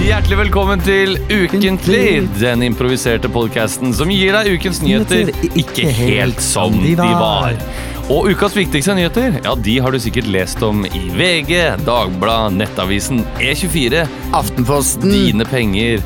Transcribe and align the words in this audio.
Hjertelig 0.00 0.38
velkommen 0.38 0.80
til 0.80 1.18
Ukentlig, 1.28 2.28
den 2.40 2.64
improviserte 2.64 3.28
podkasten 3.32 3.92
som 3.92 4.08
gir 4.08 4.32
deg 4.38 4.54
ukens 4.56 4.80
nyheter 4.80 5.28
ikke 5.52 5.92
helt 5.92 6.40
som 6.40 6.76
de 6.80 6.96
var. 6.96 7.58
Og 8.10 8.32
ukas 8.32 8.56
viktigste 8.56 8.96
nyheter 8.96 9.36
ja, 9.44 9.52
de 9.54 9.76
har 9.84 9.92
du 9.92 10.00
sikkert 10.00 10.30
lest 10.32 10.64
om 10.64 10.86
i 10.88 11.10
VG, 11.12 11.52
Dagbladet, 11.84 12.56
Nettavisen, 12.56 13.20
E24, 13.36 14.06
Aftenposten 14.40 15.12
Dine 15.12 15.44
penger. 15.50 16.00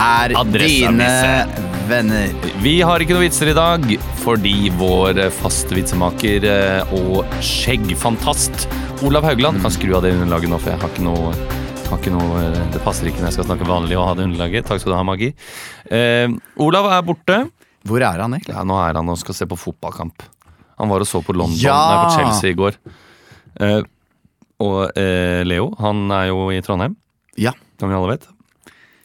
er 0.00 0.32
dine 0.56 1.69
venner. 1.90 2.30
Vi 2.62 2.76
har 2.86 3.02
ikke 3.02 3.16
noen 3.16 3.26
vitser 3.26 3.50
i 3.50 3.56
dag 3.56 3.84
fordi 4.22 4.70
vår 4.78 5.18
faste 5.40 5.74
vitsemaker 5.76 6.46
eh, 6.46 6.92
og 6.96 7.24
skjeggfantast 7.44 8.68
Olav 9.06 9.24
Haugland 9.26 9.62
kan 9.64 9.72
skru 9.74 9.94
av 9.96 10.04
det 10.04 10.12
underlaget 10.14 10.52
nå, 10.52 10.58
for 10.60 10.72
jeg 10.74 10.80
har 10.82 10.92
ikke 10.92 11.06
noe 11.06 11.32
har 11.90 11.98
ikke 11.98 12.12
noe, 12.14 12.42
eh, 12.44 12.58
det 12.70 12.82
passer 12.84 13.08
ikke 13.10 13.18
når 13.22 13.30
jeg 13.32 13.38
skal 13.40 13.48
snakke 13.48 13.66
vanlig 13.66 13.96
og 13.98 14.04
ha 14.06 14.16
det 14.18 14.26
underlaget. 14.28 14.68
Takk 14.68 14.78
skal 14.82 14.92
du 14.92 14.96
ha, 14.98 15.04
Magi. 15.08 15.32
Eh, 15.90 16.28
Olav 16.62 16.86
er 16.94 17.06
borte. 17.08 17.38
Hvor 17.88 18.04
er 18.04 18.20
han 18.22 18.36
egentlig? 18.36 18.54
Ja, 18.54 18.62
Nå 18.68 18.76
er 18.78 18.98
han 19.00 19.08
og 19.10 19.18
skal 19.18 19.34
se 19.34 19.48
på 19.50 19.58
fotballkamp. 19.58 20.22
Han 20.78 20.92
var 20.92 21.02
og 21.02 21.08
så 21.10 21.18
på 21.24 21.34
London, 21.34 21.58
Ja! 21.60 21.74
nei, 21.74 21.96
på 22.04 22.12
Chelsea 22.20 22.52
i 22.54 22.58
går. 22.60 22.76
Eh, 23.60 23.80
og 24.62 24.98
eh, 25.00 25.40
Leo, 25.48 25.70
han 25.80 26.04
er 26.14 26.28
jo 26.30 26.46
i 26.54 26.60
Trondheim, 26.64 26.94
Ja, 27.40 27.54
som 27.80 27.90
vi 27.90 27.96
alle 27.98 28.14
vet. 28.14 28.28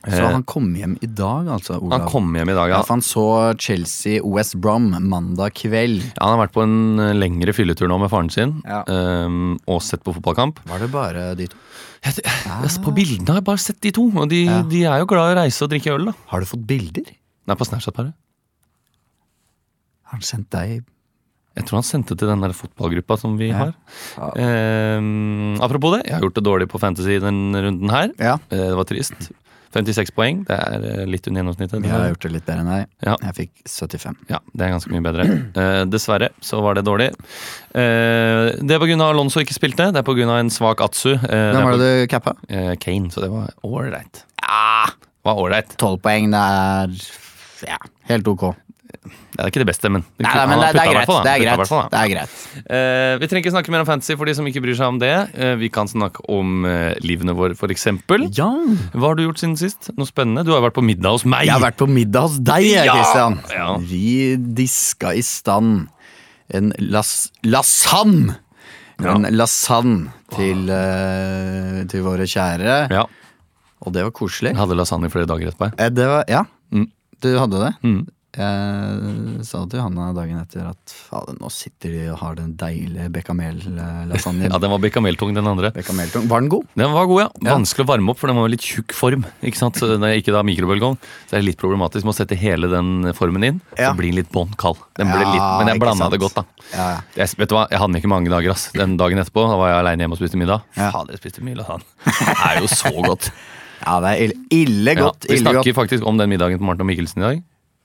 Så 0.05 0.21
Eh, 0.21 0.31
han 0.31 0.43
kom 0.45 0.67
hjem 0.77 0.97
i 1.01 1.07
dag, 1.07 1.47
altså, 1.49 1.79
Olav. 1.81 1.99
han 1.99 2.09
kom 2.11 2.27
hjem 2.37 2.49
i 2.49 2.53
dag, 2.53 2.69
ja. 2.69 2.75
ja. 2.77 2.81
for 2.85 2.93
han 2.93 3.01
så 3.01 3.23
Chelsea 3.57 4.21
West 4.23 4.53
Brom 4.61 4.91
mandag 5.09 5.55
kveld. 5.57 6.03
Ja, 6.13 6.27
Han 6.27 6.37
har 6.37 6.45
vært 6.47 6.53
på 6.53 6.61
en 6.61 6.99
eh, 6.99 7.13
lengre 7.17 7.53
fylletur 7.57 7.87
nå 7.89 7.97
med 7.99 8.11
faren 8.13 8.29
sin 8.29 8.61
Ja. 8.67 8.83
um, 8.85 9.57
og 9.67 9.81
sett 9.81 10.03
på 10.05 10.13
fotballkamp. 10.13 10.59
Var 10.69 10.79
det 10.85 10.91
bare 10.93 11.35
de 11.35 11.47
to? 11.49 11.57
Jeg, 12.05 12.21
jeg, 12.21 12.83
på 12.85 12.93
bildene 12.93 13.27
har 13.33 13.39
jeg 13.41 13.47
bare 13.49 13.63
sett 13.65 13.81
de 13.81 13.91
to, 13.97 14.03
og 14.13 14.29
de, 14.29 14.43
Ja. 14.45 14.61
de 14.61 14.83
er 14.85 14.99
jo 15.01 15.07
glad 15.09 15.31
i 15.31 15.33
å 15.33 15.39
reise 15.41 15.63
og 15.65 15.71
drikke 15.73 15.95
øl. 15.97 16.05
da 16.05 16.13
Har 16.29 16.39
du 16.39 16.45
fått 16.45 16.67
bilder? 16.69 17.09
Nei, 17.47 17.55
på 17.57 17.65
Snapchat 17.65 17.95
bare. 17.97 18.13
Har 20.05 20.19
han 20.19 20.21
sendt 20.21 20.51
deg 20.53 20.83
Jeg 21.55 21.65
tror 21.65 21.79
han 21.79 21.87
sendte 21.87 22.17
til 22.19 22.27
den 22.29 22.41
der 22.43 22.51
fotballgruppa 22.53 23.17
som 23.17 23.37
vi 23.39 23.47
Ja. 23.49 23.71
har. 23.71 23.73
Ehm, 24.35 25.55
apropos 25.63 25.95
det, 25.97 26.05
jeg 26.05 26.13
har 26.17 26.21
gjort 26.27 26.35
det 26.35 26.43
dårlig 26.43 26.67
på 26.69 26.79
Fantasy 26.79 27.17
den 27.23 27.55
runden 27.55 27.89
her. 27.89 28.11
Ja. 28.19 28.33
Eh, 28.51 28.69
det 28.69 28.75
var 28.75 28.83
trist. 28.85 29.31
56 29.75 30.11
poeng, 30.15 30.41
det 30.47 30.55
er 30.55 30.85
eh, 30.87 31.01
litt 31.09 31.27
under 31.27 31.41
gjennomsnittet. 31.43 31.83
Jeg 31.83 31.91
har 31.91 32.07
gjort 32.13 32.25
det 32.25 32.31
litt 32.37 32.45
bedre 32.47 32.63
enn 32.63 32.71
deg. 32.71 32.87
Ja. 33.03 33.15
Jeg 33.27 33.35
fikk 33.41 33.51
75. 33.67 34.17
Ja, 34.31 34.39
det 34.55 34.65
er 34.67 34.73
ganske 34.77 34.93
mye 34.95 35.03
bedre. 35.05 35.27
Eh, 35.65 35.81
dessverre 35.87 36.29
så 36.43 36.59
var 36.63 36.75
det 36.79 36.83
dårlig. 36.87 37.09
Eh, 37.75 38.55
det 38.63 38.75
er 38.75 38.81
pga. 38.81 38.97
Alonso 39.05 39.39
ikke 39.43 39.55
spilte. 39.55 39.89
Det 39.95 40.01
er 40.01 40.07
pga. 40.07 40.27
en 40.39 40.49
svak 40.53 40.81
Atsu. 40.83 41.13
Eh, 41.15 41.19
Hvem 41.27 41.63
var 41.67 41.77
det 41.79 41.89
du 41.91 42.07
cappa? 42.11 42.33
eh, 42.49 42.73
Kane, 42.81 43.11
så 43.11 43.23
det 43.23 43.29
var 43.31 43.51
ålreit. 43.63 44.23
Ja, 44.43 44.85
var 45.25 45.39
ålreit. 45.41 45.75
12 45.81 45.99
poeng, 46.03 46.31
det 46.33 46.41
er 46.41 46.95
ja, 47.65 47.77
helt 48.11 48.27
ok. 48.27 48.49
Det 49.05 49.39
er 49.43 49.49
ikke 49.51 49.61
det 49.63 49.67
beste, 49.67 49.89
men 49.91 50.03
Nei, 50.19 50.31
nei, 50.35 50.45
men 50.47 50.59
det, 50.61 50.69
det 50.75 50.81
er 50.81 50.91
greit. 50.93 51.05
fall. 51.09 51.23
Det 51.25 51.31
er 51.33 51.39
greit. 51.43 51.67
fall. 51.69 51.89
Det 51.91 51.99
er 51.99 52.11
greit. 52.13 52.35
Uh, 52.65 53.17
vi 53.21 53.27
trenger 53.31 53.43
ikke 53.45 53.53
snakke 53.55 53.71
mer 53.73 53.83
om 53.83 53.89
fantasy 53.89 54.15
for 54.15 54.25
de 54.29 54.35
som 54.37 54.45
ikke 54.47 54.61
bryr 54.63 54.77
seg 54.79 54.87
om 54.93 54.99
det. 55.01 55.11
Uh, 55.35 55.55
vi 55.59 55.69
kan 55.69 55.87
snakke 55.91 56.23
om 56.31 56.63
uh, 56.65 56.93
livene 57.03 57.35
våre, 57.37 57.55
for 57.59 57.67
eksempel. 57.73 58.27
Ja. 58.37 58.47
Hva 58.95 59.11
har 59.11 59.15
du 59.19 59.25
gjort 59.25 59.41
siden 59.43 59.57
sist? 59.59 59.91
Noe 59.97 60.07
spennende? 60.09 60.45
Du 60.47 60.53
har 60.55 60.61
vært 60.65 60.77
på 60.79 60.83
middag 60.85 61.17
hos 61.17 61.25
meg. 61.25 61.45
Jeg 61.49 61.53
har 61.57 61.65
vært 61.65 61.77
på 61.83 61.89
middag 61.91 62.29
hos 62.29 62.39
deg, 62.39 62.63
Kristian. 62.63 62.87
Ja! 62.87 62.95
Christian. 62.95 63.37
Ja. 63.51 63.67
Vi 63.91 64.35
diska 64.61 65.13
i 65.15 65.21
stand 65.25 65.87
en 66.53 66.71
las 66.79 67.31
lasagne. 67.43 68.37
En 69.03 69.25
lasagne 69.35 70.11
til, 70.31 70.69
eh, 70.71 71.81
til 71.91 72.03
våre 72.05 72.23
kjære. 72.29 72.75
Ja, 72.93 73.01
Og 73.85 73.91
det 73.93 74.03
var 74.05 74.11
koselig. 74.15 74.53
jeg 74.53 74.57
hadde 74.61 74.77
lasagne 74.79 75.09
flere 75.11 75.27
dager 75.27 75.49
etterpå. 75.51 75.73
Eh, 75.77 75.89
Det 75.89 76.05
var, 76.07 76.23
ja, 76.29 76.45
Mm. 76.71 76.87
du 77.21 77.37
hadde 77.37 77.59
det. 77.65 77.73
Mm. 77.83 78.07
Jeg 78.35 79.45
sa 79.47 79.61
til 79.71 79.79
Johanna 79.79 80.09
dagen 80.15 80.39
etter 80.41 80.65
at 80.67 80.91
fader, 81.07 81.37
nå 81.39 81.47
sitter 81.53 81.93
de 81.93 82.01
og 82.11 82.17
har 82.19 82.35
den 82.35 82.49
deilige 82.59 83.07
bekamel-lasagnen. 83.15 84.49
Ja, 84.49 84.59
den 84.59 84.73
var 84.73 84.81
bekameltung, 84.83 85.31
den 85.37 85.47
andre. 85.47 85.71
Bechamel-tung. 85.75 86.27
Var 86.31 86.43
den 86.43 86.49
god? 86.51 86.65
Den 86.75 86.91
var 86.95 87.07
god, 87.09 87.21
ja. 87.23 87.27
Ja. 87.45 87.53
Vanskelig 87.55 87.85
å 87.85 87.89
varme 87.93 88.11
opp, 88.11 88.19
for 88.19 88.31
den 88.31 88.39
var 88.41 88.51
litt 88.51 88.65
tjukk 88.65 88.95
form. 88.97 89.23
Ikke 89.45 89.61
sant? 89.61 89.79
Så 89.79 89.87
det 89.93 90.09
er 90.09 90.19
ikke 90.19 90.35
da 90.35 90.43
mikrobølgeovn. 90.47 90.99
Så 90.99 91.31
det 91.31 91.39
er 91.39 91.47
litt 91.47 91.61
problematisk 91.61 92.03
med 92.07 92.15
å 92.15 92.17
sette 92.19 92.37
hele 92.39 92.69
den 92.71 93.13
formen 93.17 93.47
inn. 93.47 93.61
Ja. 93.79 93.93
Så 93.93 93.99
blir 94.01 94.11
den 94.11 94.19
litt 94.19 94.31
bånn 94.35 94.51
kald. 94.59 94.83
Den 94.99 95.11
ble 95.13 95.23
Ja, 95.23 95.31
litt, 95.31 95.47
men 95.63 95.71
jeg 95.73 95.83
blanda 95.85 96.11
det 96.11 96.21
godt, 96.21 96.37
da. 96.41 96.45
Ja. 96.75 96.87
Jeg, 97.15 97.31
vet 97.39 97.51
du 97.51 97.57
hva, 97.57 97.65
jeg 97.71 97.79
hadde 97.81 97.93
den 97.93 98.01
ikke 98.03 98.11
mange 98.11 98.33
dager. 98.35 98.51
ass. 98.55 98.67
Den 98.75 98.97
dagen 98.99 99.23
etterpå 99.23 99.47
da 99.47 99.59
var 99.61 99.71
jeg 99.71 99.79
aleine 99.85 100.05
hjemme 100.05 100.19
og 100.19 100.21
spiste 100.21 100.39
middag. 100.41 100.67
Fader, 100.75 101.15
jeg 101.15 101.23
spiste 101.23 101.45
mye 101.47 101.59
lasagne. 101.61 101.87
Det 102.05 102.37
er 102.51 102.59
jo 102.61 102.71
så 102.71 102.91
godt. 102.99 103.31
ja, 103.87 103.97
det 104.03 104.11
er 104.11 104.23
ille, 104.27 104.39
ille 104.59 104.95
godt. 104.99 105.27
vi 105.29 105.37
ille 105.37 105.43
snakker 105.47 105.63
godt. 105.71 105.77
faktisk 105.85 106.07
om 106.11 106.19
den 106.19 106.31
middagen 106.35 106.59
til 106.59 106.67
Martin 106.67 106.83
og 106.87 106.91
Mikkelsen 106.91 107.23
i 107.23 107.27
dag. 107.29 107.43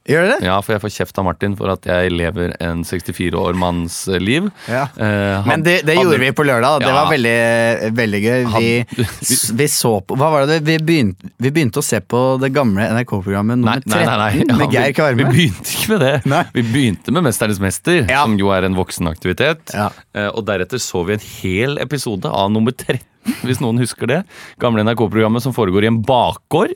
Gjør 0.09 0.25
det? 0.31 0.37
Ja, 0.47 0.55
for 0.65 0.73
jeg 0.73 0.81
får 0.81 0.93
kjeft 0.95 1.19
av 1.21 1.25
Martin 1.27 1.53
for 1.59 1.69
at 1.71 1.85
jeg 1.87 2.11
lever 2.11 2.55
en 2.65 2.81
64 2.89 3.37
år 3.37 3.53
manns 3.61 4.07
liv. 4.19 4.47
Ja. 4.67 4.87
Eh, 4.97 5.43
han- 5.45 5.47
Men 5.47 5.63
det, 5.63 5.85
det 5.85 5.95
hadde- 5.95 6.03
gjorde 6.07 6.19
vi 6.23 6.31
på 6.33 6.45
lørdag. 6.49 6.81
Det 6.81 6.89
Ja. 6.89 6.95
var 7.05 7.11
veldig, 7.13 7.93
veldig 7.99 8.21
gøy. 8.25 8.47
Vi, 8.57 8.87
Han- 8.97 9.57
vi 9.61 9.67
så 9.69 9.93
på 10.03 10.17
Hva 10.17 10.31
var 10.33 10.47
det? 10.47 10.63
Vi 10.65 10.79
begynte, 10.79 11.31
vi 11.39 11.51
begynte 11.51 11.79
å 11.79 11.85
se 11.85 12.01
på 12.01 12.41
det 12.41 12.53
gamle 12.55 12.81
NRK-programmet 12.91 13.59
nummer 13.61 13.81
13 13.85 13.91
nei, 13.93 14.05
nei, 14.07 14.17
nei. 14.17 14.45
Ja, 14.49 14.57
med 14.57 14.73
Geir 14.73 14.87
vi, 14.87 14.93
Kvarme. 14.95 15.17
vi 15.17 15.25
begynte 15.25 15.77
ikke 15.77 15.89
med 15.91 16.01
det. 16.01 16.47
Vi 16.55 16.63
begynte 16.63 17.13
med 17.13 17.23
'Mesternes 17.25 17.61
mester', 17.61 18.09
som 18.09 18.39
jo 18.39 18.49
er 18.51 18.65
en 18.65 18.75
voksenaktivitet. 18.75 19.75
Ja. 19.75 19.91
Eh, 20.15 20.29
og 20.29 20.47
deretter 20.47 20.79
så 20.81 21.05
vi 21.07 21.13
en 21.13 21.21
hel 21.21 21.79
episode 21.79 22.25
av 22.25 22.51
nummer 22.51 22.73
13, 22.73 23.01
hvis 23.45 23.61
noen 23.61 23.79
husker 23.83 24.09
det. 24.11 24.19
Gamle 24.63 24.83
NRK-programmet 24.87 25.43
som 25.45 25.53
foregår 25.57 25.85
i 25.85 25.91
en 25.91 26.01
bakgård. 26.07 26.73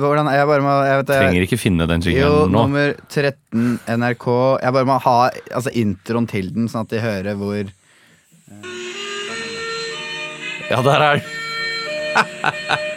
Hvordan 0.00 0.30
Jeg 0.34 0.48
bare 0.50 0.62
må 0.64 0.74
jeg 0.86 1.00
vet, 1.00 1.08
jeg, 1.10 1.22
Trenger 1.24 1.46
ikke 1.48 1.60
finne 1.60 1.88
den 1.90 2.04
jinglen 2.04 2.52
nå. 2.52 2.64
nummer 2.68 2.94
13 3.10 3.78
NRK. 3.98 4.26
Jeg 4.62 4.76
bare 4.78 4.88
må 4.88 4.98
ha 5.06 5.16
altså, 5.50 5.74
introen 5.74 6.28
til 6.30 6.52
den, 6.54 6.70
sånn 6.70 6.86
at 6.86 6.94
de 6.94 7.02
hører 7.04 7.34
hvor 7.40 7.64
Ja, 10.70 10.80
der 10.80 11.08
er 11.10 11.20
den. 11.20 11.30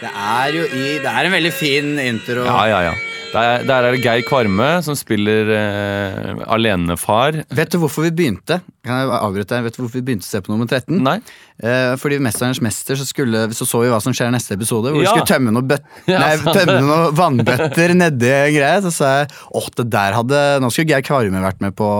Det 0.00 0.08
er 0.08 0.54
jo 0.54 0.62
i 0.64 0.84
Det 1.02 1.10
er 1.10 1.26
en 1.28 1.34
veldig 1.34 1.50
fin 1.52 1.98
intro. 2.00 2.46
Ja, 2.46 2.60
ja, 2.70 2.78
ja. 2.88 2.92
Der, 3.30 3.62
der 3.62 3.86
er 3.86 3.94
det 3.94 4.00
Geir 4.02 4.24
Kvarme 4.26 4.80
som 4.82 4.96
spiller 4.98 5.46
eh, 5.54 6.40
alenefar. 6.50 7.36
Vet 7.54 7.70
du 7.70 7.78
hvorfor 7.78 8.02
vi 8.08 8.10
begynte? 8.10 8.56
Kan 8.82 9.04
jeg 9.04 9.12
avbryte 9.20 9.54
deg? 9.54 9.68
Vet 9.68 9.76
du 9.76 9.82
hvorfor 9.84 10.00
vi 10.00 10.02
begynte 10.08 10.26
å 10.26 10.30
se 10.32 10.40
på 10.42 10.50
nummer 10.50 10.66
13? 10.66 10.96
Nei? 11.04 11.20
Eh, 11.62 11.92
fordi 12.00 12.16
i 12.18 12.22
Mesterens 12.24 12.58
mester 12.64 12.98
så, 12.98 13.04
skulle, 13.06 13.44
så 13.54 13.66
så 13.68 13.82
vi 13.84 13.90
hva 13.92 14.00
som 14.02 14.14
skjer 14.16 14.32
i 14.32 14.34
neste 14.34 14.56
episode. 14.56 14.90
Hvor 14.90 15.04
Ja. 15.04 15.12
vi 15.12 15.20
skulle 15.20 15.30
tømme 15.30 15.52
noen, 15.54 15.68
bøt, 15.70 15.86
nei, 16.08 16.30
tømme 16.42 16.76
noen 16.82 17.14
vannbøtter 17.20 17.94
nedi 18.00 18.32
greia. 18.56 18.80
Så 18.82 18.90
sa 18.98 19.12
jeg 19.20 19.30
åh, 19.60 19.68
det 19.78 19.86
der 19.94 20.16
hadde 20.18 20.40
Nå 20.64 20.72
skulle 20.74 20.90
Geir 20.90 21.06
Kvarme 21.06 21.44
vært 21.44 21.62
med 21.62 21.76
på 21.78 21.90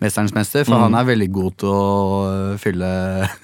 Mesterens 0.00 0.32
mester, 0.36 0.64
Mm. 0.64 0.70
for 0.72 0.86
han 0.86 0.94
er 0.96 1.04
veldig 1.10 1.28
god 1.36 1.58
til 1.60 1.68
å 1.74 1.84
øh, 2.30 2.56
fylle 2.62 2.90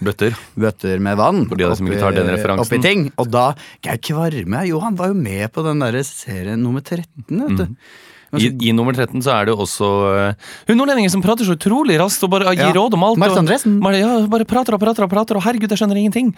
Bøtter. 0.01 0.33
bøtter 0.57 1.01
med 1.05 1.21
vann. 1.21 1.45
For 1.51 1.57
de 1.61 1.69
av 1.69 1.75
dere 1.75 1.81
som 1.83 1.87
ikke 1.93 2.01
tar 2.01 2.17
den 2.17 2.33
referansen. 2.33 2.65
oppi 2.65 2.81
ting. 2.83 3.07
Og 3.21 3.29
da 3.35 3.51
Geir 3.85 4.01
Kvarme 4.09 4.65
jo, 4.71 4.81
han 4.81 4.97
var 4.97 5.13
jo 5.13 5.21
med 5.21 5.53
på 5.53 5.67
den 5.69 5.85
der 5.85 6.01
serien 6.07 6.63
nummer 6.65 6.81
13, 6.81 7.26
vet 7.29 7.65
du. 7.65 7.67
I, 8.37 8.49
I 8.69 8.73
nummer 8.75 8.93
13 8.93 9.23
så 9.23 9.31
er 9.33 9.47
det 9.49 9.55
også 9.55 9.87
uh, 10.11 10.49
hun 10.67 10.77
nordlendingen 10.81 11.13
som 11.13 11.23
prater 11.25 11.47
så 11.47 11.55
utrolig 11.57 11.95
raskt 12.01 12.25
og 12.27 12.33
bare 12.35 12.51
gir 12.57 12.67
Ja. 12.67 12.73
råd 12.75 12.97
om 12.99 13.05
alt. 13.07 13.21
Marit 13.23 13.39
Andresen. 13.39 13.77
Bare, 13.81 14.01
ja, 14.03 14.09
bare 14.29 14.45
prater 14.45 14.75
og 14.75 14.81
prater 14.83 15.07
og 15.07 15.13
prater, 15.13 15.39
og 15.39 15.45
herregud, 15.47 15.71
jeg 15.71 15.79
skjønner 15.79 16.01
ingenting. 16.01 16.33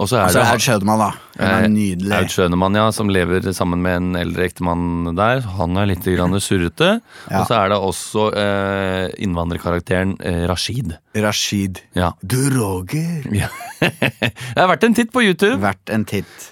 Og 0.00 0.08
så 0.08 0.16
er 0.16 0.24
altså, 0.24 0.40
så 0.40 0.46
det 0.46 0.54
Aud 0.56 0.64
Schønemann, 0.64 1.02
da. 1.04 1.10
Er 1.38 1.66
Eh, 1.66 1.68
nydelig. 1.70 2.12
Aud 2.16 2.32
Schønemann, 2.32 2.78
ja, 2.80 2.86
som 2.90 3.12
lever 3.12 3.46
sammen 3.52 3.84
med 3.84 3.96
en 4.00 4.16
eldre 4.16 4.48
ektemann 4.48 5.12
der. 5.14 5.44
Han 5.60 5.76
er 5.76 5.90
litt 5.92 6.08
grann 6.08 6.34
surrete. 6.40 6.90
Ja. 7.30 7.42
Og 7.42 7.46
så 7.52 7.60
er 7.60 7.68
det 7.74 7.78
også 7.84 8.26
uh, 8.32 9.06
innvandrerkarakteren 9.20 10.16
uh, 10.18 10.46
Rashid. 10.50 10.96
Rashid. 11.14 11.82
Ja. 11.94 12.14
Du, 12.24 12.40
Roger. 12.56 13.28
ja. 13.44 13.52
det 13.84 14.56
har 14.56 14.72
vært 14.72 14.88
en 14.88 14.96
titt 14.96 15.12
på 15.12 15.22
YouTube. 15.22 15.60
Vært 15.62 15.92
en 15.92 16.08
titt. 16.08 16.50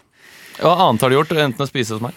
Hva 0.61 0.77
annet 0.87 1.03
har 1.03 1.11
du 1.11 1.19
gjort 1.19 1.33
enten 1.35 1.65
å 1.65 1.69
spise 1.69 1.97
hos 1.97 2.05
meg? 2.05 2.15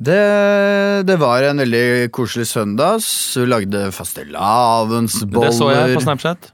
Det, 0.00 1.04
det 1.04 1.16
var 1.20 1.44
en 1.44 1.60
veldig 1.60 2.08
koselig 2.16 2.46
søndag. 2.48 3.02
Vi 3.36 3.44
lagde 3.48 3.82
fastelavnsboller. 3.92 5.50
Det 5.50 5.56
så 5.58 5.68
jeg 5.74 5.98
på 5.98 6.02
Snapchat. 6.06 6.48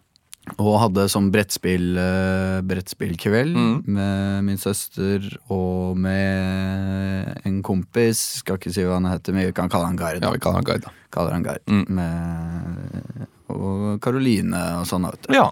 Og 0.62 0.76
hadde 0.78 1.08
sånn 1.10 1.28
brettspill, 1.34 1.96
uh, 1.98 2.60
brettspillkveld 2.66 3.56
Mm. 3.58 3.78
med 3.96 4.44
min 4.46 4.58
søster 4.62 5.24
og 5.50 5.96
med 5.98 7.40
en 7.46 7.62
kompis. 7.66 8.20
Skal 8.42 8.58
ikke 8.60 8.72
si 8.74 8.84
hva 8.86 9.00
han 9.00 9.08
heter, 9.10 9.34
men 9.34 9.46
vi 9.48 9.52
kan 9.56 9.68
kalle 9.70 9.86
han 9.90 9.98
Gard. 9.98 10.22
Ja, 10.22 10.30
vi 10.30 10.38
kaller 10.38 10.62
han 10.62 10.68
Gard, 10.68 10.82
da. 10.86 10.90
Kaller 11.10 11.34
han 11.34 11.42
Gard. 11.42 11.62
Mm. 11.66 11.84
Med, 11.98 13.26
og 13.50 13.98
Karoline 14.02 14.62
og 14.80 14.86
sånn, 14.86 15.06
vet 15.10 15.26
du. 15.26 15.34
Ja. 15.34 15.48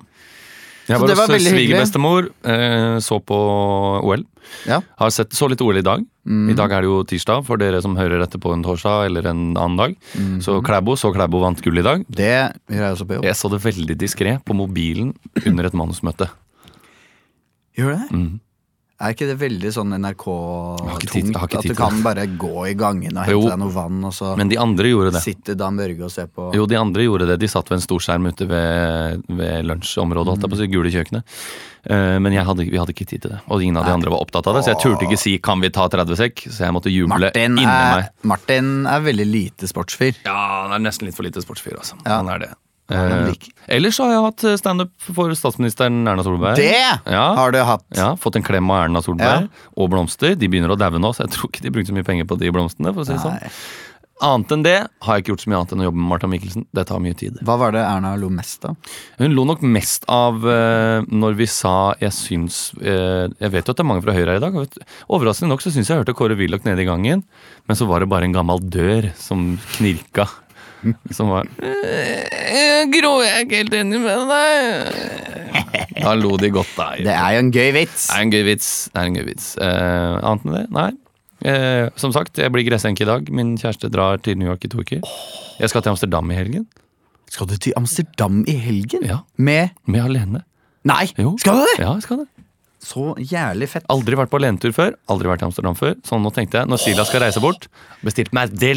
Jeg 0.84 0.98
Så 0.98 1.00
var 1.00 1.08
det 1.08 1.16
var 1.16 1.32
hos 1.32 1.46
svigerbestemor, 1.48 2.28
så 3.00 3.18
på 3.24 3.38
OL. 4.04 4.24
Ja. 4.68 4.82
Har 5.00 5.12
sett, 5.14 5.32
så 5.32 5.48
litt 5.48 5.62
OL 5.64 5.80
i 5.80 5.84
dag. 5.84 6.04
Mm. 6.28 6.50
I 6.52 6.56
dag 6.56 6.72
er 6.72 6.84
det 6.84 6.90
jo 6.90 6.98
tirsdag, 7.08 7.44
for 7.46 7.60
dere 7.60 7.80
som 7.84 7.96
hører 7.96 8.20
dette 8.20 8.40
på 8.40 8.52
en 8.52 8.64
torsdag 8.64 9.08
eller 9.08 9.28
en 9.30 9.42
annen 9.56 9.80
dag. 9.80 9.96
Mm. 10.12 10.38
Så 10.44 10.58
Klæbo 10.64 10.96
så 11.00 11.12
Klæbo 11.14 11.40
vant 11.40 11.60
gull 11.64 11.80
i 11.80 11.84
dag. 11.86 12.04
Det 12.08 12.32
gjør 12.68 12.84
jeg 12.84 12.96
også 12.98 13.08
på 13.08 13.18
jobb. 13.18 13.28
Jeg 13.30 13.40
så 13.40 13.52
det 13.52 13.62
veldig 13.64 13.96
diskré 14.00 14.36
på 14.44 14.56
mobilen 14.56 15.14
under 15.46 15.70
et 15.70 15.76
manusmøte. 15.80 16.28
Gjør 17.78 17.96
det? 17.96 18.04
Mm. 18.12 18.32
Er 19.02 19.10
ikke 19.10 19.26
det 19.26 19.34
veldig 19.40 19.70
sånn 19.74 19.90
NRK-tungt? 19.98 21.34
At 21.42 21.64
du 21.66 21.74
kan 21.74 21.96
bare 22.04 22.26
gå 22.38 22.66
i 22.70 22.74
gangene 22.78 23.24
og 23.24 23.28
Jo. 23.32 23.40
deg 23.50 23.58
noe 23.58 23.72
vann, 23.74 24.04
og 24.06 24.12
så 24.14 24.36
Men 24.38 24.48
de 24.48 24.56
andre 24.56 24.84
gjorde 24.92 25.12
det. 25.16 25.22
sitter 25.22 25.54
Dan 25.58 25.76
Børge 25.76 26.04
og 26.06 26.10
ser 26.14 26.26
på 26.30 26.52
Jo, 26.54 26.64
de 26.66 26.76
andre 26.78 27.02
gjorde 27.02 27.26
det. 27.26 27.40
De 27.40 27.48
satt 27.48 27.68
ved 27.68 27.78
en 27.80 27.82
stor 27.82 27.98
skjerm 27.98 28.28
ute 28.30 28.46
ved, 28.46 29.24
ved 29.28 29.64
lunsjområdet, 29.66 30.28
holdt 30.36 30.42
jeg 30.46 30.50
på 30.50 30.54
å 30.54 30.62
si, 30.62 30.66
gule 30.68 30.90
kjøkkenet. 30.94 31.24
Eh, 31.90 32.18
Men 32.20 32.32
jeg 32.32 32.44
hadde, 32.46 32.70
vi 32.70 32.78
hadde 32.78 32.94
ikke 32.94 33.06
tid 33.06 33.22
til 33.22 33.30
det. 33.34 33.40
Og 33.50 33.60
ingen 33.62 33.76
av 33.76 33.84
de 33.84 33.90
Nei. 33.90 33.98
andre 33.98 34.10
var 34.10 34.20
opptatt 34.24 34.46
av 34.46 34.54
det, 34.54 34.64
så 34.64 34.72
jeg 34.74 34.80
turte 34.86 35.04
ikke 35.10 35.18
si 35.18 35.38
'kan 35.38 35.60
vi 35.60 35.70
ta 35.70 35.88
30 35.88 36.14
sekk', 36.16 36.48
så 36.48 36.58
jeg 36.64 36.72
måtte 36.72 36.90
juble 36.94 37.30
inni 37.34 37.66
meg. 37.66 38.08
Martin 38.22 38.86
er 38.86 39.00
veldig 39.00 39.26
lite 39.26 39.66
sportsfyr. 39.66 40.14
Ja, 40.24 40.68
han 40.68 40.72
er 40.72 40.90
nesten 40.90 41.06
litt 41.06 41.16
for 41.16 41.24
lite 41.24 41.42
sportsfyr, 41.42 41.76
altså. 41.76 41.94
Ja. 42.06 42.18
Han 42.22 42.28
er 42.28 42.38
det. 42.38 42.54
Eh, 42.92 43.32
ellers 43.72 43.96
har 43.98 44.10
jeg 44.12 44.24
hatt 44.26 44.44
eh, 44.44 44.56
standup 44.60 44.90
for 45.00 45.32
statsministeren 45.38 46.02
Erna 46.06 46.22
Solberg. 46.26 46.56
Det 46.56 46.74
Ja. 47.06 47.34
har 47.34 47.50
du 47.52 47.58
hatt! 47.64 47.84
Ja, 47.96 48.14
Fått 48.20 48.36
en 48.36 48.42
klem 48.44 48.68
av 48.70 48.84
Erna 48.84 49.00
Solberg 49.00 49.48
Ja. 49.48 49.70
og 49.76 49.90
blomster. 49.90 50.34
De 50.36 50.48
begynner 50.48 50.68
å 50.68 50.76
daue 50.78 50.98
nå, 51.00 51.14
så 51.16 51.24
jeg 51.24 51.30
tror 51.32 51.48
ikke 51.50 51.62
de 51.62 51.70
brukte 51.70 51.88
så 51.92 51.96
mye 51.96 52.04
penger 52.04 52.24
på 52.28 52.38
de 52.38 52.50
blomstene. 52.52 52.92
for 52.92 53.00
å 53.00 53.06
si 53.06 53.12
det 53.14 53.20
sånn. 53.24 53.40
Annet 54.22 54.52
enn 54.52 54.62
det 54.62 54.76
har 55.02 55.16
jeg 55.16 55.24
ikke 55.24 55.32
gjort 55.34 55.42
så 55.42 55.48
mye 55.50 55.58
annet 55.58 55.72
enn 55.74 55.80
å 55.82 55.86
jobbe 55.88 55.98
med 55.98 56.08
Martha 56.08 56.28
Mikkelsen. 56.30 56.66
Det 56.72 56.86
tar 56.86 57.00
mye 57.02 57.16
tid. 57.18 57.38
Hva 57.42 57.58
var 57.58 57.72
det 57.72 57.80
Erna 57.82 58.14
lo 58.16 58.28
mest 58.30 58.64
av? 58.64 58.76
Hun 59.18 59.34
lo 59.34 59.44
nok 59.44 59.60
mest 59.62 60.04
av 60.08 60.44
uh, 60.44 61.02
når 61.10 61.34
vi 61.34 61.46
sa 61.46 61.94
'jeg 61.98 62.12
syns 62.12 62.72
uh, 62.78 63.26
Jeg 63.40 63.50
vet 63.50 63.66
jo 63.66 63.72
at 63.72 63.76
det 63.76 63.80
er 63.80 63.90
mange 63.90 64.04
fra 64.04 64.12
Høyre 64.14 64.30
her 64.30 64.36
i 64.36 64.44
dag. 64.44 64.54
Overraskende 65.10 65.48
nok 65.50 65.60
så 65.60 65.72
syns 65.74 65.88
jeg 65.90 65.96
jeg 65.98 66.04
hørte 66.04 66.14
Kåre 66.14 66.36
Willoch 66.38 66.64
nede 66.64 66.82
i 66.82 66.86
gangen, 66.86 67.24
men 67.66 67.76
så 67.76 67.88
var 67.88 68.00
det 68.00 68.08
bare 68.08 68.22
en 68.24 68.32
gammel 68.32 68.60
dør 68.60 69.12
som 69.16 69.58
knirka. 69.74 70.28
Som 71.16 71.32
var 71.32 71.48
Grå 71.54 72.90
Gro, 72.94 73.12
jeg 73.24 73.32
er 73.32 73.46
ikke 73.46 73.60
helt 73.62 73.76
enig 73.78 74.00
med 74.02 74.28
deg. 74.30 75.24
Da 76.04 76.12
lo 76.18 76.34
de 76.40 76.50
godt, 76.52 76.72
da. 76.76 76.90
Det 77.00 77.14
er 77.14 77.36
jo 77.36 77.42
en 77.44 77.50
gøy 77.54 77.70
vits! 77.76 78.06
Det 78.10 78.16
er 78.18 78.26
en 78.26 78.34
gøy 78.34 78.44
vits. 78.48 78.68
Det 78.92 79.00
er 79.00 79.08
en 79.10 79.18
gøy 79.18 79.26
vits. 79.28 79.48
Eh, 79.62 80.14
annet 80.20 80.46
enn 80.46 80.56
det? 80.58 80.64
Nei. 80.74 80.90
Eh, 81.44 81.88
som 82.00 82.12
sagt, 82.14 82.38
jeg 82.40 82.52
blir 82.54 82.66
gressenke 82.66 83.04
i 83.04 83.08
dag. 83.08 83.28
Min 83.34 83.54
kjæreste 83.60 83.90
drar 83.92 84.20
til 84.24 84.38
New 84.40 84.48
York 84.50 84.66
i 84.66 84.70
to 84.72 84.84
uker. 84.84 85.04
Jeg 85.60 85.72
skal 85.72 85.84
til 85.84 85.94
Amsterdam 85.94 86.32
i 86.32 86.38
helgen. 86.38 86.66
Skal 87.32 87.48
du 87.50 87.56
til 87.58 87.74
Amsterdam 87.78 88.42
i 88.50 88.56
helgen? 88.60 89.06
Ja. 89.08 89.22
Med 89.36 89.74
Med 89.90 90.04
alene. 90.04 90.44
Nei! 90.84 91.06
Jo. 91.18 91.34
Skal 91.40 91.62
du 91.62 91.66
det? 91.72 91.76
Ja, 91.82 91.94
jeg 91.96 92.06
skal 92.06 92.24
det. 92.24 92.28
Så 92.84 93.14
jævlig 93.16 93.70
fett. 93.72 93.86
Aldri 93.92 94.18
vært 94.20 94.32
på 94.32 94.38
alenetur 94.40 94.74
før. 94.76 94.96
Aldri 95.08 95.30
vært 95.30 95.44
i 95.44 95.48
Amsterdam 95.48 95.76
før. 95.78 95.96
Så 96.04 96.18
nå 96.20 96.32
tenkte 96.36 96.60
jeg, 96.60 96.68
når 96.68 96.82
Silas 96.82 97.08
skal 97.08 97.24
reise 97.24 97.40
bort, 97.40 97.68
bestilt 98.04 98.34
meg 98.36 98.52
det 98.60 98.74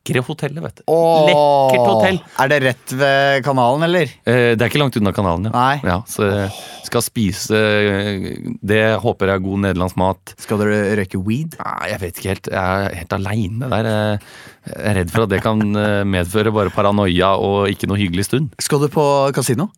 lekre 0.00 0.22
hotellet, 0.24 0.62
vet 0.62 0.80
du. 0.80 0.84
Lekkert 1.28 1.86
hotell. 1.86 2.18
Er 2.40 2.50
det 2.50 2.58
rett 2.64 2.92
ved 2.96 3.44
kanalen, 3.44 3.82
eller? 3.84 4.12
Eh, 4.24 4.56
det 4.56 4.62
er 4.62 4.70
ikke 4.70 4.80
langt 4.80 4.96
unna 4.96 5.12
kanalen, 5.12 5.48
ja. 5.50 5.52
Nei. 5.54 5.80
ja 5.84 6.00
så 6.08 6.48
skal 6.86 7.04
spise 7.04 7.56
eh, 7.56 8.38
Det 8.62 8.80
håper 9.02 9.30
jeg 9.30 9.40
er 9.40 9.44
god 9.44 9.64
nederlandsk 9.66 9.98
mat. 10.00 10.34
Skal 10.40 10.62
dere 10.62 10.96
røyke 11.00 11.20
weed? 11.20 11.58
Nei, 11.60 11.90
jeg 11.92 12.00
vet 12.00 12.18
ikke 12.18 12.32
helt. 12.32 12.50
Jeg 12.50 12.86
er 12.86 12.96
helt 13.02 13.18
aleine 13.18 13.70
der. 13.74 13.90
Jeg 13.90 14.80
er 14.80 14.98
redd 15.00 15.12
for 15.12 15.26
at 15.26 15.34
det 15.34 15.42
kan 15.44 15.62
eh, 15.76 16.00
medføre 16.08 16.54
bare 16.54 16.74
paranoia 16.74 17.34
og 17.36 17.68
ikke 17.70 17.90
noe 17.90 18.00
hyggelig 18.00 18.30
stund. 18.30 18.50
Skal 18.62 18.82
du 18.82 18.90
på 18.92 19.04
kasino? 19.36 19.70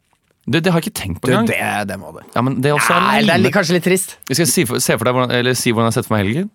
Det, 0.42 0.58
det 0.64 0.72
har 0.74 0.80
jeg 0.80 0.90
ikke 0.90 0.98
tenkt 0.98 1.20
på 1.22 1.30
engang. 1.30 1.46
det, 1.46 1.58
det 1.92 1.96
må 2.00 2.10
du. 2.16 2.18
Ja, 2.34 2.42
men 2.42 2.56
det 2.58 2.72
er 2.72 2.74
også 2.74 2.96
Nei, 2.98 3.20
det 3.22 3.52
er 3.52 3.54
kanskje 3.54 3.76
litt 3.76 3.86
trist. 3.86 4.16
Jeg 4.26 4.40
skal 4.40 4.48
si 4.50 4.64
for, 4.66 4.82
se 4.82 4.96
for 4.98 5.06
deg 5.06 5.14
hvordan, 5.14 5.34
eller 5.38 5.54
si 5.54 5.70
hvordan 5.70 5.86
jeg 5.86 5.94
har 5.94 6.00
sett 6.00 6.08
for 6.08 6.16
meg 6.16 6.24
helgen. 6.24 6.48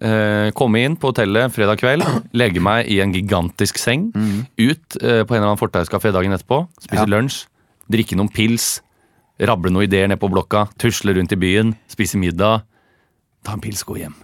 Eh, 0.00 0.48
komme 0.56 0.80
inn 0.80 0.94
på 0.96 1.10
hotellet 1.10 1.52
fredag 1.52 1.76
kveld, 1.82 2.04
legge 2.40 2.62
meg 2.64 2.88
i 2.90 3.00
en 3.04 3.12
gigantisk 3.12 3.76
seng. 3.78 4.08
Ut 4.56 4.96
eh, 5.02 5.20
på 5.22 5.34
en 5.34 5.38
eller 5.42 5.50
annen 5.52 5.60
fortauskafé 5.60 6.14
dagen 6.14 6.32
etterpå, 6.32 6.62
spise 6.80 7.04
Ja. 7.04 7.10
lunsj, 7.12 7.42
drikke 7.92 8.16
noen 8.16 8.32
pils, 8.32 8.80
rable 9.42 9.72
noen 9.74 9.84
ideer 9.88 10.08
ned 10.08 10.20
på 10.22 10.30
blokka, 10.32 10.68
tusle 10.80 11.12
rundt 11.18 11.34
i 11.36 11.38
byen, 11.40 11.74
spise 11.92 12.16
middag, 12.20 12.64
ta 13.44 13.52
en 13.56 13.60
pils 13.62 13.84
og 13.84 13.92
gå 13.92 14.00
hjem. 14.04 14.16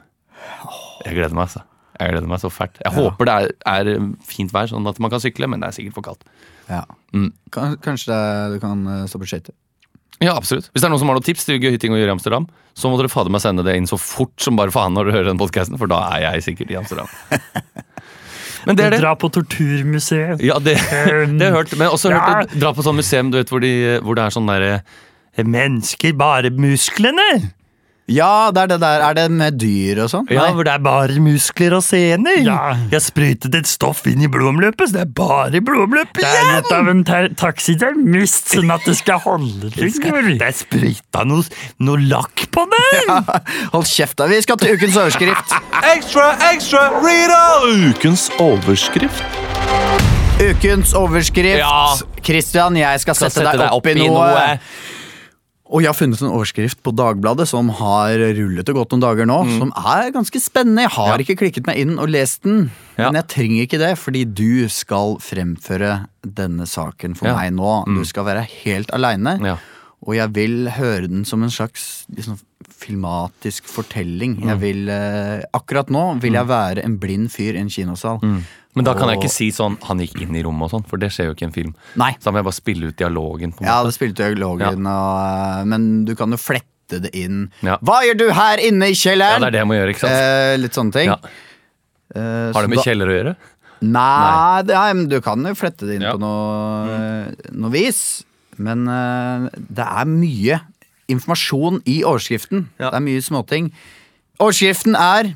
Jeg 1.05 1.15
gleder 1.19 1.37
meg, 1.37 1.45
altså. 1.51 1.65
Jeg 1.99 2.13
gleder 2.15 2.31
meg 2.31 2.41
så 2.41 2.49
fælt. 2.55 2.77
Jeg 2.79 2.95
håper 2.95 3.27
det 3.27 3.35
er, 3.35 3.49
er 3.67 4.13
fint 4.25 4.53
vær, 4.55 4.69
sånn 4.71 4.87
at 4.87 5.01
man 5.03 5.11
kan 5.11 5.21
sykle, 5.21 5.49
men 5.51 5.61
det 5.61 5.69
er 5.69 5.75
sikkert 5.75 5.97
for 5.99 6.07
kaldt. 6.07 6.23
Ja. 6.71 6.85
Mm. 7.13 7.33
Kanskje 7.53 8.13
det, 8.15 8.21
du 8.55 8.61
kan 8.63 8.85
stoppe 8.87 9.11
stå 9.11 9.21
på 9.25 9.31
skøyter? 9.33 9.57
Ja, 10.21 10.33
absolutt. 10.35 10.67
Hvis 10.73 10.83
det 10.83 10.89
er 10.89 10.91
noen 10.93 10.99
som 11.03 11.11
har 11.13 11.19
noen 11.19 11.27
tips 11.29 11.45
til 11.47 11.61
gøye 11.63 11.79
ting 11.79 11.93
å 11.95 11.99
gjøre 12.01 12.11
i 12.11 12.17
Amsterdam, 12.17 12.49
så 12.75 12.91
må 12.91 12.99
dere 12.99 13.11
fader 13.13 13.31
meg 13.31 13.43
sende 13.45 13.63
det 13.67 13.77
inn 13.79 13.87
så 13.91 13.99
fort 14.01 14.35
som 14.43 14.57
bare 14.59 14.73
faen 14.75 14.95
når 14.97 15.07
dere 15.09 15.17
hører 15.19 15.31
den 15.33 15.39
podkasten, 15.41 15.79
for 15.79 15.91
da 15.91 16.01
er 16.17 16.25
jeg 16.27 16.47
sikkert 16.49 16.73
i 16.75 16.79
Amsterdam. 16.81 17.11
Men 18.67 18.77
det 18.77 18.85
er 18.89 18.91
det. 18.97 19.01
Dra 19.05 19.13
på 19.17 19.31
Torturmuseet. 19.33 20.43
Ja, 20.45 20.59
det, 20.59 20.75
det 20.83 20.99
har 20.99 21.23
jeg 21.23 21.55
hørt. 21.55 21.77
Men 21.79 21.93
også 21.95 22.11
Ja. 22.11 22.19
hørt 22.41 22.57
dra 22.59 22.73
på 22.75 22.83
sånn 22.87 22.99
museum 22.99 23.31
du 23.31 23.39
vet, 23.39 23.53
hvor, 23.55 23.63
de, 23.63 23.71
hvor 24.03 24.19
det 24.19 24.27
er 24.27 24.35
sånn 24.35 24.51
derre 24.51 24.81
Mennesker, 25.39 26.17
bare 26.19 26.51
musklene. 26.51 27.29
Ja, 28.09 28.49
det 28.57 28.63
er 28.63 28.69
det 28.73 28.79
der. 28.81 29.03
Er 29.05 29.15
det 29.19 29.25
med 29.37 29.59
dyr 29.61 29.99
og 30.05 30.09
sånn? 30.09 30.27
Ja, 30.33 30.47
Nei. 30.47 30.53
hvor 30.57 30.65
det 30.65 30.73
er 30.73 30.81
bare 30.85 31.19
muskler 31.21 31.75
og 31.77 31.83
sener. 31.85 32.39
Ja. 32.41 32.57
Jeg 32.89 33.03
sprøytet 33.05 33.55
et 33.59 33.69
stoff 33.69 34.01
inn 34.09 34.23
i 34.25 34.31
blodomløpet, 34.33 34.89
så 34.89 34.97
det 34.97 35.03
er 35.03 35.11
bare 35.19 35.61
blodomløp 35.61 36.15
Det 36.17 36.25
er 36.25 36.39
igjen! 36.39 36.55
litt 36.57 36.73
av 36.73 36.89
en 36.89 37.03
ta- 37.05 37.29
taxidermist, 37.37 38.49
sånn 38.55 38.73
at 38.73 38.87
det 38.89 38.97
skal 38.97 39.21
holde 39.27 39.69
Det 39.77 39.91
skal- 39.99 40.33
Det 40.41 40.49
er 40.49 40.57
sprøyta 40.57 41.27
noe, 41.29 41.45
noe 41.85 42.01
lakk 42.09 42.47
på 42.57 42.65
den! 42.73 43.13
Hold 43.77 43.87
kjeft, 43.93 44.17
da. 44.23 44.27
Vi 44.33 44.41
skal 44.47 44.57
til 44.65 44.79
ukens 44.81 44.97
overskrift. 45.05 45.53
Ekstra, 45.93 46.31
ekstra, 46.53 46.87
Rita! 47.05 47.43
Ukens 47.93 48.31
overskrift. 48.41 49.21
Ukens 50.39 50.95
overskrift. 50.97 51.59
Ja. 51.61 51.97
Christian, 52.25 52.77
jeg 52.79 53.01
skal, 53.03 53.17
Skal 53.19 53.31
sette, 53.33 53.57
deg 53.59 53.73
opp, 53.75 53.87
i 53.91 53.95
noe. 53.99 54.17
noe. 54.17 54.59
Og 55.69 55.83
jeg 55.85 55.91
har 55.91 55.97
funnet 55.99 56.21
en 56.25 56.31
overskrift 56.33 56.79
på 56.83 56.95
Dagbladet 56.97 57.45
som 57.51 57.69
har 57.77 58.15
rullet 58.39 58.71
og 58.73 58.77
gått 58.79 58.95
noen 58.95 59.03
dager 59.05 59.27
nå, 59.29 59.37
som 59.59 59.69
er 59.77 60.11
ganske 60.15 60.41
spennende. 60.41 60.87
Jeg 60.87 60.95
har 60.95 61.13
Mm. 61.13 61.19
Ja. 61.19 61.25
ikke 61.25 61.39
klikket 61.43 61.67
meg 61.67 61.77
inn 61.77 61.99
og 61.99 62.09
lest 62.09 62.43
den, 62.43 62.71
Ja. 62.97 63.11
men 63.11 63.21
jeg 63.21 63.29
trenger 63.29 63.67
ikke 63.67 63.79
det, 63.79 63.99
fordi 63.99 64.25
du 64.33 64.69
skal 64.69 65.19
fremføre 65.21 66.09
denne 66.25 66.65
saken 66.67 67.15
for 67.15 67.27
Ja. 67.29 67.37
meg 67.37 67.53
nå. 67.53 67.85
Du 67.85 68.05
skal 68.05 68.25
være 68.25 68.47
helt 68.65 68.89
aleine, 68.93 69.59
og 70.07 70.15
jeg 70.15 70.33
vil 70.33 70.69
høre 70.71 71.07
den 71.07 71.25
som 71.27 71.43
en 71.43 71.51
slags 71.51 72.07
liksom, 72.15 72.39
filmatisk 72.73 73.65
fortelling. 73.71 74.37
Mm. 74.41 74.49
Jeg 74.49 74.61
vil, 74.63 74.89
eh, 74.89 75.43
akkurat 75.55 75.89
nå 75.91 76.21
vil 76.23 76.33
jeg 76.39 76.47
være 76.47 76.85
en 76.85 76.97
blind 76.99 77.29
fyr 77.31 77.55
i 77.55 77.63
en 77.63 77.69
kinosal. 77.73 78.21
Men 78.23 78.85
da 78.85 78.95
kan 78.95 79.09
jeg 79.09 79.19
ikke 79.19 79.31
si 79.33 79.49
sånn 79.51 79.77
'han 79.83 79.99
gikk 79.99 80.21
inn 80.23 80.37
i 80.37 80.43
rommet' 80.43 80.63
og 80.65 80.71
sånn, 80.71 80.87
for 80.87 80.97
det 80.99 81.11
skjer 81.11 81.27
jo 81.27 81.35
ikke 81.35 81.43
i 81.43 81.49
en 81.49 81.53
film. 81.53 81.75
Nei. 81.97 82.13
Så 82.21 82.25
da 82.25 82.31
må 82.31 82.37
jeg 82.39 82.45
bare 82.45 82.61
spille 82.61 82.87
ut 82.89 82.97
dialogen. 82.97 83.53
på 83.53 83.61
en 83.63 83.67
Ja, 83.67 83.83
måte. 83.83 83.87
det 83.87 83.95
spilte 83.95 84.35
dialogen, 84.35 84.87
og, 84.87 85.67
men 85.67 86.05
du 86.05 86.15
kan 86.15 86.31
jo 86.31 86.37
flette 86.37 87.01
det 87.03 87.11
inn. 87.15 87.51
Ja. 87.63 87.77
Hva 87.83 88.03
gjør 88.05 88.17
du 88.19 88.31
her 88.33 88.59
inne 88.59 88.85
i 88.87 88.95
Ja, 88.95 89.11
kjelleren? 89.11 89.41
det 89.41 89.47
er 89.49 89.51
det 89.51 89.61
jeg 89.61 89.67
må 89.67 89.75
gjøre, 89.75 89.91
ikke 89.91 90.01
sant? 90.01 90.13
Eh, 90.13 90.57
litt 90.59 90.73
sånne 90.73 90.93
ting. 90.93 91.07
Ja. 91.09 91.17
Eh, 92.15 92.53
Har 92.53 92.63
det 92.63 92.69
med 92.71 92.79
da- 92.79 92.83
kjeller 92.85 93.07
å 93.07 93.17
gjøre? 93.25 93.37
Nei, 93.81 94.63
det 94.63 94.75
er, 94.75 94.95
men 94.95 95.09
du 95.09 95.21
kan 95.21 95.43
jo 95.45 95.55
flette 95.55 95.87
det 95.87 95.97
inn 95.97 96.03
Ja. 96.03 96.13
Mm. 96.15 96.19
på 96.19 96.21
noe, 96.21 96.89
eh, 96.91 97.35
noe 97.53 97.71
vis. 97.71 98.25
Men 98.59 98.89
eh, 98.89 99.49
det 99.73 99.87
er 99.87 100.05
mye 100.05 100.61
informasjon 101.09 101.83
i 101.87 102.03
overskriften. 102.05 102.69
Ja. 102.79 102.91
Det 102.91 103.01
er 103.01 103.05
mye 103.07 103.23
småting. 103.25 103.73
Overskriften 104.39 104.95
er 104.95 105.35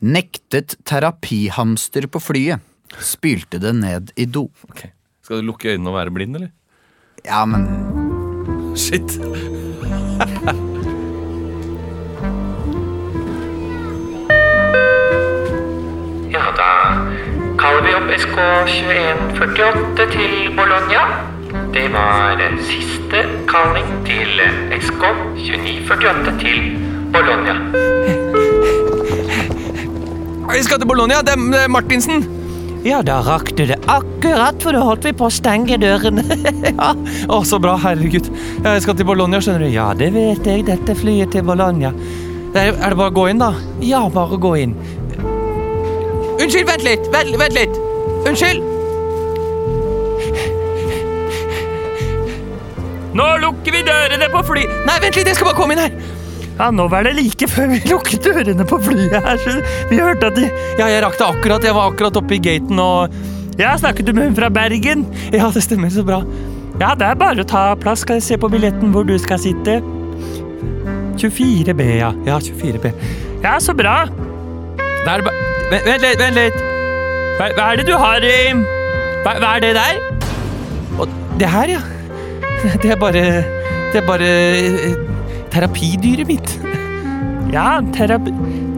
'Nektet 0.00 0.76
terapihamster 0.84 2.06
på 2.08 2.18
flyet'. 2.18 2.60
Spylte 2.98 3.60
det 3.60 3.74
ned 3.76 4.10
i 4.16 4.24
do. 4.24 4.50
Okay. 4.70 4.90
Skal 5.22 5.36
du 5.36 5.42
lukke 5.42 5.68
øynene 5.68 5.90
og 5.90 5.96
være 5.96 6.10
blind, 6.10 6.36
eller? 6.36 6.50
Ja, 7.24 7.44
men 7.44 7.68
Shit. 8.74 9.18
Ja, 16.30 16.44
da 16.56 16.70
kaller 17.58 17.82
vi 17.82 17.94
opp 17.98 18.10
SK2148 18.14 20.06
til 20.14 20.56
Bologna. 20.56 21.02
Det 21.50 21.88
var 21.92 22.38
eh, 22.38 22.58
siste 22.62 23.24
kalling 23.50 23.88
til 24.06 24.38
eh, 24.42 24.76
SK2948 24.76 26.34
til 26.38 26.60
Bologna. 27.10 27.56
Vi 30.50 30.62
skal 30.62 30.78
til 30.78 30.86
Bologna. 30.86 31.22
Det 31.26 31.34
er 31.34 31.68
Martinsen. 31.68 32.22
Ja, 32.86 33.02
da 33.04 33.18
rakk 33.26 33.50
du 33.58 33.64
det 33.68 33.76
akkurat, 33.90 34.62
for 34.62 34.72
da 34.72 34.84
holdt 34.86 35.04
vi 35.04 35.12
på 35.12 35.26
å 35.26 35.34
stenge 35.34 35.78
dørene. 35.82 36.24
Ja. 36.70 36.94
Å, 37.28 37.42
så 37.44 37.58
bra. 37.60 37.74
Herregud. 37.82 38.30
Jeg 38.62 38.86
skal 38.86 38.96
til 38.96 39.10
Bologna, 39.10 39.42
skjønner 39.42 39.66
du. 39.66 39.72
Ja, 39.74 39.90
det 39.96 40.12
vet 40.14 40.46
jeg. 40.46 40.68
Dette 40.70 40.94
flyet 40.96 41.34
til 41.34 41.44
Bologna. 41.50 41.90
Er, 42.54 42.72
er 42.72 42.92
det 42.92 42.96
bare 42.98 43.10
å 43.10 43.18
gå 43.20 43.26
inn, 43.30 43.42
da? 43.42 43.52
Ja, 43.84 44.06
bare 44.10 44.38
gå 44.40 44.54
inn. 44.62 44.78
Unnskyld, 46.40 46.68
vent 46.70 46.86
litt. 46.86 47.10
Vent, 47.12 47.34
vent 47.42 47.58
litt. 47.58 47.82
Unnskyld. 48.22 48.79
Nå 53.16 53.26
lukker 53.42 53.74
vi 53.74 53.82
dørene 53.86 54.28
på 54.30 54.42
fly... 54.46 54.64
Nei, 54.86 54.96
vent 55.02 55.16
litt. 55.18 55.30
Jeg 55.30 55.38
skal 55.38 55.50
bare 55.50 55.58
komme 55.58 55.74
inn 55.76 55.82
her. 55.82 55.94
Ja, 56.60 56.68
nå 56.74 56.86
var 56.92 57.06
det 57.06 57.14
like 57.16 57.48
før 57.48 57.70
vi 57.72 57.80
lukket 57.92 58.26
dørene 58.26 58.66
på 58.68 58.78
flyet 58.84 59.16
her, 59.24 59.38
så 59.40 59.56
vi 59.90 59.98
hørte 60.00 60.28
at 60.28 60.36
de 60.36 60.46
Ja, 60.78 60.90
jeg 60.92 61.02
rakk 61.06 61.16
det 61.18 61.26
akkurat. 61.26 61.64
Jeg 61.64 61.76
var 61.76 61.90
akkurat 61.90 62.18
oppe 62.20 62.36
i 62.36 62.42
gaten 62.44 62.82
og 62.82 63.14
Ja, 63.60 63.74
snakket 63.80 64.06
du 64.08 64.12
med 64.16 64.30
hun 64.30 64.36
fra 64.38 64.50
Bergen? 64.52 65.06
Ja, 65.32 65.50
det 65.52 65.62
stemmer 65.64 65.90
så 65.92 66.04
bra. 66.06 66.20
Ja, 66.80 66.94
det 66.96 67.08
er 67.08 67.18
bare 67.20 67.42
å 67.42 67.48
ta 67.48 67.64
plass. 67.80 68.04
Skal 68.04 68.20
jeg 68.20 68.26
se 68.28 68.38
på 68.40 68.48
billetten 68.52 68.92
hvor 68.94 69.04
du 69.08 69.16
skal 69.20 69.40
sitte? 69.42 69.80
24B, 71.20 71.84
ja. 71.98 72.12
Ja, 72.24 72.38
24B. 72.40 72.92
Ja, 73.42 73.58
så 73.60 73.74
bra. 73.76 74.04
Da 75.04 75.16
er 75.16 75.24
bare 75.26 75.48
Vent, 75.70 75.84
vent 75.86 76.02
litt, 76.02 76.18
vent 76.18 76.34
litt. 76.34 76.56
Hva, 77.38 77.50
hva 77.54 77.66
er 77.70 77.80
det 77.80 77.84
du 77.86 77.92
har 77.94 78.24
i 78.26 78.36
hva, 79.22 79.34
hva 79.38 79.50
er 79.54 79.62
det 79.62 79.74
der? 79.76 80.00
Og 80.98 81.12
det 81.38 81.48
her, 81.52 81.70
ja. 81.76 81.82
Det 82.60 82.90
er 82.90 82.96
bare 82.96 83.24
Det 83.92 84.02
er 84.02 84.06
bare 84.06 84.28
eh, 84.58 84.94
terapidyret 85.50 86.26
mitt. 86.26 86.60
Ja, 87.52 87.80
terapi... 87.92 88.30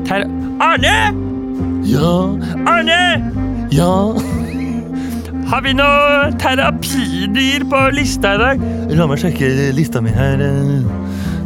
Ter... 0.07 0.25
Arne! 0.61 0.95
Ja, 1.85 2.13
Arne! 2.67 3.03
ja. 3.73 3.93
Har 5.51 5.61
vi 5.61 5.73
noe 5.77 6.31
terapidyr 6.41 7.67
på 7.69 7.81
lista 7.93 8.31
i 8.37 8.41
dag? 8.41 8.63
La 8.97 9.09
meg 9.11 9.21
sjekke 9.21 9.51
lista 9.77 10.01
mi 10.01 10.15
her. 10.15 10.41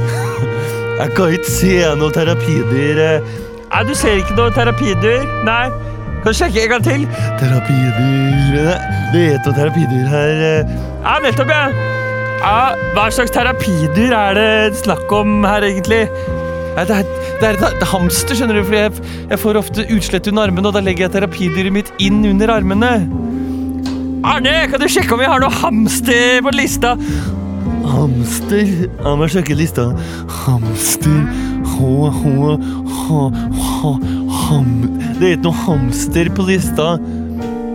Jeg 1.00 1.14
kan 1.14 1.36
ikke 1.36 1.52
se 1.52 1.76
noe 2.00 2.10
terapidyr. 2.16 3.22
Nei, 3.70 3.84
du 3.86 3.94
ser 3.94 4.18
ikke 4.18 4.34
noe 4.40 4.50
terapidyr? 4.56 5.22
Nei. 5.46 5.89
Kan 6.20 6.34
du 6.34 6.36
sjekke 6.36 6.64
en 6.66 6.72
gang 6.74 6.82
til? 6.84 7.06
Terapidyr 7.40 8.66
Det 9.14 9.22
er 9.32 9.38
noe 9.40 9.54
terapidyr 9.56 10.10
her. 10.10 10.42
Ja, 11.00 11.14
nettopp, 11.24 11.48
ja. 11.48 11.62
ja. 12.42 12.58
Hva 12.96 13.06
slags 13.14 13.32
terapidyr 13.32 14.12
er 14.12 14.36
det 14.36 14.76
snakk 14.82 15.10
om 15.16 15.40
her, 15.48 15.64
egentlig? 15.70 16.02
Ja, 16.76 16.84
Det 16.84 16.98
er, 17.00 17.08
det 17.40 17.48
er 17.48 17.58
et 17.70 17.88
hamster, 17.88 18.36
skjønner 18.36 18.60
du, 18.60 18.62
for 18.68 18.76
jeg, 18.76 18.92
jeg 19.32 19.40
får 19.40 19.58
ofte 19.62 19.88
utslett 19.96 20.28
under 20.30 20.50
armene, 20.50 20.68
og 20.68 20.76
da 20.76 20.84
legger 20.84 21.08
jeg 21.08 21.16
terapidyret 21.16 21.74
mitt 21.74 21.90
inn 21.98 22.20
under 22.28 22.52
armene. 22.52 22.92
Arne, 24.28 24.54
kan 24.68 24.82
du 24.82 24.88
sjekke 24.92 25.16
om 25.16 25.22
vi 25.22 25.28
har 25.32 25.40
noe 25.40 25.56
hamster 25.62 26.42
på 26.44 26.52
lista? 26.52 26.94
Hamster 27.90 28.66
Jeg 28.66 29.18
må 29.18 29.28
sjekke 29.30 29.56
lista. 29.58 29.90
Hamster 30.44 31.22
H, 31.70 31.78
H, 32.20 32.22
H, 32.96 33.20
H, 33.60 33.94
ham 34.44 34.70
Det 35.18 35.24
er 35.24 35.34
ikke 35.34 35.48
noe 35.48 35.62
hamster 35.64 36.30
på 36.36 36.46
lista. 36.48 36.94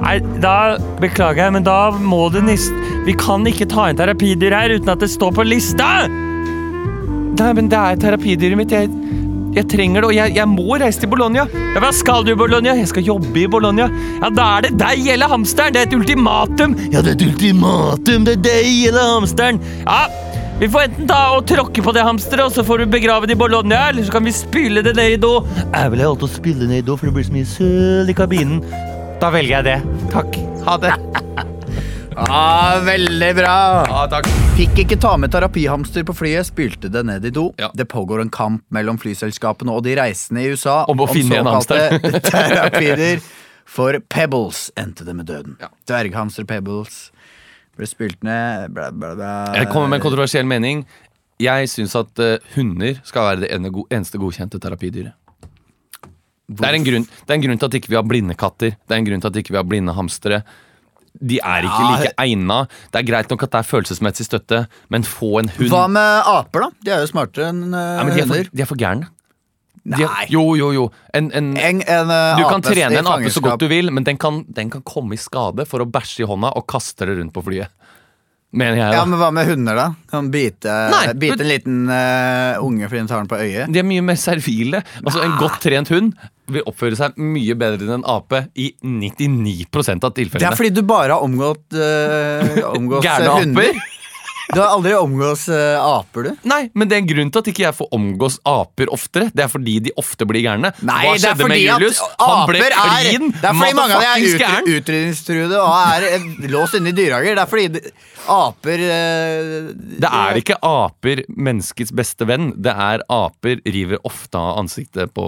Nei, 0.06 0.20
da 0.44 0.76
beklager 1.02 1.48
jeg, 1.48 1.54
men 1.56 1.66
da 1.66 1.90
må 1.94 2.28
du 2.34 2.40
nist... 2.46 2.74
Vi 3.06 3.14
kan 3.18 3.46
ikke 3.50 3.68
ta 3.70 3.88
inn 3.90 3.98
terapidyr 3.98 4.54
her 4.54 4.74
uten 4.76 4.92
at 4.94 5.02
det 5.02 5.10
står 5.14 5.34
på 5.38 5.46
lista! 5.46 6.06
Nei, 7.36 7.52
men 7.58 7.70
det 7.72 7.80
er 7.80 8.00
terapidyret 8.02 8.60
mitt. 8.60 8.74
Jeg, 8.74 8.90
jeg 9.56 9.68
trenger 9.72 10.04
det, 10.04 10.10
og 10.10 10.16
jeg, 10.18 10.36
jeg 10.36 10.50
må 10.52 10.78
reise 10.82 11.00
til 11.02 11.12
Bologna. 11.12 11.46
Ja, 11.54 11.80
Hva 11.84 11.92
skal 11.96 12.26
du 12.28 12.34
i 12.34 12.38
Bologna? 12.40 12.76
Jeg 12.76 12.90
skal 12.92 13.08
jobbe 13.08 13.40
i 13.40 13.48
Bologna. 13.52 13.88
Ja, 14.22 14.30
Da 14.36 14.50
er 14.58 14.68
det 14.68 14.76
deg 14.82 15.08
eller 15.16 15.32
hamsteren! 15.32 15.74
Det 15.76 15.82
er 15.84 15.90
et 15.90 15.96
ultimatum! 15.98 16.76
Ja, 16.92 17.02
det 17.02 17.16
er 17.16 17.18
et 17.20 17.26
ultimatum. 17.30 18.28
Det 18.28 18.38
er 18.38 18.44
deg 18.50 18.72
eller 18.92 19.12
hamsteren. 19.16 19.62
Ja, 19.86 20.06
Vi 20.60 20.70
får 20.72 20.86
enten 20.88 21.08
ta 21.10 21.18
og 21.36 21.48
tråkke 21.52 21.84
på 21.84 21.92
det 21.96 22.04
hamsteret, 22.08 22.46
og 22.46 22.54
så 22.56 22.64
får 22.64 22.84
du 22.84 22.86
begrave 22.94 23.28
det 23.28 23.36
i 23.36 23.40
Bologna, 23.40 23.90
eller 23.90 24.08
så 24.08 24.14
kan 24.16 24.24
vi 24.24 24.32
spyle 24.32 24.84
det 24.86 24.96
ned 24.96 25.18
i 25.18 25.20
do. 25.20 25.34
Jeg 25.66 25.92
vil 25.92 26.06
å 26.08 26.30
spille 26.32 26.70
ned 26.70 26.88
da, 26.88 26.96
for 26.96 27.10
det 27.10 27.16
blir 27.18 27.28
så 27.28 27.36
mye 27.36 27.50
søl 27.50 28.14
i 28.14 28.16
kabinen. 28.16 28.64
Da 29.20 29.34
velger 29.36 29.58
jeg 29.60 29.68
det. 29.68 29.78
Takk. 30.16 30.40
Ha 30.68 30.80
det. 30.80 30.96
Ah, 32.16 32.80
veldig 32.80 33.32
bra! 33.36 33.56
Ah, 33.92 34.06
takk. 34.08 34.28
Fikk 34.56 34.78
ikke 34.86 34.96
ta 35.04 35.16
med 35.20 35.34
terapihamster 35.34 36.06
på 36.08 36.14
flyet, 36.16 36.48
spylte 36.48 36.88
det 36.92 37.02
ned 37.04 37.26
i 37.28 37.32
do. 37.36 37.50
Ja. 37.60 37.68
Det 37.76 37.90
pågår 37.92 38.22
en 38.24 38.32
kamp 38.32 38.64
mellom 38.72 38.96
flyselskapene 39.02 39.74
og 39.76 39.84
de 39.84 39.98
reisende 40.00 40.46
i 40.46 40.54
USA 40.54 40.86
Om 40.92 41.04
å 41.04 41.10
finne 41.12 41.42
en 41.42 41.50
såkalte 41.60 42.22
terapier. 42.30 43.20
For 43.68 44.00
Pebbles 44.08 44.70
endte 44.80 45.04
det 45.04 45.18
med 45.18 45.28
døden. 45.28 45.58
Ja. 45.60 45.68
Dverghamster 45.90 46.48
Pebbles 46.48 47.10
ble 47.76 47.90
spylt 47.90 48.24
ned 48.24 48.72
bla, 48.72 48.92
bla, 48.96 49.12
bla. 49.18 49.34
Jeg 49.60 49.68
kommer 49.74 49.92
med 49.92 50.00
en 50.00 50.06
kontroversiell 50.08 50.48
mening. 50.48 50.86
Jeg 51.44 51.68
syns 51.68 51.98
at 52.00 52.22
eh, 52.24 52.38
hunder 52.56 53.02
skal 53.04 53.28
være 53.34 53.44
det 53.44 53.52
eneste 53.92 54.22
godkjente 54.22 54.62
terapidyret. 54.64 55.18
Det 56.46 56.64
er, 56.64 56.78
en 56.78 56.86
grunn, 56.86 57.08
det 57.10 57.34
er 57.34 57.40
en 57.40 57.44
grunn 57.44 57.60
til 57.60 57.68
at 57.68 57.76
ikke 57.82 57.90
vi 57.92 57.98
har 57.98 58.06
blinde 58.06 58.36
katter. 58.38 58.78
Det 58.78 58.94
er 58.94 59.02
en 59.02 59.08
grunn 59.10 59.24
til 59.24 59.32
at 59.34 59.40
ikke 59.42 59.52
vi 59.52 59.60
har 59.60 59.68
blinde 59.68 59.96
hamstere. 59.98 60.44
De 61.22 61.40
er 61.40 61.64
ikke 61.68 61.82
Ja. 61.82 61.90
like 61.96 62.14
egna. 62.20 62.58
Det 62.92 63.00
er 63.02 63.06
greit 63.08 63.30
nok 63.32 63.44
at 63.44 63.52
det 63.52 63.60
er 63.60 63.68
følelsesmessig 63.70 64.26
støtte, 64.28 64.68
men 64.90 65.04
få 65.04 65.40
en 65.40 65.50
hund 65.56 65.70
Hva 65.72 65.86
med 65.88 66.24
aper, 66.28 66.66
da? 66.68 66.70
De 66.84 66.92
er 66.92 67.04
jo 67.06 67.12
smartere 67.14 67.50
enn 67.54 67.74
uh, 67.74 67.80
ja, 68.00 68.04
men 68.04 68.16
de, 68.16 68.22
er 68.22 68.28
for, 68.28 68.50
de 68.52 68.62
er 68.66 68.70
for 68.70 68.76
gærne. 68.82 69.08
Nei. 69.86 70.00
Nei. 70.02 70.26
Jo, 70.34 70.56
jo, 70.58 70.72
jo. 70.74 70.84
En, 71.14 71.28
en, 71.32 71.52
En, 71.58 71.82
en, 71.86 72.10
uh, 72.10 72.40
du 72.40 72.44
kan 72.50 72.62
trene 72.66 72.98
en 73.00 73.08
ape 73.08 73.30
så 73.30 73.42
godt 73.46 73.62
du 73.62 73.68
vil, 73.70 73.92
men 73.94 74.04
den 74.04 74.18
kan, 74.18 74.44
den 74.50 74.72
kan 74.74 74.82
komme 74.82 75.14
i 75.14 75.22
skade 75.22 75.68
for 75.70 75.84
å 75.84 75.86
bæsje 75.86 76.26
i 76.26 76.28
hånda 76.30 76.50
og 76.58 76.66
kaste 76.68 77.06
det 77.06 77.20
rundt 77.20 77.34
på 77.36 77.44
flyet. 77.46 77.70
Mener 78.56 78.78
jeg, 78.80 78.86
da. 78.88 78.96
Ja, 78.96 79.06
men 79.10 79.20
Hva 79.20 79.30
med 79.36 79.50
hunder, 79.50 79.76
da? 79.76 79.88
Kan 80.12 80.30
bite, 80.32 80.76
Nei, 80.94 81.02
bite 81.20 81.36
men- 81.36 81.44
en 81.44 81.50
liten 81.52 81.82
uh, 81.92 82.64
unge 82.64 82.88
fordi 82.88 83.02
den 83.04 83.10
tar 83.12 83.20
den 83.26 83.28
på 83.32 83.40
øyet? 83.44 83.68
De 83.76 83.82
er 83.82 83.88
mye 83.90 84.06
mer 84.08 84.16
servile. 84.22 84.80
Altså 85.04 85.24
En 85.26 85.36
godt 85.42 85.60
trent 85.66 85.92
hund 85.92 86.14
vil 86.48 86.64
oppføre 86.70 86.96
seg 87.00 87.18
mye 87.18 87.56
bedre 87.58 87.84
enn 87.88 87.98
en 88.00 88.08
ape 88.16 88.46
i 88.56 88.70
99% 88.86 90.04
av 90.06 90.14
Det 90.14 90.24
tilfellene. 90.24 90.52
er 90.54 90.56
fordi 90.60 90.72
du 90.78 90.82
bare 90.88 91.18
har 91.18 91.26
omgått, 91.26 91.66
uh, 91.76 92.64
omgås 92.76 93.04
Gærne 93.04 93.30
uh, 93.34 93.40
hunder. 93.44 93.70
aper? 93.76 93.92
Du 94.54 94.60
har 94.62 94.76
aldri 94.76 94.92
omgås 94.94 95.48
uh, 95.50 95.82
aper, 95.82 96.28
du. 96.28 96.36
Nei, 96.46 96.68
men 96.78 96.86
det 96.88 96.94
er 96.94 97.02
en 97.02 97.08
grunn 97.10 97.32
til 97.34 97.42
at 97.42 97.48
ikke 97.50 97.64
jeg 97.66 97.74
får 97.80 97.88
omgås 97.98 98.36
aper 98.46 98.92
oftere. 98.94 99.32
Det 99.34 99.42
er 99.42 99.50
fordi 99.50 99.80
de 99.88 99.94
ofte 99.98 100.28
blir 100.30 100.44
gærne. 100.46 100.70
Hva 100.86 101.16
skjedde 101.18 101.48
med 101.50 101.64
Julius? 101.64 101.98
Han 102.22 102.44
ble 102.52 102.62
klin 102.62 103.32
Det 103.34 103.42
er 103.42 103.58
fordi 103.58 103.74
mange 103.80 103.98
av 103.98 104.04
de 104.06 104.12
motherfuckings 104.14 104.36
er 104.36 104.44
gæren. 104.44 104.68
ut, 104.70 104.76
utrydningstruede 104.84 105.64
og 105.64 105.74
er 105.96 106.06
eh, 106.12 106.28
låst 106.54 106.78
inne 106.78 106.94
i 106.94 106.98
dyrehager. 107.02 107.34
Det 107.40 107.42
er 107.48 107.52
fordi 107.56 107.68
de- 107.74 107.96
aper 108.32 108.82
eh, 108.82 109.68
Det 110.02 110.10
er 110.10 110.40
ikke 110.40 110.58
aper 110.66 111.22
menneskets 111.30 111.92
beste 111.96 112.26
venn. 112.30 112.52
Det 112.58 112.74
er 112.74 113.04
aper 113.12 113.62
river 113.66 114.00
ofte 114.08 114.40
av 114.40 114.60
ansiktet 114.64 115.14
på 115.16 115.26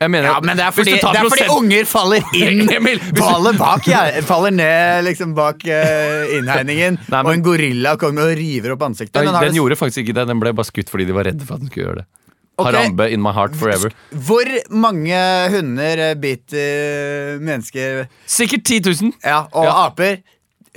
Jeg 0.00 0.10
mener 0.12 0.28
Ja, 0.30 0.40
men 0.44 0.56
det 0.58 0.64
er 0.66 0.72
hvis 0.74 0.80
fordi, 0.82 0.96
du 0.96 1.04
tar 1.04 1.12
det 1.16 1.20
er 1.22 1.28
fordi 1.30 1.46
prosent- 1.46 1.62
unger 1.62 1.88
faller 1.90 2.22
inn 2.42 2.70
Emil, 2.76 2.98
hvis 3.00 3.48
du- 3.52 3.58
bak 3.62 3.86
ja, 3.88 4.02
Faller 4.28 4.50
ned 4.58 5.04
liksom 5.08 5.34
bak 5.38 5.64
eh, 5.66 6.36
innhegningen, 6.38 6.98
Nei, 7.08 7.16
men- 7.22 7.26
og 7.26 7.32
en 7.38 7.42
gorilla 7.46 7.96
kommer 8.00 8.30
og 8.32 8.36
river 8.38 8.76
opp 8.76 8.82
ansiktet. 8.90 9.14
Nei, 9.20 9.24
Men 9.30 9.34
har 9.40 9.44
den 9.48 9.54
det- 9.56 9.62
gjorde 9.62 9.76
faktisk 9.80 10.04
ikke 10.04 10.14
det. 10.20 10.26
Den 10.28 10.40
ble 10.42 10.52
bare 10.52 10.68
skutt 10.70 10.90
fordi 10.92 11.06
de 11.08 11.16
var 11.16 11.24
redde 11.30 11.44
for 11.46 11.54
at 11.56 11.64
den 11.64 11.70
skulle 11.72 11.86
gjøre 11.90 12.02
det. 12.04 12.08
Ok. 12.56 12.70
Harambe 12.70 13.10
in 13.12 13.20
my 13.20 13.34
heart 13.36 13.52
forever. 13.60 13.92
Hvor 14.16 14.48
mange 14.72 15.18
hunder 15.52 15.98
eh, 16.06 16.14
biter 16.16 17.36
mennesker 17.44 18.06
Sikkert 18.24 18.64
10 18.64 18.80
000. 19.02 19.12
Ja, 19.24 19.42
og 19.52 19.66
Ja. 19.68 19.74
aper 19.90 20.22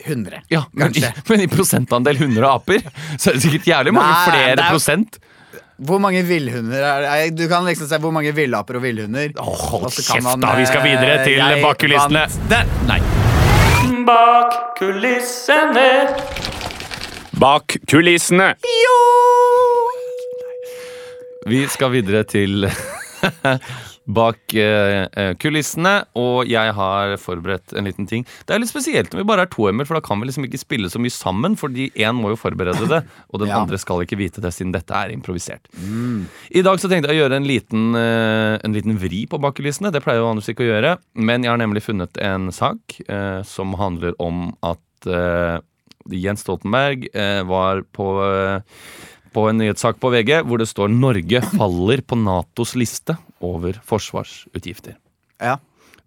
100. 0.06 0.42
Ja, 0.54 0.64
men 0.74 0.96
i, 0.98 1.04
men 1.30 1.42
i 1.44 1.48
prosentandel 1.52 2.18
hunder 2.22 2.46
og 2.48 2.60
aper, 2.62 2.86
så 3.18 3.30
er 3.32 3.38
det 3.38 3.44
sikkert 3.46 3.68
jævlig 3.70 3.94
mange 3.96 4.14
Nei, 4.14 4.30
flere 4.32 4.56
er- 4.56 4.72
prosent. 4.72 5.20
Hvor 5.80 6.00
mange 6.04 6.20
villhunder 6.28 6.82
er 6.84 7.04
det? 7.06 7.36
Du 7.40 7.46
kan 7.48 7.64
liksom 7.64 7.88
se 7.88 7.98
hvor 8.04 8.12
mange 8.12 8.34
villaper 8.36 8.76
og 8.76 8.84
villhunder. 8.84 9.32
Åh, 9.40 9.62
hold 9.72 9.86
kjeft, 9.96 10.24
man, 10.26 10.42
da! 10.44 10.52
Vi 10.60 10.66
skal 10.68 10.84
videre 10.84 11.14
eh, 11.22 11.24
til 11.24 11.38
jeg 11.40 11.62
bak 11.64 11.80
kulissene. 11.80 12.26
Der. 12.52 12.68
Nei. 12.90 13.00
Bak 14.10 14.58
kulissene. 14.80 15.88
Bak 17.40 17.78
kulissene. 17.88 18.50
Vi 21.48 21.62
skal 21.72 21.94
videre 21.96 22.26
til 22.28 22.68
bak 24.10 24.56
eh, 24.58 25.04
eh, 25.14 25.32
kulissene, 25.38 25.92
og 26.18 26.50
jeg 26.50 26.74
har 26.74 27.14
forberedt 27.22 27.76
en 27.78 27.86
liten 27.86 28.08
ting. 28.10 28.24
Det 28.50 28.56
er 28.56 28.62
litt 28.64 28.72
spesielt 28.72 29.14
når 29.14 29.22
vi 29.22 29.28
bare 29.30 29.46
er 29.46 29.52
to, 29.54 29.68
Emil, 29.70 29.86
for 29.86 30.00
da 30.00 30.02
kan 30.06 30.18
vi 30.22 30.26
liksom 30.32 30.48
ikke 30.48 30.62
spille 30.62 30.90
så 30.90 30.98
mye 31.02 31.14
sammen, 31.14 31.54
fordi 31.60 31.92
én 31.94 32.18
må 32.18 32.32
jo 32.34 32.40
forberede 32.42 32.90
det, 32.90 33.04
og 33.32 33.44
den 33.44 33.52
Ja. 33.54 33.60
andre 33.62 33.78
skal 33.82 34.02
ikke 34.06 34.18
vite 34.18 34.42
det, 34.42 34.52
siden 34.58 34.74
dette 34.74 34.98
er 34.98 35.14
improvisert. 35.14 35.70
I 35.80 36.66
dag 36.66 36.82
så 36.82 36.90
tenkte 36.90 37.14
jeg 37.14 37.20
å 37.20 37.24
gjøre 37.28 37.38
en 37.38 37.48
liten, 37.50 37.88
eh, 38.00 38.58
en 38.66 38.74
liten 38.76 38.98
vri 39.02 39.26
på 39.30 39.40
bak 39.42 39.56
kulissene. 39.62 39.92
Det 39.94 40.02
pleier 40.04 40.24
jo 40.24 40.30
Anders 40.34 40.50
ikke 40.50 40.66
å 40.66 40.72
gjøre, 40.74 40.98
men 41.22 41.46
jeg 41.46 41.54
har 41.54 41.62
nemlig 41.62 41.86
funnet 41.86 42.18
en 42.26 42.50
sak 42.56 43.00
eh, 43.08 43.42
som 43.46 43.78
handler 43.78 44.18
om 44.20 44.50
at 44.66 45.08
eh, 45.08 45.60
Jens 46.10 46.42
Stoltenberg 46.42 47.06
eh, 47.14 47.44
var 47.46 47.84
på, 47.94 48.08
på 49.34 49.46
en 49.50 49.60
nyhetssak 49.62 50.00
på 50.02 50.12
VG 50.14 50.42
hvor 50.48 50.62
det 50.62 50.70
står 50.70 50.92
'Norge 50.92 51.42
faller 51.56 52.02
på 52.02 52.18
Natos 52.20 52.76
liste 52.76 53.18
over 53.42 53.80
forsvarsutgifter'. 53.86 54.98
Ja. 55.40 55.58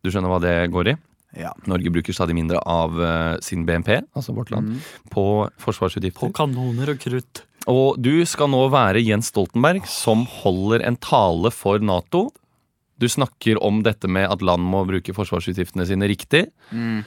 Du 0.02 0.11
skjønner 0.11 0.33
hva 0.33 0.41
det 0.43 0.57
går 0.75 0.93
i? 0.93 0.97
Ja. 1.38 1.55
Norge 1.64 1.91
bruker 1.93 2.12
stadig 2.12 2.35
mindre 2.37 2.61
av 2.69 2.99
uh, 3.00 3.38
sin 3.41 3.64
BNP, 3.64 4.02
altså 4.12 4.35
vårt 4.37 4.50
land, 4.52 4.83
på 5.12 5.49
forsvarsutgifter. 5.62 6.29
På 6.29 6.35
kanoner 6.43 6.93
og 6.93 7.00
krutt. 7.00 7.45
Og 7.71 7.97
du 8.02 8.26
skal 8.26 8.50
nå 8.52 8.67
være 8.73 9.00
Jens 9.00 9.31
Stoltenberg 9.33 9.87
som 9.88 10.26
holder 10.43 10.85
en 10.85 10.99
tale 11.00 11.52
for 11.55 11.81
Nato. 11.81 12.29
Du 13.00 13.09
snakker 13.09 13.59
om 13.62 13.81
dette 13.87 14.11
med 14.11 14.29
at 14.31 14.43
land 14.45 14.67
må 14.67 14.85
bruke 14.87 15.14
forsvarsutgiftene 15.14 15.87
sine 15.88 16.07
riktig. 16.11 16.45
Eh, 16.75 17.02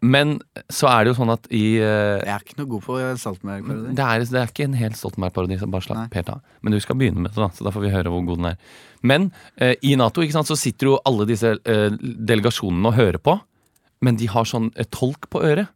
men 0.00 0.36
så 0.70 0.86
er 0.90 1.04
det 1.04 1.12
jo 1.12 1.16
sånn 1.18 1.32
at 1.34 1.46
i 1.50 1.62
eh, 1.82 2.20
Jeg 2.22 2.30
er 2.34 2.44
ikke 2.44 2.58
noe 2.60 2.68
god 2.70 2.84
på 2.86 2.98
Stoltenberg-parodi. 3.22 3.94
det, 3.98 4.04
er, 4.04 4.24
det 4.30 4.40
er 4.42 4.52
ikke 4.52 4.66
en 4.68 4.76
helt 4.78 4.98
Stoltenberg-parodi, 5.00 5.58
så 5.58 5.66
bare 5.72 5.86
slapp 5.88 6.14
helt 6.14 6.28
av. 6.34 6.42
Men 6.62 6.76
du 6.76 6.80
skal 6.84 6.98
begynne 7.00 7.24
med 7.24 7.32
det, 7.34 7.40
da, 7.42 7.48
så 7.56 7.66
da 7.66 7.72
får 7.74 7.86
vi 7.86 7.90
høre 7.94 8.12
hvor 8.14 8.22
god 8.28 8.38
den 8.42 8.50
er. 8.52 8.60
Men 9.02 9.30
eh, 9.56 9.74
i 9.82 9.94
Nato 9.98 10.22
ikke 10.22 10.36
sant, 10.36 10.50
så 10.50 10.58
sitter 10.58 10.92
jo 10.92 11.00
alle 11.08 11.26
disse 11.26 11.56
eh, 11.58 11.88
delegasjonene 12.00 12.92
og 12.92 12.98
hører 12.98 13.18
på, 13.22 13.34
men 14.06 14.18
de 14.20 14.28
har 14.30 14.46
sånn 14.46 14.70
eh, 14.76 14.86
tolk 14.94 15.26
på 15.32 15.42
øret. 15.42 15.72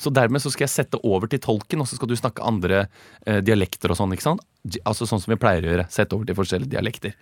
Så 0.00 0.08
dermed 0.16 0.40
så 0.40 0.48
skal 0.54 0.64
jeg 0.64 0.72
sette 0.72 1.00
over 1.04 1.28
til 1.28 1.42
tolken, 1.44 1.82
og 1.82 1.88
så 1.90 1.98
skal 1.98 2.08
du 2.08 2.14
snakke 2.16 2.40
andre 2.46 2.84
eh, 3.26 3.42
dialekter 3.44 3.92
og 3.92 3.98
sånn. 3.98 4.14
ikke 4.16 4.24
sant? 4.30 4.46
J- 4.64 4.80
Altså 4.88 5.04
sånn 5.10 5.20
som 5.20 5.34
vi 5.34 5.36
pleier 5.42 5.66
å 5.66 5.74
gjøre. 5.74 5.88
Sette 5.92 6.16
over 6.16 6.24
til 6.30 6.38
forskjellige 6.38 6.72
dialekter. 6.72 7.12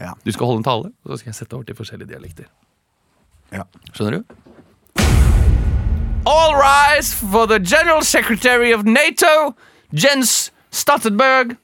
Ja. 0.00 0.16
Du 0.24 0.32
skal 0.34 0.48
holde 0.50 0.64
en 0.64 0.66
tale, 0.66 0.90
og 1.04 1.12
så 1.12 1.20
skal 1.20 1.30
jeg 1.30 1.38
sette 1.38 1.54
over 1.54 1.68
til 1.68 1.76
forskjellige 1.78 2.10
dialekter. 2.10 2.48
Ja. 3.54 3.62
Skjønner 3.94 4.16
du? 4.18 4.34
All 6.26 6.54
rise 6.54 7.12
for 7.12 7.46
the 7.46 7.58
General 7.58 8.02
Secretary 8.02 8.72
of 8.72 8.86
NATO, 8.86 9.54
Jens 9.92 10.50
Stoltenberg. 10.70 11.58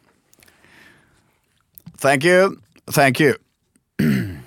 Thank 1.96 2.24
you. 2.24 2.60
Thank 2.86 3.20
you. 3.20 3.36
the 3.98 4.40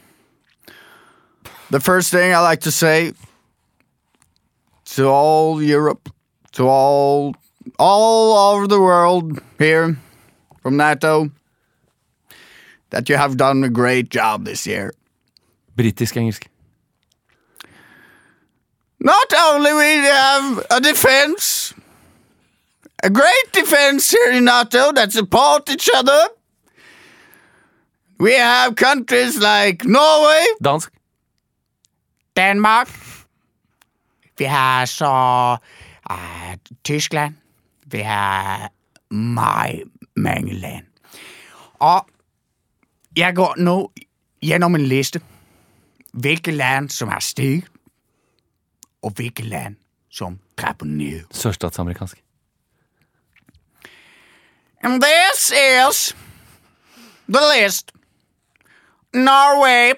first 1.80 2.12
thing 2.12 2.34
I 2.34 2.40
like 2.40 2.62
to 2.62 2.72
say 2.72 3.14
to 4.86 5.08
all 5.08 5.62
Europe, 5.62 6.10
to 6.54 6.68
all 6.68 7.36
all 7.80 8.56
over 8.56 8.68
the 8.68 8.80
world 8.80 9.40
here 9.58 9.98
from 10.62 10.78
NATO, 10.78 11.30
that 12.90 13.10
you 13.10 13.18
have 13.18 13.38
done 13.38 13.64
a 13.64 13.70
great 13.70 14.10
job 14.10 14.46
this 14.46 14.68
year. 14.68 14.94
Britisk-engelsk. 15.78 16.48
Not 19.03 19.33
only 19.33 19.74
we 19.74 19.95
have 20.07 20.65
a 20.72 20.79
defense, 20.79 21.74
a 23.03 23.10
great 23.10 23.51
defense 23.51 24.10
here 24.12 24.31
in 24.31 24.45
NATO 24.45 24.93
that 24.93 25.12
support 25.12 25.69
each 25.69 25.89
other. 25.93 26.29
We 28.17 28.33
have 28.33 28.75
countries 28.75 29.38
like 29.38 29.83
Norway, 29.83 30.45
Dansk. 30.63 30.91
Danmark. 32.38 32.88
Vi 34.38 34.43
har 34.45 34.86
så 34.86 35.57
uh, 36.12 36.53
Tyskland. 36.83 37.36
Vi 37.86 38.00
har 38.00 38.72
meget 39.13 39.83
mange 40.15 40.53
land. 40.53 40.86
Og 41.79 42.07
jeg 43.15 43.36
går 43.36 43.55
nå 43.57 43.91
gjennom 44.41 44.75
en 44.75 44.86
liste. 44.86 45.22
Hvilke 46.13 46.51
land 46.51 46.89
som 46.89 47.07
har 47.07 47.19
steget, 47.19 47.65
og 49.03 49.12
hvilke 49.12 49.43
land 49.43 49.75
som 50.10 50.39
trapper 50.57 50.86
ned. 50.86 51.24
Sørstatsamerikansk. 51.31 52.24
And 54.83 55.01
this 55.01 55.51
is 55.51 56.15
the 57.27 57.39
list. 57.55 57.91
Norway, 59.13 59.93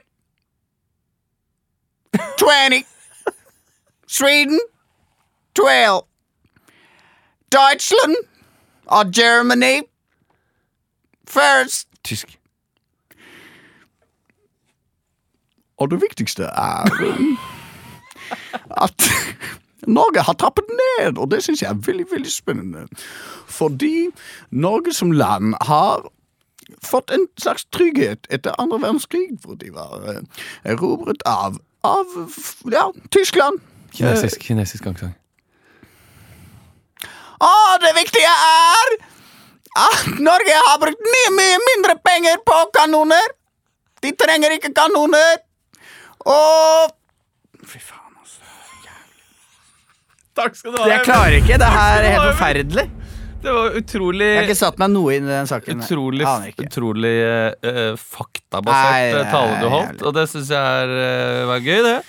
20. 2.37 2.83
Sweden, 4.07 4.59
12. 5.55 6.05
Deutschland 7.51 8.15
or 8.87 9.03
Germany, 9.03 9.81
first. 11.27 11.87
Tysk. 12.03 12.39
Og 15.77 15.91
det 15.91 16.01
viktigste 16.01 16.43
er 16.43 16.81
um, 17.01 17.37
at 18.81 19.07
Norge 19.97 20.23
har 20.25 20.33
trappet 20.41 20.69
ned, 20.71 21.17
og 21.17 21.29
det 21.31 21.43
syns 21.45 21.61
jeg 21.61 21.69
er 21.69 21.81
veldig, 21.87 22.05
veldig 22.11 22.31
spennende. 22.31 22.87
Fordi 23.47 24.09
Norge 24.49 24.93
som 24.93 25.11
land 25.11 25.53
har 25.61 26.07
fått 26.81 27.11
en 27.13 27.27
slags 27.37 27.67
trygghet 27.75 28.27
etter 28.33 28.55
andre 28.61 28.81
verdenskrig, 28.81 29.27
hvor 29.43 29.59
de 29.61 29.69
var 29.73 30.07
eh, 30.09 30.23
erobret 30.73 31.21
av, 31.29 31.59
av 31.85 32.17
ja, 32.71 32.89
Tyskland. 33.13 33.61
Kinesisk, 33.93 34.41
kinesisk 34.41 34.89
aksent. 34.89 35.15
Å, 37.35 37.51
det 37.83 37.91
viktige 37.97 38.31
er 38.31 38.95
at 39.75 40.05
Norge 40.23 40.61
har 40.69 40.79
brukt 40.81 41.03
mye, 41.03 41.33
mye 41.35 41.57
mindre 41.69 41.97
penger 42.03 42.39
på 42.47 42.61
kanoner. 42.77 43.33
De 44.01 44.13
trenger 44.15 44.55
ikke 44.55 44.71
kanoner. 44.75 45.43
Og 46.25 46.95
Fy 47.65 47.81
faen. 47.81 48.04
Takk 50.35 50.55
skal 50.59 50.73
du 50.75 50.81
ha. 50.81 50.87
Jeg 50.91 51.03
klarer 51.07 51.37
ikke. 51.39 51.57
Det 51.61 51.69
her 51.71 52.03
er 52.03 52.11
helt 52.15 52.29
forferdelig. 52.33 52.85
Det 53.45 53.53
var 53.53 53.75
utrolig 53.77 54.25
Jeg 54.25 54.37
har 54.39 54.47
ikke 54.49 54.57
satt 54.57 54.79
meg 54.81 54.89
noe 54.89 55.13
inn 55.15 55.27
i 55.27 55.31
den 55.35 55.47
saken. 55.49 55.83
Utrolig, 55.85 56.25
utrolig 56.65 57.11
uh, 57.21 57.91
faktabasert 58.01 58.95
Nei, 59.13 59.19
eh, 59.21 59.27
tale 59.31 59.59
du 59.61 59.67
holdt, 59.69 60.01
og 60.09 60.15
det 60.17 60.23
syns 60.31 60.49
jeg 60.49 60.79
er, 60.81 60.93
uh, 60.95 61.43
var 61.51 61.61
gøy, 61.61 61.81
det. 61.85 61.99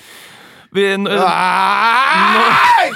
Vi, 0.77 0.87
n- 0.97 1.05
Nei! 1.11 2.89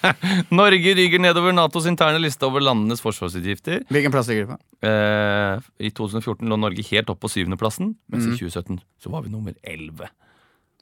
Norge 0.60 0.92
ryker 0.96 1.20
nedover 1.20 1.52
Natos 1.56 1.84
interne 1.88 2.20
liste 2.22 2.46
over 2.48 2.62
landenes 2.64 3.02
forsvarsutgifter. 3.04 3.82
Hvilken 3.92 4.12
plass 4.14 4.28
ligger 4.30 4.46
det 4.46 4.54
på? 4.54 4.88
Eh, 4.88 5.66
I 5.88 5.90
2014 5.96 6.48
lå 6.48 6.56
Norge 6.60 6.84
helt 6.88 7.10
opp 7.12 7.20
på 7.24 7.28
syvendeplassen, 7.32 7.94
mens 8.12 8.24
Mm. 8.28 8.32
i 8.32 8.38
2017 8.40 8.78
så 9.04 9.12
var 9.12 9.24
vi 9.26 9.32
nummer 9.32 9.52
elleve. 9.64 10.08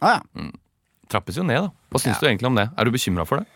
Ah, 0.02 0.18
ja. 0.20 0.50
Trappes 1.10 1.38
jo 1.40 1.42
ned, 1.46 1.62
da. 1.66 1.70
Hva 1.90 1.98
syns 2.02 2.18
Ja. 2.18 2.20
du 2.22 2.26
egentlig 2.30 2.46
om 2.50 2.54
det? 2.58 2.68
Er 2.78 2.84
du 2.84 2.90
bekymra 2.94 3.26
for 3.26 3.38
det? 3.42 3.46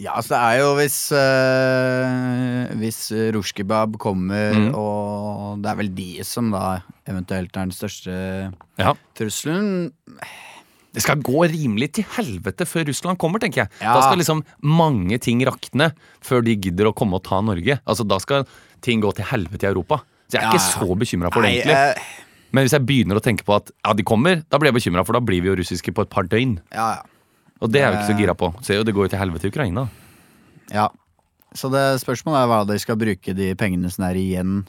Ja, 0.00 0.12
altså 0.16 0.34
det 0.34 0.40
er 0.40 0.60
jo 0.62 0.68
hvis 0.78 0.98
øh, 1.12 2.76
Hvis 2.80 3.00
Rushkebab 3.36 3.98
kommer, 3.98 4.52
Mm. 4.52 4.74
og 4.74 5.58
det 5.62 5.70
er 5.70 5.76
vel 5.78 5.90
de 5.94 6.24
som 6.24 6.50
da 6.52 6.80
eventuelt 7.08 7.56
er 7.56 7.66
den 7.66 7.72
største 7.74 8.52
Ja. 8.78 8.94
trusselen. 9.18 9.92
Det 10.92 11.00
skal 11.02 11.22
gå 11.24 11.44
rimelig 11.48 11.92
til 11.96 12.04
helvete 12.18 12.66
før 12.68 12.84
Russland 12.88 13.18
kommer, 13.18 13.38
tenker 13.40 13.62
jeg. 13.64 13.68
Ja. 13.80 13.94
Da 13.94 14.02
skal 14.02 14.18
liksom 14.20 14.42
mange 14.62 15.18
ting 15.18 15.40
rakne 15.46 15.92
før 16.22 16.42
de 16.44 16.54
gidder 16.56 16.90
å 16.90 16.94
komme 16.94 17.14
og 17.16 17.24
ta 17.24 17.40
Norge. 17.40 17.78
Altså 17.86 18.06
Da 18.06 18.18
skal 18.18 18.44
ting 18.82 19.00
gå 19.00 19.12
til 19.14 19.24
helvete 19.24 19.64
i 19.64 19.72
Europa. 19.72 20.02
Så 20.28 20.36
jeg 20.38 20.42
er 20.42 20.46
Ja, 20.46 20.52
ikke 20.52 20.86
så 20.86 20.98
bekymra 20.98 21.32
for 21.32 21.42
det, 21.42 21.50
egentlig. 21.64 21.76
eh, 21.76 21.94
Men 22.52 22.64
hvis 22.66 22.72
jeg 22.72 22.84
begynner 22.86 23.16
å 23.16 23.22
tenke 23.24 23.44
på 23.44 23.56
at 23.56 23.70
ja, 23.84 23.92
de 23.94 24.02
kommer, 24.02 24.42
da 24.50 24.58
blir 24.58 24.68
jeg 24.72 24.74
bekymra, 24.82 25.04
for 25.06 25.14
da 25.14 25.20
blir 25.20 25.40
vi 25.40 25.48
jo 25.48 25.56
russiske 25.56 25.92
på 25.94 26.02
et 26.02 26.10
par 26.10 26.24
døgn. 26.24 26.58
ja, 26.72 26.96
ja. 26.96 27.02
Og 27.62 27.70
det 27.70 27.80
er 27.84 27.92
vi 27.92 27.98
ikke 28.00 28.10
så 28.10 28.14
Eh. 28.16 28.20
gira 28.24 28.34
på. 28.34 28.48
Ser 28.66 28.80
jo, 28.80 28.84
det 28.84 28.94
går 28.94 29.06
jo 29.06 29.12
til 29.14 29.20
helvete 29.22 29.46
i 29.46 29.52
Ukraina. 29.52 29.86
Ja. 30.72 30.88
Så 31.54 31.68
det 31.70 32.00
spørsmålet 32.02 32.42
er 32.42 32.48
hva 32.50 32.60
de 32.66 32.78
skal 32.80 32.96
bruke 32.96 33.34
de 33.36 33.54
pengene 33.54 33.90
som 33.92 34.04
er 34.08 34.14
igjen 34.16 34.62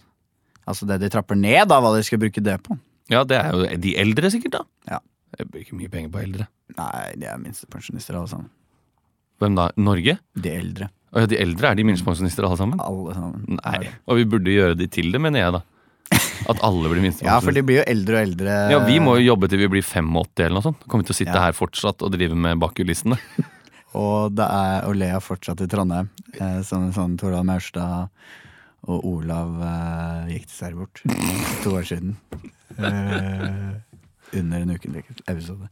Altså 0.68 0.86
det 0.88 1.02
de 1.02 1.10
trapper 1.12 1.36
ned, 1.36 1.68
da, 1.68 1.82
hva 1.84 1.90
de 1.98 2.04
skal 2.08 2.20
bruke 2.22 2.40
det 2.40 2.54
på. 2.64 2.78
Ja, 3.12 3.26
det 3.28 3.36
er 3.36 3.52
jo 3.52 3.66
de 3.84 3.98
eldre, 4.00 4.30
sikkert, 4.32 4.54
da. 4.56 4.62
Ja. 4.88 5.00
Jeg 5.38 5.50
bruker 5.52 5.76
mye 5.76 5.90
penger 5.92 6.10
på 6.14 6.22
eldre. 6.24 6.46
Nei, 6.78 7.16
de 7.20 7.26
er 7.28 7.38
minstepensjonister 7.42 8.16
alle 8.16 8.30
sammen. 8.32 8.48
Hvem 9.42 9.58
da? 9.58 9.66
Norge? 9.76 10.16
De 10.40 10.50
eldre. 10.54 10.88
Å 11.12 11.20
ja, 11.20 11.28
de 11.28 11.36
eldre 11.42 11.68
er 11.68 11.76
de 11.76 11.84
minstepensjonister 11.90 12.48
alle 12.48 12.56
sammen? 12.62 12.80
Alle 12.80 13.14
sammen. 13.18 13.60
Nei. 13.60 13.90
Og 14.08 14.22
vi 14.22 14.24
burde 14.32 14.56
gjøre 14.56 14.78
de 14.80 14.88
til 14.88 15.12
det, 15.12 15.20
mener 15.20 15.44
jeg, 15.44 15.52
da. 15.58 15.62
At 16.50 16.60
alle 16.66 16.90
blir 16.92 17.06
Ja, 17.24 17.40
for 17.40 17.56
de 17.56 17.62
blir 17.64 17.80
jo 17.82 17.84
eldre 17.88 18.20
og 18.20 18.28
eldre. 18.28 18.56
Ja, 18.74 18.80
vi 18.86 19.00
må 19.00 19.16
jo 19.20 19.34
jobbe 19.34 19.48
til 19.50 19.62
vi 19.64 19.70
blir 19.72 19.84
85 19.86 20.44
eller 20.44 20.58
noe 20.58 20.66
sånt. 20.66 20.82
Kommer 20.88 21.04
vi 21.06 21.12
til 21.12 21.16
å 21.16 21.22
sitte 21.22 21.38
Ja. 21.38 21.46
her 21.48 21.56
fortsatt 21.56 22.04
og 22.04 22.12
drive 22.12 22.36
med 22.36 22.60
bakkulissene. 22.60 23.18
Og 23.94 24.34
det 24.34 24.46
er 24.50 24.88
Olea 24.90 25.20
fortsatt 25.22 25.62
i 25.62 25.68
Trondheim. 25.70 26.08
Eh, 26.34 26.62
sånn, 26.66 26.88
sånn 26.96 27.14
Torvald 27.22 27.46
Maurstad 27.46 28.10
og 28.90 29.04
Olav 29.06 29.52
eh, 29.62 30.32
gikk 30.34 30.48
dessverre 30.50 30.80
bort. 30.80 31.04
To 31.62 31.76
år 31.78 31.86
siden. 31.86 32.16
Eh, 32.74 34.40
under 34.40 34.64
en 34.66 34.74
ukentlig 34.74 35.04
episode. 35.30 35.70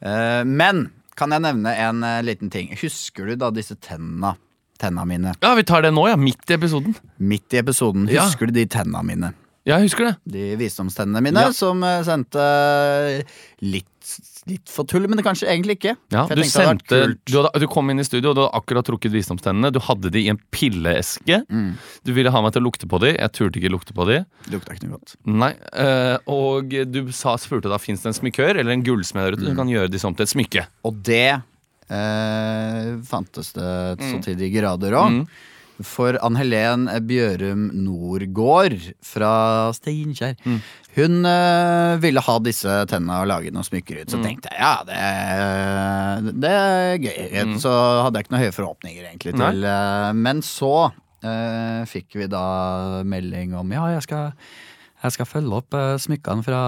Eh, 0.00 0.40
men 0.48 0.86
kan 1.20 1.36
jeg 1.36 1.44
nevne 1.44 1.74
en 1.84 2.00
eh, 2.02 2.22
liten 2.24 2.48
ting? 2.48 2.72
Husker 2.80 3.28
du 3.28 3.36
da 3.36 3.50
disse 3.52 3.76
tenna? 3.76 4.34
Tenna 4.80 5.04
mine. 5.04 5.34
Ja, 5.44 5.52
vi 5.54 5.62
tar 5.68 5.84
det 5.84 5.92
nå, 5.92 6.06
ja. 6.08 6.16
Midt 6.16 6.48
i 6.48 6.56
episoden. 6.56 6.96
Midt 7.20 7.52
i 7.52 7.60
episoden. 7.60 8.08
Ja. 8.08 8.24
Husker 8.24 8.48
du 8.48 8.56
de 8.56 8.64
tenna 8.72 9.02
mine? 9.04 9.34
Jeg 9.68 9.82
husker 9.84 10.06
det. 10.08 10.14
De 10.32 10.56
visdomstennene 10.56 11.20
mine, 11.22 11.40
Ja. 11.48 11.52
som 11.52 11.82
eh, 11.84 12.00
sendte 12.06 12.44
litt, 13.60 13.86
litt 14.48 14.70
for 14.72 14.88
tull, 14.88 15.04
men 15.06 15.18
det 15.20 15.24
kanskje 15.26 15.46
egentlig 15.52 15.76
ikke. 15.78 15.92
Ja, 16.10 16.24
For 16.26 16.34
du, 16.34 16.42
tenkte 16.42 16.56
det 16.56 16.64
hadde 16.64 16.78
sendte, 16.80 17.00
vært 17.02 17.18
du, 17.28 17.34
hadde, 17.36 17.60
du 17.60 17.66
kom 17.70 17.90
inn 17.92 18.00
i 18.00 18.06
studio, 18.08 18.30
og 18.32 18.36
du 18.38 18.40
hadde 18.40 18.54
akkurat 18.56 18.88
trukket 18.88 19.12
visdomstennene. 19.12 19.70
Du 19.76 19.78
hadde 19.84 20.10
de 20.10 20.22
i 20.24 20.30
en 20.32 20.40
pilleeske. 20.50 21.42
Mm. 21.52 21.74
Du 22.08 22.12
ville 22.16 22.32
ha 22.32 22.40
meg 22.42 22.54
til 22.56 22.62
å 22.62 22.66
lukte 22.70 22.88
på 22.90 22.98
de. 23.04 23.12
Jeg 23.18 23.32
turte 23.36 23.60
ikke 23.60 23.70
lukte 23.76 23.92
på 23.94 24.08
de. 24.08 24.22
Lukta 24.50 24.74
ikke 24.74 24.88
noe 24.88 24.96
godt. 24.98 25.14
Nei, 25.28 25.52
eh, 25.76 26.16
Og 26.26 26.72
du 26.90 27.12
sa, 27.12 27.36
spurte 27.36 27.68
da 27.70 27.76
fins 27.78 28.00
det 28.02 28.14
en 28.14 28.18
smykør 28.22 28.58
eller 28.64 28.72
en 28.72 28.82
gullsmed 28.82 29.22
der 29.28 29.36
ute 29.36 29.44
Mm. 29.44 29.52
som 29.52 29.56
kan 29.60 29.68
gjøre 29.68 29.90
de 29.92 29.98
sånn 29.98 30.16
til 30.16 30.24
et 30.24 30.32
smykke. 30.34 30.66
Og 30.88 31.02
det 31.04 31.42
eh, 31.90 32.96
fantes 33.06 33.52
det 33.52 33.70
så 34.00 34.22
til 34.24 34.36
de 34.40 34.50
grader 34.54 34.96
òg. 34.96 35.20
Mm. 35.20 35.26
For 35.86 36.16
Ann 36.24 36.36
Helen 36.36 36.86
Bjørum 37.08 37.68
Nordgård 37.86 38.78
fra 39.06 39.32
Steinkjer 39.76 40.36
Mm. 40.44 40.60
Hun 40.96 41.24
eh, 41.28 41.96
ville 42.02 42.20
ha 42.26 42.38
disse 42.42 42.72
tennene 42.90 43.20
og 43.22 43.28
lage 43.30 43.52
noen 43.54 43.64
smykker 43.66 44.00
ut. 44.02 44.10
Så 44.10 44.18
Mm. 44.18 44.24
tenkte 44.26 44.50
jeg 44.50 44.58
ja, 44.58 44.72
det, 44.88 46.40
det 46.42 46.50
er 46.50 46.98
gøy. 47.04 47.54
Så 47.62 47.70
hadde 48.04 48.18
jeg 48.18 48.26
ikke 48.26 48.34
noen 48.34 48.42
høye 48.44 48.56
forhåpninger 48.56 49.06
egentlig 49.06 49.36
til 49.38 49.64
eh, 49.70 50.10
Men 50.18 50.42
så 50.46 50.72
eh, 51.22 51.84
fikk 51.90 52.18
vi 52.20 52.26
da 52.32 52.42
melding 53.06 53.54
om 53.60 53.70
ja, 53.76 53.86
jeg 53.96 54.02
skal 54.08 54.32
jeg 55.00 55.14
skal 55.14 55.24
følge 55.30 55.56
opp 55.56 55.72
smykkene 56.02 56.42
fra, 56.44 56.58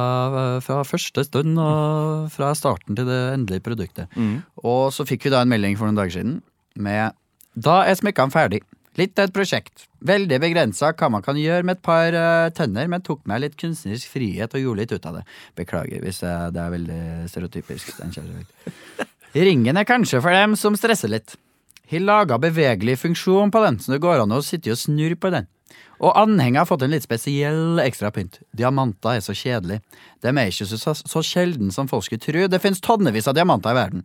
fra 0.64 0.78
første 0.88 1.20
stund 1.26 1.58
og 1.60 2.30
fra 2.32 2.54
starten 2.56 2.96
til 2.96 3.04
det 3.04 3.18
endelige 3.34 3.60
produktet. 3.66 4.08
Mm. 4.16 4.38
Og 4.64 4.86
så 4.96 5.04
fikk 5.04 5.26
vi 5.26 5.32
da 5.34 5.42
en 5.44 5.50
melding 5.52 5.76
for 5.76 5.84
noen 5.90 5.98
dager 5.98 6.14
siden 6.16 6.38
med 6.80 7.12
Da 7.60 7.82
er 7.84 7.98
smykkene 8.00 8.32
ferdig. 8.32 8.62
Litt 9.00 9.16
av 9.18 9.30
et 9.30 9.34
prosjekt. 9.34 9.86
Veldig 10.04 10.38
begrensa 10.42 10.90
hva 10.92 11.08
man 11.12 11.24
kan 11.24 11.38
gjøre 11.40 11.64
med 11.64 11.78
et 11.78 11.84
par 11.84 12.12
eh, 12.12 12.48
tenner, 12.56 12.90
men 12.92 13.04
tok 13.04 13.22
meg 13.30 13.40
litt 13.44 13.56
kunstnerisk 13.60 14.10
frihet 14.12 14.52
og 14.52 14.64
gjorde 14.66 14.82
litt 14.82 14.92
ut 14.92 15.06
av 15.08 15.20
det. 15.20 15.22
Beklager 15.56 16.04
hvis 16.04 16.20
det, 16.24 16.34
det 16.52 16.60
er 16.60 16.74
veldig 16.74 17.00
stereotypisk. 17.32 18.02
Ringen 19.32 19.80
er 19.80 19.88
kanskje 19.88 20.20
for 20.20 20.36
dem 20.36 20.58
som 20.60 20.76
stresser 20.76 21.12
litt. 21.14 21.38
Har 21.92 22.04
laga 22.04 22.38
bevegelig 22.40 22.98
funksjon 23.00 23.52
på 23.52 23.64
den, 23.64 23.80
så 23.80 23.94
det 23.94 24.02
går 24.04 24.22
an 24.22 24.36
å 24.36 24.42
sitte 24.44 24.74
og 24.74 24.80
snurre 24.80 25.16
på 25.16 25.32
den. 25.32 25.48
Og 26.02 26.16
anhenget 26.18 26.64
har 26.64 26.66
fått 26.66 26.82
en 26.82 26.90
litt 26.90 27.04
spesiell 27.04 27.78
ekstra 27.82 28.10
pynt. 28.14 28.40
Diamanter 28.58 29.20
er 29.20 29.22
så 29.22 29.34
kjedelig. 29.38 29.78
De 30.24 30.32
er 30.32 30.50
ikke 30.50 30.66
så, 30.66 30.94
så 30.98 31.22
sjelden 31.22 31.70
som 31.74 31.90
folk 31.90 32.08
skulle 32.08 32.22
tro. 32.24 32.48
Det 32.50 32.58
finnes 32.62 32.82
tonnevis 32.82 33.28
av 33.30 33.36
diamanter 33.38 33.70
i 33.70 33.78
verden. 33.78 34.02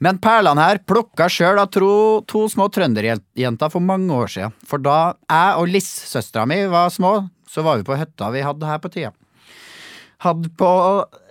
Men 0.00 0.20
perlene 0.24 0.64
her 0.64 0.80
plukka 0.88 1.28
sjøl 1.32 1.60
av 1.60 1.68
tro, 1.76 1.92
to 2.28 2.46
små 2.52 2.70
trønderjenter 2.72 3.72
for 3.72 3.84
mange 3.84 4.16
år 4.16 4.32
siden. 4.32 4.56
For 4.64 4.80
da 4.80 4.98
jeg 5.28 5.60
og 5.60 5.70
Liss, 5.76 5.92
søstera 6.08 6.48
mi, 6.48 6.62
var 6.72 6.88
små, 6.94 7.14
så 7.52 7.64
var 7.66 7.80
vi 7.80 7.88
på 7.88 8.00
hytta 8.00 8.32
vi 8.32 8.44
hadde 8.44 8.72
her 8.72 8.80
på 8.80 8.92
tida. 8.96 9.12
Hadde 10.24 10.48
på 10.56 10.68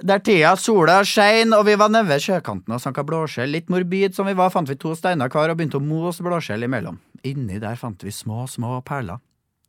der 0.06 0.22
tida 0.22 0.54
sola 0.62 1.00
skein, 1.02 1.54
og 1.58 1.66
vi 1.66 1.74
var 1.82 1.90
nede 1.90 2.12
ved 2.12 2.22
sjøkanten 2.22 2.78
og 2.78 2.82
sanka 2.84 3.02
blåskjell. 3.06 3.50
Litt 3.58 3.74
morbid 3.74 4.14
som 4.14 4.30
vi 4.30 4.38
var, 4.38 4.54
fant 4.54 4.70
vi 4.70 4.78
to 4.78 4.94
steiner 4.94 5.34
hver 5.34 5.50
og 5.50 5.58
begynte 5.58 5.82
å 5.82 5.86
mose 5.86 6.26
blåskjell 6.26 6.68
imellom. 6.70 7.02
Inni 7.26 7.58
der 7.58 7.80
fant 7.82 8.06
vi 8.06 8.14
små, 8.14 8.46
små 8.46 8.78
perler. 8.86 9.18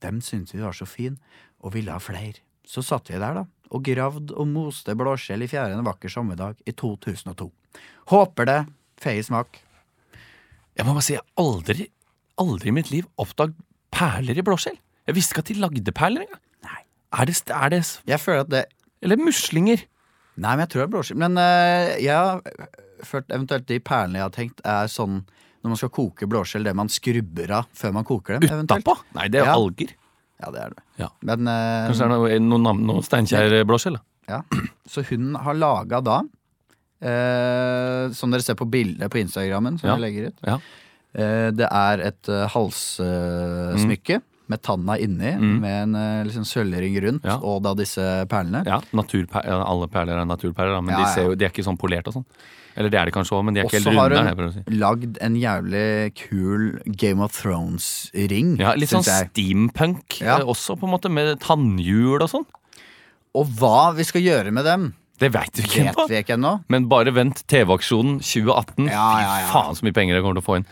Dem 0.07 0.23
syntes 0.23 0.55
vi 0.55 0.62
var 0.62 0.77
så 0.77 0.87
fine, 0.88 1.19
og 1.61 1.75
ville 1.75 1.92
ha 1.92 2.03
flere. 2.03 2.40
Så 2.66 2.83
satt 2.83 3.11
vi 3.11 3.19
der, 3.19 3.42
da, 3.42 3.45
og 3.75 3.85
gravde 3.87 4.35
og 4.38 4.49
moste 4.51 4.95
blåskjell 4.99 5.42
i 5.42 5.51
fjæren 5.51 5.79
en 5.81 5.87
vakker 5.87 6.11
sommerdag 6.12 6.59
i 6.66 6.75
2002. 6.75 7.49
Håper 8.12 8.49
det 8.49 8.61
feier 9.03 9.27
smak. 9.27 9.61
Jeg 10.77 10.87
må 10.87 10.95
bare 10.95 11.07
si, 11.07 11.16
jeg 11.16 11.23
har 11.23 11.42
aldri, 11.42 11.88
aldri 12.40 12.71
i 12.71 12.77
mitt 12.77 12.92
liv 12.92 13.09
oppdaget 13.21 13.57
perler 13.95 14.38
i 14.38 14.45
blåskjell. 14.47 14.79
Jeg 15.07 15.16
visste 15.16 15.35
ikke 15.35 15.45
at 15.45 15.51
de 15.51 15.61
lagde 15.62 15.95
perler 15.97 16.27
engang. 16.27 16.42
Nei. 16.66 16.83
Er 17.16 17.29
det, 17.29 17.37
er 17.55 17.73
det 17.73 17.83
Jeg 18.07 18.21
føler 18.21 18.42
at 18.45 18.51
det 18.51 18.64
Eller 19.03 19.21
muslinger? 19.21 19.85
Nei, 20.37 20.51
men 20.51 20.64
jeg 20.64 20.73
tror 20.73 20.83
det 20.83 20.87
er 20.87 20.92
blåskjell. 20.95 21.21
Men 21.23 21.38
uh, 21.38 21.95
jeg 22.03 22.12
har 22.12 22.42
følt 23.07 23.33
eventuelt 23.33 23.69
de 23.69 23.79
perlene 23.81 24.21
jeg 24.21 24.27
har 24.27 24.35
tenkt, 24.35 24.62
er 24.64 24.90
sånn 24.90 25.23
når 25.62 25.73
man 25.73 25.77
skal 25.81 25.90
koke 25.90 26.27
blåskjell, 26.31 26.64
det 26.64 26.75
man 26.77 26.88
skrubber 26.88 27.51
av 27.61 27.66
før 27.75 27.92
man 27.97 28.05
koker 28.05 28.38
dem. 28.40 28.64
Utapå? 28.66 28.97
Nei, 29.14 29.29
det 29.29 29.40
er 29.40 29.47
Ja. 29.51 29.55
alger. 29.57 29.95
Ja, 30.42 30.51
det 30.53 30.61
er 30.61 30.69
det. 30.77 30.83
Ja. 31.01 31.09
Men 31.23 31.49
uh, 31.49 31.88
Kanskje 31.88 32.09
det 32.11 32.35
er 32.37 32.40
noe, 32.45 32.59
noe, 32.61 32.75
noe 32.77 33.03
Steinkjer-blåskjell? 33.07 33.97
da? 33.97 34.03
Ja. 34.29 34.42
Så 34.87 35.03
hun 35.09 35.35
har 35.40 35.55
laga 35.55 36.01
da, 36.05 36.19
uh, 37.05 38.12
som 38.16 38.31
dere 38.33 38.45
ser 38.45 38.57
på 38.59 38.66
bildet 38.71 39.11
på 39.12 39.21
Instagrammen, 39.23 39.79
som 39.81 39.88
Ja. 39.90 39.97
jeg 39.97 40.05
legger 40.07 40.27
ut, 40.29 40.38
Ja. 40.47 40.59
eh, 41.14 41.51
det 41.53 41.69
er 41.71 42.01
et 42.01 42.29
uh, 42.29 42.47
halssmykke 42.49 44.21
med 44.49 44.62
tanna 44.62 44.97
inni, 44.99 45.33
Mm. 45.37 45.61
med 45.61 45.83
en 45.97 46.27
liksom 46.29 46.45
sølvring 46.45 47.01
rundt, 47.03 47.25
og 47.42 47.62
da 47.64 47.75
disse 47.75 48.27
perlene. 48.29 48.64
Ja, 48.64 48.81
alle 48.95 49.88
perler 49.88 50.21
er 50.21 50.25
naturperler, 50.25 50.81
men 50.85 50.97
de, 50.97 51.05
ser 51.14 51.25
jo, 51.25 51.35
de 51.35 51.45
er 51.45 51.51
ikke 51.51 51.64
sånn 51.64 51.79
polert 51.79 52.07
og 52.07 52.14
sånn. 52.14 52.25
Eller 52.77 52.91
det 52.93 52.99
er 53.01 53.09
de 53.09 53.12
kanskje 53.17 53.33
òg, 53.39 53.45
men 53.47 53.55
de 53.57 53.61
er 53.62 53.65
ikke 53.71 53.79
helt 53.81 53.87
runde. 53.87 54.19
hun 54.19 54.27
så 54.27 54.37
har 54.37 54.43
hun 54.45 54.53
si. 54.53 54.79
lagd 54.79 55.19
en 55.25 55.37
jævlig 55.41 56.15
kul 56.15 56.67
Game 57.01 57.23
of 57.25 57.33
Thrones-ring, 57.33 58.57
Ja, 58.61 58.75
litt 58.77 58.91
sånn 58.93 59.05
jeg. 59.07 59.31
steampunk 59.33 60.21
Ja. 60.21 60.39
eh, 60.41 60.45
også, 60.45 60.77
på 60.79 60.85
en 60.85 60.93
måte, 60.95 61.11
med 61.11 61.41
tannhjul 61.41 62.21
og 62.21 62.29
sånn. 62.31 62.47
Og 63.35 63.47
hva 63.59 63.95
vi 63.97 64.05
skal 64.05 64.23
gjøre 64.23 64.53
med 64.53 64.65
dem, 64.65 64.95
Det 65.19 65.33
veit 65.33 65.49
vi 65.57 65.62
ikke 65.65 65.85
vet 65.97 66.09
vi 66.11 66.17
ikke 66.21 66.35
ennå. 66.37 66.62
Men 66.69 66.89
bare 66.89 67.11
vent 67.12 67.43
TV-aksjonen 67.49 68.19
2018. 68.21 68.89
Ja, 68.91 69.21
ja, 69.21 69.39
ja. 69.41 69.47
Faen 69.49 69.73
så 69.75 69.83
mye 69.87 69.95
penger 69.97 70.15
jeg 70.19 70.23
kommer 70.23 70.37
til 70.37 70.45
å 70.45 70.49
få 70.51 70.57
inn. 70.61 70.67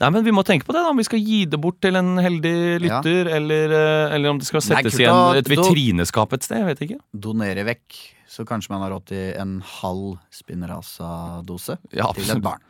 Nei, 0.00 0.10
men 0.10 0.24
Vi 0.24 0.32
må 0.32 0.42
tenke 0.44 0.66
på 0.66 0.72
det. 0.74 0.82
da 0.82 0.90
Om 0.90 0.98
vi 0.98 1.04
skal 1.04 1.18
gi 1.22 1.44
det 1.46 1.58
bort 1.60 1.80
til 1.80 1.96
en 1.96 2.16
heldig 2.18 2.80
lytter, 2.82 3.28
eller, 3.32 3.72
eh, 3.72 4.14
eller 4.16 4.28
om 4.34 4.38
det 4.38 4.46
skal 4.46 4.60
settes 4.60 4.92
kult 4.98 5.00
i 5.00 5.04
en, 5.08 5.36
et 5.38 5.48
vitrineskap 5.48 6.32
et 6.34 6.42
sted. 6.42 6.58
Jeg 6.58 6.66
vet 6.66 6.80
ikke. 6.88 6.98
Donere 7.18 7.64
vekk, 7.64 7.96
så 8.34 8.44
kanskje 8.48 8.72
man 8.72 8.82
har 8.82 8.90
råd 8.96 9.06
til 9.12 9.34
en 9.38 9.58
halv 9.78 10.16
Spinraza-dose 10.34 11.76
Ja, 11.94 12.08
til 12.16 12.32
et 12.34 12.42
barn. 12.42 12.62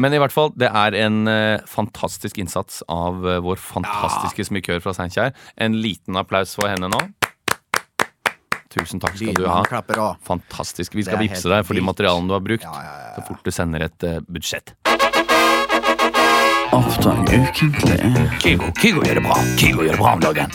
Men 0.00 0.16
i 0.16 0.20
hvert 0.22 0.32
fall, 0.32 0.52
det 0.56 0.70
er 0.72 0.96
en 1.02 1.26
uh, 1.28 1.60
fantastisk 1.68 2.40
innsats 2.40 2.80
av 2.88 3.20
uh, 3.26 3.36
vår 3.44 3.60
fantastiske 3.60 4.48
smykkør 4.48 4.80
fra 4.84 4.94
Steinkjer. 4.96 5.34
En 5.60 5.76
liten 5.84 6.16
applaus 6.16 6.56
for 6.56 6.72
henne 6.72 6.88
nå. 6.92 7.02
Tusen 8.72 9.02
takk 9.02 9.18
skal 9.20 9.36
du 9.36 9.44
ha. 9.50 10.14
Fantastisk. 10.24 10.96
Vi 10.96 11.04
skal 11.04 11.20
vippse 11.20 11.50
deg 11.52 11.66
for 11.68 11.76
de 11.76 11.84
materialene 11.84 12.32
du 12.32 12.38
har 12.38 12.44
brukt. 12.44 12.64
Ja, 12.64 12.72
ja, 12.72 12.94
ja, 13.02 13.12
Så 13.18 13.26
fort 13.28 13.44
du 13.44 13.52
sender 13.52 13.84
et 13.90 14.08
uh, 14.08 14.22
budsjett. 14.32 14.72
Oppdag 16.72 17.28
ukentlig. 17.28 17.98
Kygo, 18.40 18.70
Kygo 18.80 19.02
gjør 19.04 19.18
det 19.18 19.22
bra. 19.26 19.34
Kygo 19.60 19.82
gjør 19.84 19.92
det 19.92 19.98
bra 20.00 20.12
om 20.16 20.22
dagen. 20.22 20.54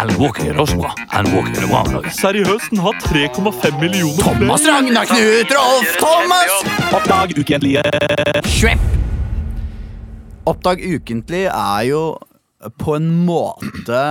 Alan 0.00 0.16
Walker 0.16 0.46
gjør 0.46 0.56
det 0.56 0.62
også 0.64 0.78
bra. 0.80 0.92
Alan 1.12 1.28
Walker 1.34 1.52
gjør 1.52 1.66
det 1.66 1.68
bra 1.68 1.82
om 1.82 1.90
dagen. 1.92 2.14
Seriøst, 2.16 2.70
den 2.72 2.80
har 2.86 2.96
3,5 3.04 3.76
millioner 3.82 4.24
Thomas 4.24 4.64
Ragnar 4.64 5.10
Knut 5.12 5.52
Rolf 5.52 5.92
Thomas! 6.00 6.56
Oppdag 6.96 7.36
ukentlige. 7.36 7.84
Schwepp! 8.48 8.80
Oppdag 10.48 10.80
ukentlig 10.80 11.44
er 11.52 11.84
jo 11.90 12.02
på 12.80 12.96
en 12.96 13.10
måte 13.28 14.04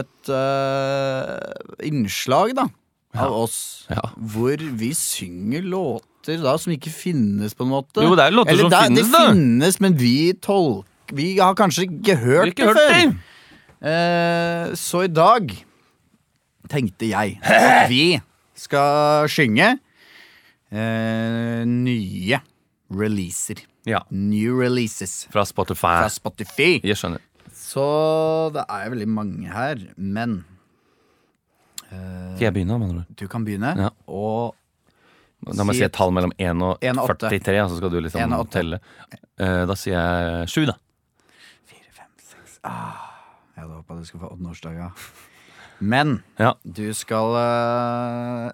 et 0.00 0.32
uh, 0.32 1.36
innslag, 1.84 2.56
da, 2.56 2.70
av 3.12 3.36
oss. 3.44 3.60
Ja. 3.92 4.08
Hvor 4.16 4.56
vi 4.56 4.94
synger 4.96 5.68
låter 5.68 6.09
da 6.26 6.52
som 6.60 6.72
ikke 6.72 6.90
finnes, 6.92 7.54
på 7.56 7.64
en 7.64 7.70
måte. 7.72 8.02
Jo, 8.04 8.14
det 8.18 8.26
er 8.26 8.34
låter 8.34 8.50
Eller 8.52 8.66
som 8.68 8.70
da, 8.74 8.80
finnes, 8.86 9.06
det 9.08 9.12
da. 9.12 9.32
finnes, 9.32 9.80
men 9.80 9.96
vi 9.98 10.32
tolker 10.36 10.86
Vi 11.16 11.38
har 11.40 11.54
kanskje 11.58 11.86
ikke 11.88 12.16
hørt 12.20 12.52
ikke 12.52 12.66
det 12.66 12.74
hørt 12.76 12.92
før. 12.92 13.14
Eh, 13.90 14.74
så 14.76 15.04
i 15.06 15.08
dag 15.10 15.48
tenkte 16.70 17.08
jeg 17.10 17.38
at 17.42 17.88
vi 17.92 18.20
skal 18.54 19.26
synge 19.32 19.72
eh, 20.70 21.64
nye 21.66 22.38
releaser. 22.92 23.64
Ja. 23.88 24.02
New 24.12 24.60
releases 24.60 25.26
Fra 25.32 25.44
Spotify. 25.48 25.96
fra 26.04 26.08
Spotify. 26.12 26.80
Jeg 26.84 26.96
skjønner. 27.00 27.22
Så 27.56 27.82
det 28.54 28.62
er 28.68 28.90
veldig 28.92 29.08
mange 29.08 29.48
her, 29.50 29.80
men 29.96 30.44
eh, 31.90 32.36
Skal 32.36 32.50
jeg 32.50 32.54
begynne, 32.60 32.78
mener 32.78 33.00
du? 33.02 33.14
du 33.24 33.26
kan 33.32 33.44
begynne. 33.44 33.72
Ja. 33.78 33.88
Og 34.06 34.54
Da 35.46 35.64
man 35.64 35.72
Si 35.74 35.80
sier 35.80 35.88
et 35.88 35.94
tall 35.96 36.10
mellom 36.12 36.32
1 36.36 36.60
og 36.66 36.82
1 36.84 36.98
og 37.00 37.08
43, 37.18 37.68
så 37.70 37.76
skal 37.78 37.90
du 37.94 38.00
liksom 38.04 38.34
telle. 38.52 38.80
Eh, 39.40 39.62
da 39.66 39.76
sier 39.78 39.96
jeg 39.96 40.48
7, 40.52 40.66
da. 40.68 40.74
fire, 41.64 41.92
fem, 41.96 42.10
seks 42.20 42.58
ah, 42.68 43.06
Jeg 43.56 43.64
hadde 43.64 43.78
håpa 43.78 43.96
du 43.96 44.04
skulle 44.04 44.26
få 44.26 44.34
åttendeårsdaga. 44.34 44.90
Men 45.80 46.22
Ja. 46.38 46.52
du 46.64 46.92
skal 46.92 47.34
eh, 47.40 48.52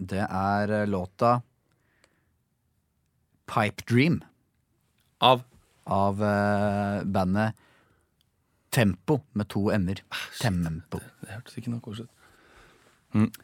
Det 0.00 0.24
er 0.24 0.86
låta 0.86 1.42
Pipe 3.46 3.82
Dream 3.88 4.22
Av 5.20 5.44
av 5.88 6.22
eh, 6.22 7.02
bandet 7.04 7.54
Tempo 8.70 9.22
med 9.32 9.48
to 9.48 9.70
m-er. 9.72 10.02
Tempo. 10.38 10.98
Det 11.24 11.30
hørtes 11.32 11.56
ikke 11.56 11.70
noe 11.72 11.80
koselig 11.80 12.04
ut. 12.04 12.17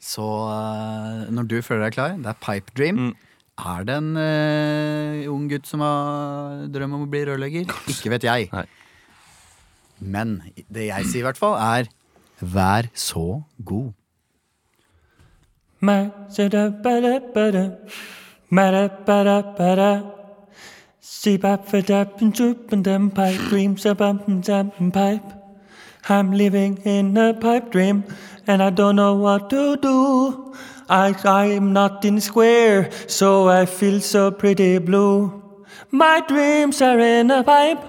Så 0.03 0.25
eh, 0.51 1.31
når 1.33 1.49
du 1.49 1.57
føler 1.65 1.87
deg 1.87 1.97
klar, 1.97 2.17
det 2.21 2.31
er 2.31 2.41
Pipe 2.43 2.75
Dream. 2.77 3.01
Mm. 3.01 3.15
Er 3.65 3.85
det 3.87 3.97
en 4.01 4.17
uh, 4.19 5.31
ung 5.31 5.45
gutt 5.47 5.69
som 5.71 5.83
har 5.85 6.65
drøm 6.75 6.97
om 6.97 7.05
å 7.05 7.11
bli 7.11 7.21
rørlegger? 7.29 7.69
Ikke 7.93 8.11
vet 8.11 8.27
jeg. 8.27 8.49
Nei. 8.51 8.65
Men 10.03 10.41
det 10.75 10.89
jeg 10.89 11.07
sier 11.07 11.23
i 11.23 11.29
hvert 11.29 11.39
fall, 11.39 11.55
er 11.55 11.93
Vær 12.45 12.89
så 12.99 13.45
god. 13.65 13.93
Pipe 23.15 23.49
dreams 23.51 23.87
pipe. 24.93 25.44
I'm 26.07 26.33
living 26.33 26.79
in 26.85 27.17
a 27.17 27.33
pipe 27.33 27.71
dream, 27.71 28.05
and 28.47 28.63
I 28.63 28.69
don't 28.69 28.97
know 28.97 29.15
what 29.15 29.49
to 29.51 29.77
do. 29.77 30.55
I, 30.89 31.15
I'm 31.25 31.73
not 31.73 32.05
in 32.05 32.21
square, 32.21 32.91
so 33.07 33.49
I 33.49 33.65
feel 33.65 34.01
so 34.01 34.31
pretty 34.31 34.77
blue. 34.79 35.43
My 35.91 36.21
dreams 36.21 36.83
are 36.83 37.01
in 37.01 37.31
a 37.31 37.43
pipe. 37.43 37.83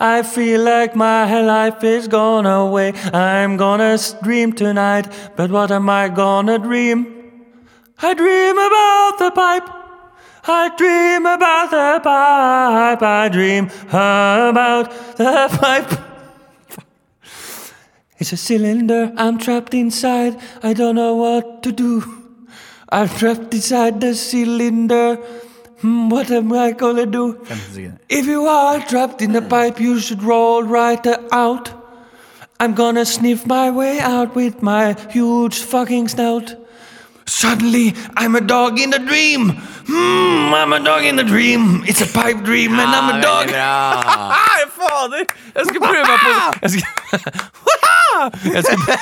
I 0.00 0.22
feel 0.22 0.62
like 0.62 0.96
my 0.96 1.40
life 1.40 1.84
is 1.84 2.08
gone 2.08 2.46
away. 2.46 2.94
I'm 3.12 3.56
gonna 3.56 3.96
dream 4.24 4.52
tonight, 4.52 5.06
but 5.36 5.50
what 5.50 5.70
am 5.70 5.88
I 5.88 6.08
gonna 6.08 6.58
dream? 6.58 7.06
I 8.02 8.12
dream 8.14 8.58
about 8.58 9.18
the 9.18 9.30
pipe. 9.30 9.68
I 10.48 10.74
dream 10.76 11.26
about 11.26 11.70
the 11.70 12.00
pipe. 12.02 13.02
I 13.02 13.28
dream 13.28 13.70
about 13.88 14.90
the 15.16 15.48
pipe. 15.60 16.05
It's 18.18 18.32
a 18.32 18.36
cylinder, 18.36 19.12
I'm 19.16 19.38
trapped 19.38 19.74
inside. 19.74 20.38
I 20.62 20.72
don't 20.72 20.94
know 20.94 21.14
what 21.14 21.62
to 21.64 21.72
do. 21.72 22.02
I'm 22.88 23.08
trapped 23.08 23.52
inside 23.52 24.00
the 24.00 24.14
cylinder. 24.14 25.16
Hmm, 25.80 26.08
what 26.08 26.30
am 26.30 26.52
I 26.52 26.72
gonna 26.72 27.04
do? 27.04 27.44
If 28.08 28.26
you 28.26 28.46
are 28.46 28.80
trapped 28.80 29.20
in 29.20 29.32
the 29.32 29.42
pipe, 29.42 29.78
you 29.78 30.00
should 30.00 30.22
roll 30.22 30.62
right 30.62 31.06
out. 31.30 31.72
I'm 32.58 32.74
gonna 32.74 33.04
sniff 33.04 33.46
my 33.46 33.70
way 33.70 34.00
out 34.00 34.34
with 34.34 34.62
my 34.62 34.94
huge 35.10 35.58
fucking 35.58 36.08
snout. 36.08 36.54
Suddenly, 37.28 37.94
I'm 38.16 38.36
a 38.36 38.40
dog 38.40 38.78
in 38.78 38.94
a 38.94 38.98
dream. 38.98 39.50
Mm, 39.86 40.52
I'm 40.54 40.72
a 40.72 40.80
dog 40.80 41.04
in 41.04 41.18
a 41.18 41.24
dream. 41.24 41.82
It's 41.86 42.00
a 42.00 42.06
pipe 42.06 42.42
dream, 42.44 42.78
and 42.78 42.90
I'm 42.94 43.08
a 43.18 43.20
dog. 43.20 43.50
Fader! 44.76 45.24
Jeg 45.56 45.66
skulle 45.66 45.80
prøve 45.80 46.04
meg 46.04 46.18
på 46.20 46.30
Jeg 46.62 46.70
skulle, 46.70 46.88
jeg 48.54 48.64
skulle, 48.64 48.96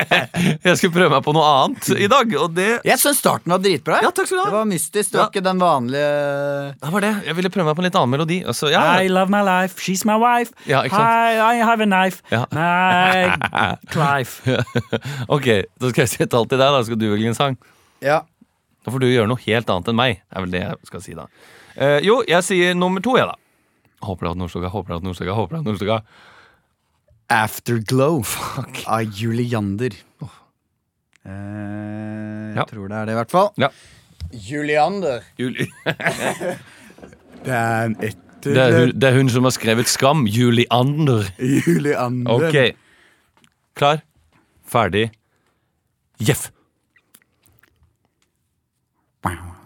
jeg 0.68 0.76
skulle 0.78 0.92
prøve 0.92 1.08
meg 1.14 1.22
på 1.24 1.32
noe 1.36 1.44
annet 1.62 1.88
i 1.96 2.08
dag, 2.12 2.34
og 2.42 2.52
det 2.56 2.66
Jeg 2.84 3.00
syns 3.00 3.18
starten 3.22 3.52
var 3.54 3.62
dritbra. 3.64 4.00
Ja, 4.04 4.10
takk 4.12 4.28
skal 4.28 4.38
du 4.38 4.42
ha. 4.42 4.48
Det 4.50 4.56
var 4.58 4.68
mystisk. 4.68 5.12
Det 5.14 5.18
var 5.18 5.24
Ja. 5.24 5.30
ikke 5.32 5.44
den 5.48 5.60
vanlige 5.62 6.10
Det 6.84 6.92
var 6.92 7.00
det. 7.06 7.12
Jeg 7.26 7.36
ville 7.40 7.50
prøve 7.56 7.66
meg 7.70 7.78
på 7.78 7.84
en 7.84 7.88
litt 7.88 7.98
annen 8.00 8.12
melodi. 8.14 8.38
Altså, 8.44 8.68
ja, 8.72 8.84
I 9.00 9.08
love 9.08 9.32
my 9.32 9.40
life. 9.48 9.80
She's 9.80 10.04
my 10.08 10.18
wife. 10.20 10.52
Ja. 10.68 10.82
Hi, 10.82 11.56
I 11.56 11.64
have 11.64 11.80
a 11.80 11.88
knife. 11.88 12.20
Ja. 12.32 12.44
Nei, 12.52 13.32
Clive. 13.94 14.60
ok, 15.28 15.48
da 15.80 15.88
skal 15.94 16.04
jeg 16.04 16.12
sette 16.18 16.36
alt 16.36 16.52
til 16.52 16.60
deg. 16.60 16.68
Da 16.78 16.84
skal 16.84 17.00
du 17.00 17.08
velge 17.14 17.32
en 17.32 17.38
sang. 17.38 17.56
Ja. 18.04 18.20
Da 18.84 18.92
får 18.92 19.00
du 19.00 19.06
gjøre 19.08 19.30
noe 19.30 19.40
helt 19.46 19.70
annet 19.72 19.88
enn 19.88 19.96
meg. 19.96 20.18
er 20.30 20.44
vel 20.44 20.52
det 20.52 20.60
jeg 20.60 20.90
skal 20.90 21.00
si 21.04 21.14
da. 21.16 21.24
Eh, 21.74 21.98
jo, 22.04 22.18
jeg 22.28 22.44
sier 22.44 22.74
nummer 22.76 23.00
to, 23.02 23.16
jeg, 23.16 23.26
da. 23.30 23.34
Håper 24.04 24.20
du 24.20 24.28
har 24.28 24.34
hatt 24.34 24.42
Nordstoga, 24.42 24.68
håper 24.68 24.88
du 24.90 24.92
har 24.92 25.00
hatt 25.00 25.06
Nordstoga, 25.08 25.36
håper 25.38 25.56
du 25.56 25.68
Nordstoga. 25.70 25.96
Afterglow 27.32 28.20
av 28.86 29.02
Juliander. 29.16 29.96
Oh. 30.20 30.34
Eh, 31.24 31.32
jeg 31.32 32.56
Ja. 32.60 32.64
tror 32.68 32.88
det 32.92 32.96
er 33.00 33.06
det, 33.08 33.12
i 33.16 33.18
hvert 33.22 33.30
fall. 33.32 33.48
Ja. 33.56 33.70
Juliander. 34.34 35.24
Juli. 35.40 35.66
Den 37.44 37.96
etter 38.00 38.20
Det 38.54 38.60
er, 38.60 38.74
hun, 38.78 38.92
det 39.00 39.08
er 39.08 39.16
hun 39.16 39.30
som 39.32 39.46
har 39.48 39.54
skrevet 39.56 39.88
Skam. 39.88 40.26
Juliander. 40.28 41.30
Juliander. 41.40 42.30
Ok. 42.50 42.76
Klar, 43.74 44.02
ferdig, 44.68 45.08
jeff. 46.22 46.50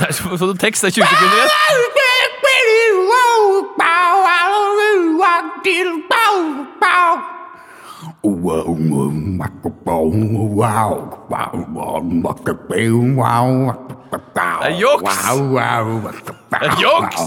Det 0.00 0.06
er 0.08 0.12
så, 0.18 0.28
så 0.40 0.46
tekst. 0.64 0.80
Det 0.82 0.88
er 0.90 0.94
20 1.00 1.06
sekunder 1.12 1.36
igjen. 1.38 1.50
Det 14.62 14.68
er 14.70 14.78
juks! 14.82 15.16
Det 16.52 16.58
er 16.68 16.72
juks! 16.84 17.20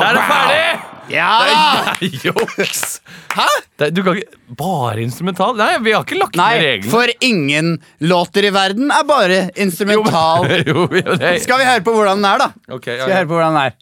Da 0.00 0.08
er 0.08 0.12
det 0.18 0.24
ferdig! 0.32 0.91
Ja 1.10 1.30
Det 1.42 1.54
da! 1.54 1.92
er 1.92 2.16
juks! 2.26 3.00
Hæ? 3.34 3.46
Det, 3.78 3.86
er- 3.88 3.94
du 3.96 4.02
kan 4.06 4.16
ikke 4.20 4.38
Bare 4.58 5.02
instrumental? 5.02 5.56
Nei, 5.58 5.72
vi 5.82 5.92
har 5.96 6.04
ikke 6.06 6.18
lagt 6.20 6.36
ned 6.36 6.44
Nei, 6.44 6.60
reglene. 6.62 6.90
for 6.92 7.10
ingen 7.26 7.72
låter 8.06 8.46
i 8.46 8.52
verden 8.54 8.90
er 8.94 9.02
bare 9.08 9.38
instrumental. 9.56 10.46
jo, 10.68 10.86
jo, 10.92 11.16
det 11.18 11.32
Skal 11.42 11.58
vi 11.62 11.66
høre 11.66 11.82
på 11.86 11.94
hvordan 11.96 12.22
den 12.22 12.28
er, 12.30 12.44
da? 12.44 12.50
Okay, 12.76 12.98
ja, 12.98 13.02
Skal 13.02 13.10
vi 13.14 13.18
høre 13.18 13.30
på 13.32 13.38
hvordan 13.40 13.56
den 13.58 13.62
er? 13.72 13.78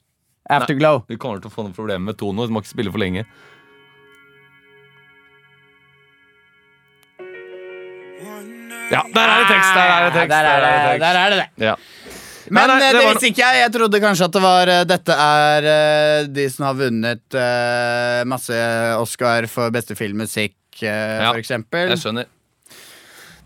Afterglow. 0.51 1.03
Du 1.07 1.15
kommer 1.21 1.39
til 1.43 1.51
å 1.51 1.55
få 1.55 1.63
noen 1.67 1.77
problemer 1.77 2.09
med 2.11 2.17
tono. 2.19 2.47
Du 2.49 2.51
må 2.57 2.63
ikke 2.65 2.73
spille 2.73 2.91
for 2.91 2.99
lenge. 3.03 3.23
Ja, 8.91 9.05
der 9.15 9.29
er 9.31 9.37
det 9.39 9.49
tekst! 9.53 9.71
Der 9.77 9.87
er 9.87 10.05
det 10.09 10.13
tekst. 10.17 10.31
Der 10.31 10.49
er 10.51 10.61
det 10.93 11.01
der 11.01 11.19
er 11.21 11.31
det. 11.31 11.39
det. 11.39 11.67
Ja. 11.67 11.75
Men 12.51 12.67
Nei, 12.67 12.77
nei, 12.81 12.87
eh, 12.89 12.93
det 12.93 12.99
det 12.99 13.05
var- 13.07 13.15
visste 13.15 13.31
ikke 13.31 13.47
jeg. 13.47 13.61
Jeg 13.63 13.73
trodde 13.77 14.01
kanskje 14.03 14.25
at 14.27 14.33
det 14.37 14.43
var 14.43 14.69
eh, 14.75 14.85
Dette 14.91 15.15
er 15.15 15.69
eh, 15.71 16.27
de 16.27 16.49
som 16.51 16.67
har 16.67 16.75
vunnet 16.81 17.39
uh, 17.39 18.25
masse 18.27 18.59
Oscar 18.99 19.47
for 19.47 19.71
beste 19.71 19.95
filmmusikk, 19.99 20.57
uh, 20.83 20.91
Ja, 20.91 21.31
for 21.33 21.39
eksempel. 21.43 21.89
Jeg 21.95 22.03
skjønner. 22.03 22.27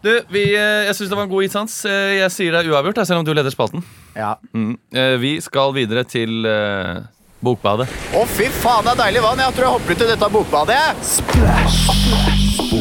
Du, 0.05 0.11
vi, 0.29 0.43
eh, 0.53 0.85
jeg 0.85 0.97
syns 0.99 1.09
det 1.09 1.17
var 1.17 1.25
en 1.25 1.31
god 1.33 1.47
innsats. 1.47 1.79
Eh, 1.88 2.19
Jeg 2.21 2.31
sier 2.35 2.53
det 2.53 2.61
er 2.67 2.73
uavgjort, 2.75 2.99
selv 3.09 3.23
om 3.23 3.25
du 3.25 3.33
leder 3.33 3.49
spalten. 3.55 3.81
Ja. 4.17 4.35
Mm. 4.53 4.75
Eh, 4.93 5.17
Vi 5.23 5.40
skal 5.40 5.73
videre 5.73 6.05
til 6.05 6.45
uh, 6.45 7.01
Bokbadet. 7.45 7.88
Å, 8.12 8.27
fy 8.29 8.51
faen, 8.61 8.85
det 8.85 8.93
er 8.97 9.01
deilig 9.07 9.23
vann. 9.25 9.40
Jeg 9.40 9.57
tror 9.57 9.64
jeg 9.69 9.75
hopper 9.79 9.97
ut 9.97 10.05
i 10.05 10.11
dette 10.12 10.31
bokbadet. 10.37 10.83
Splash! 11.14 12.23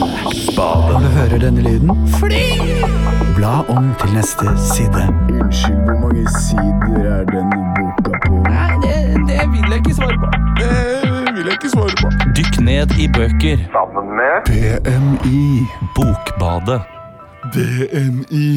Bokbadet. 0.03 0.99
Du 1.03 1.07
hører 1.17 1.37
denne 1.39 1.61
lyden? 1.61 1.91
fly! 2.19 2.43
Bla 3.35 3.53
om 3.71 3.93
til 4.01 4.13
neste 4.13 4.45
side. 4.59 5.03
Unnskyld, 5.31 5.79
hvor 5.87 5.97
mange 6.03 6.25
sider 6.39 7.05
er 7.15 7.23
denne 7.31 7.59
boka 7.77 8.11
på? 8.25 8.41
Nei, 8.47 8.73
det, 8.83 8.95
det 9.29 9.45
vil 9.53 9.69
jeg 9.69 9.79
ikke 9.83 9.95
svare 9.99 10.17
på. 10.23 10.31
Det 10.59 11.35
vil 11.37 11.45
jeg 11.45 11.57
ikke 11.59 11.71
svare 11.75 11.95
på. 12.01 12.11
Dykk 12.37 12.59
ned 12.67 12.97
i 12.99 13.07
bøker. 13.17 13.63
PMI. 14.49 15.41
Bokbadet. 15.95 16.81
BMI. 17.53 18.49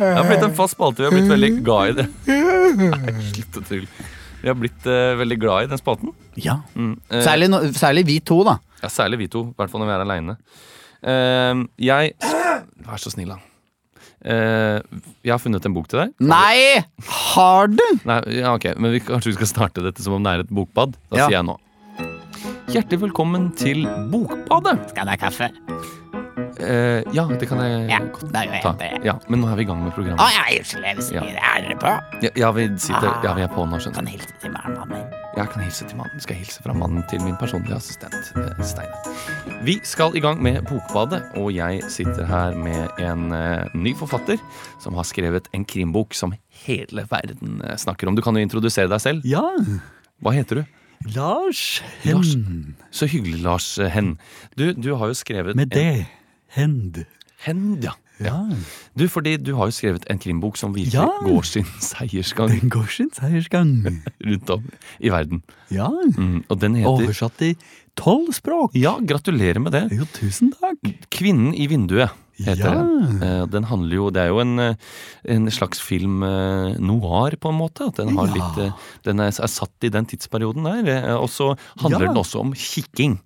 Det 0.00 0.16
har 0.16 0.26
blitt 0.28 0.44
en 0.48 0.56
fast 0.56 0.76
spalte. 0.76 1.02
Vi 1.02 1.08
har 1.08 1.14
blitt 1.14 1.30
veldig 1.30 1.52
glad 1.64 1.88
i 1.88 1.94
det. 2.00 2.08
Nei, 2.26 3.14
slutt 3.32 3.60
å 3.60 3.64
tulle. 3.68 3.88
Vi 4.42 4.50
har 4.50 4.56
blitt 4.58 4.86
eh, 4.90 5.12
veldig 5.20 5.38
glad 5.40 5.64
i 5.64 5.70
den 5.70 5.78
spalten. 5.80 6.10
Ja. 6.40 6.58
Mm. 6.74 6.96
Eh, 7.10 7.22
Særlig, 7.22 7.48
no, 7.52 7.60
særlig 7.78 8.04
vi 8.08 8.18
to, 8.26 8.40
da. 8.48 8.56
Ja, 8.82 8.90
særlig 8.90 9.20
vi 9.22 9.28
to. 9.30 9.44
I 9.52 9.56
hvert 9.60 9.70
fall 9.70 9.84
når 9.84 9.90
vi 9.92 9.94
er 9.96 10.04
aleine. 10.06 10.36
jeg 11.78 12.14
Vær 12.82 12.98
så 13.02 13.10
snill, 13.14 13.30
da. 13.30 13.38
Eh, 14.22 14.78
jeg 15.26 15.32
har 15.34 15.40
funnet 15.42 15.64
en 15.66 15.74
bok 15.74 15.88
til 15.90 16.02
deg. 16.04 16.12
Nei! 16.22 16.82
Har 17.34 17.70
du? 17.70 17.82
Nei, 18.06 18.20
ja, 18.38 18.52
ok, 18.54 18.68
Men 18.78 18.94
vi, 18.94 19.00
kanskje 19.06 19.32
vi 19.32 19.38
skal 19.40 19.50
starte 19.50 19.82
dette 19.86 20.02
som 20.04 20.14
om 20.18 20.22
det 20.26 20.34
er 20.36 20.44
et 20.46 20.50
bokbad? 20.54 20.94
Da 21.10 21.22
Ja. 21.22 21.26
sier 21.26 21.38
jeg 21.40 21.46
nå. 21.50 21.58
Hjertelig 22.72 23.00
velkommen 23.02 23.50
til 23.58 23.84
Bokbadet. 24.10 24.78
Skal 24.90 25.04
det 25.06 25.18
ha 25.18 25.28
kaffe? 25.28 25.50
Eh, 26.62 27.02
ja, 27.16 27.24
det 27.26 27.48
kan 27.48 27.58
jeg 27.58 27.88
Ja, 27.90 27.98
godt 27.98 28.32
da 28.32 28.42
gjør 28.46 28.52
jeg 28.56 28.62
ta. 28.62 28.72
det. 28.78 28.90
Ja, 29.04 29.14
men 29.28 29.40
nå 29.42 29.48
er 29.52 29.56
vi 29.56 29.62
i 29.62 29.66
gang 29.68 29.82
med 29.82 29.92
programmet. 29.92 30.20
Å 30.20 30.28
ja, 30.30 30.44
unnskyld. 30.58 30.84
jeg 30.84 30.96
vil 30.96 31.04
si 31.04 31.14
Ja. 31.14 31.22
Er 31.22 31.62
dere 31.66 31.76
på? 31.82 31.92
Ja, 32.22 32.30
ja, 32.36 32.50
vi 32.52 32.66
sitter, 32.78 33.10
ja, 33.24 33.34
vi 33.34 33.42
er 33.42 33.48
på 33.48 33.64
nå, 33.68 33.78
skjønner 33.82 33.94
Kan 33.94 34.04
du. 34.04 34.10
hilse 34.10 34.32
til 34.40 34.50
mannen 34.52 34.88
min. 34.88 35.06
Jeg 35.36 35.48
kan 35.50 35.62
hilse 35.62 35.86
til 35.88 35.96
mannen. 35.96 36.20
Skal 36.20 36.36
jeg 36.36 36.44
hilse 36.44 36.62
fra 36.62 36.72
mannen 36.74 37.04
til 37.08 37.20
min 37.22 37.36
personlige 37.36 37.74
assistent, 37.76 38.14
eh, 38.36 38.62
Steinar. 38.62 39.62
Vi 39.64 39.80
skal 39.84 40.16
i 40.16 40.20
gang 40.20 40.42
med 40.42 40.62
Bokbadet, 40.68 41.22
og 41.36 41.52
jeg 41.54 41.82
sitter 41.88 42.24
her 42.26 42.54
med 42.54 42.88
en 42.98 43.32
eh, 43.32 43.68
ny 43.74 43.94
forfatter 43.94 44.38
som 44.80 44.94
har 44.94 45.04
skrevet 45.04 45.48
en 45.54 45.64
krimbok 45.64 46.14
som 46.14 46.34
hele 46.66 47.06
verden 47.10 47.62
eh, 47.64 47.76
snakker 47.76 48.08
om. 48.08 48.14
Du 48.14 48.22
kan 48.22 48.34
jo 48.34 48.40
introdusere 48.42 48.88
deg 48.88 49.00
selv. 49.00 49.22
Ja, 49.24 49.42
Hva 50.22 50.32
heter 50.32 50.56
du? 50.62 50.64
Lars 51.16 51.82
Lars. 52.04 52.34
Hend. 52.36 52.74
Så 52.94 53.08
hyggelig, 53.10 53.40
Lars 53.42 53.78
eh, 53.78 53.88
Henn. 53.90 54.18
Du, 54.56 54.72
du 54.72 54.94
har 54.94 55.08
jo 55.10 55.14
skrevet 55.14 55.56
Med 55.56 55.72
en- 55.74 55.96
det. 55.96 56.06
Hend. 56.56 57.04
Hend, 57.46 57.82
ja. 57.84 57.94
Ja. 58.22 58.36
Du, 58.94 59.08
fordi 59.10 59.32
du 59.40 59.54
har 59.58 59.66
jo 59.70 59.74
skrevet 59.74 60.04
en 60.12 60.18
krimbok 60.22 60.54
som 60.60 60.74
virkelig 60.76 60.94
Ja. 60.94 61.08
går 61.24 61.42
sin 61.48 61.64
seiersgang 61.82 62.52
Den 62.52 62.70
går 62.70 62.86
sin 62.92 63.08
seiersgang. 63.10 63.72
rundt 64.28 64.50
om 64.54 64.66
i 65.00 65.10
verden. 65.10 65.40
Ja. 65.74 65.88
Mm, 66.14 66.44
og 66.48 66.60
den 66.62 66.76
heter 66.78 66.92
Oversatt 67.08 67.42
i 67.42 67.54
tolv 67.98 68.30
språk. 68.36 68.76
Ja, 68.78 68.94
gratulerer 69.00 69.58
med 69.64 69.72
det. 69.74 69.86
Jo, 69.96 70.06
tusen 70.14 70.52
takk. 70.54 70.92
Kvinnen 71.10 71.50
i 71.56 71.66
vinduet 71.72 72.12
heter 72.38 72.62
Ja. 72.62 72.74
den. 72.78 73.22
Eh, 73.22 73.46
Den 73.50 73.64
handler 73.64 73.96
jo 73.96 74.10
Det 74.10 74.22
er 74.22 74.28
jo 74.30 74.38
en, 74.44 74.58
eh, 74.58 74.74
en 75.24 75.50
slags 75.50 75.80
film 75.82 76.22
eh, 76.22 76.78
noir, 76.78 77.34
på 77.40 77.50
en 77.50 77.58
måte. 77.58 77.88
At 77.88 77.96
den, 77.96 78.14
har 78.16 78.28
Ja. 78.28 78.34
litt, 78.38 78.74
den 79.02 79.18
er, 79.20 79.32
er 79.34 79.50
satt 79.50 79.72
i 79.82 79.88
den 79.88 80.06
tidsperioden 80.06 80.62
der. 80.62 81.16
Og 81.18 81.28
så 81.28 81.56
handler 81.80 82.06
den 82.12 82.16
også 82.22 82.38
om 82.40 82.52
kikking. 82.54 83.18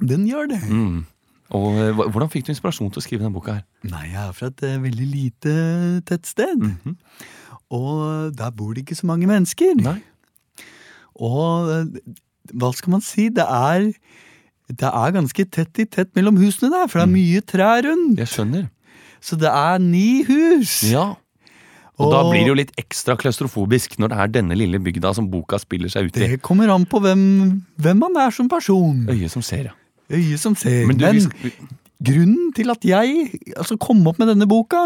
Den 0.00 0.26
gjør 0.26 0.48
det. 0.48 0.62
Mm. 0.68 1.06
Og 1.54 1.78
eh, 1.78 1.94
Hvordan 1.94 2.30
fikk 2.32 2.46
du 2.46 2.52
inspirasjon 2.54 2.90
til 2.90 3.02
å 3.02 3.04
skrive 3.04 3.22
denne 3.22 3.34
boka 3.34 3.58
her? 3.58 3.64
Nei, 3.86 4.08
jeg 4.10 4.22
er 4.22 4.36
fra 4.36 4.50
et 4.50 4.62
eh, 4.66 4.78
veldig 4.82 5.08
lite 5.12 5.56
tettsted. 6.08 6.62
Mhm. 6.62 6.96
Og 7.76 8.30
der 8.38 8.52
bor 8.54 8.74
det 8.74 8.84
ikke 8.84 8.94
så 8.94 9.08
mange 9.08 9.26
mennesker. 9.26 9.74
Nei. 9.82 9.98
Og 11.18 11.72
eh, 11.72 12.14
hva 12.54 12.70
skal 12.76 12.94
man 12.94 13.02
si? 13.02 13.28
Det 13.34 13.42
er, 13.42 13.88
det 14.70 14.90
er 14.90 15.14
ganske 15.16 15.46
tett 15.50 15.82
i 15.82 15.86
tett 15.90 16.12
mellom 16.18 16.38
husene 16.38 16.70
der, 16.70 16.90
for 16.90 17.02
det 17.02 17.06
er 17.08 17.14
mye 17.14 17.42
trær 17.42 17.86
rundt. 17.88 18.20
Jeg 18.22 18.32
skjønner. 18.32 18.68
Så 19.22 19.38
det 19.40 19.50
er 19.50 19.80
ni 19.82 20.22
hus. 20.28 20.82
Ja. 20.86 21.14
Og, 21.96 22.10
da 22.12 22.20
blir 22.28 22.42
det 22.44 22.50
jo 22.50 22.58
litt 22.58 22.74
ekstra 22.78 23.16
klaustrofobisk 23.16 23.96
når 23.98 24.12
det 24.12 24.16
er 24.20 24.32
denne 24.34 24.58
lille 24.58 24.78
bygda 24.84 25.14
som 25.16 25.30
boka 25.32 25.58
spiller 25.58 25.88
seg 25.90 26.10
ut 26.10 26.18
i. 26.20 26.26
Det 26.36 26.42
kommer 26.44 26.70
an 26.74 26.84
på 26.86 27.00
hvem, 27.00 27.22
hvem 27.80 28.02
man 28.04 28.18
er 28.20 28.34
som 28.36 28.50
person. 28.52 29.06
Øyet 29.08 29.32
som 29.32 29.44
ser, 29.44 29.70
ja. 29.70 29.76
Øyet 30.10 30.38
som 30.42 30.54
ser. 30.58 30.86
Men 30.86 30.96
Men, 31.00 31.18
du, 31.18 31.28
vi 31.42 31.52
grunnen 31.96 32.50
til 32.52 32.68
at 32.68 32.82
jeg 32.84 33.30
altså, 33.56 33.78
kom 33.80 34.02
opp 34.06 34.18
med 34.20 34.28
denne 34.28 34.44
boka, 34.48 34.82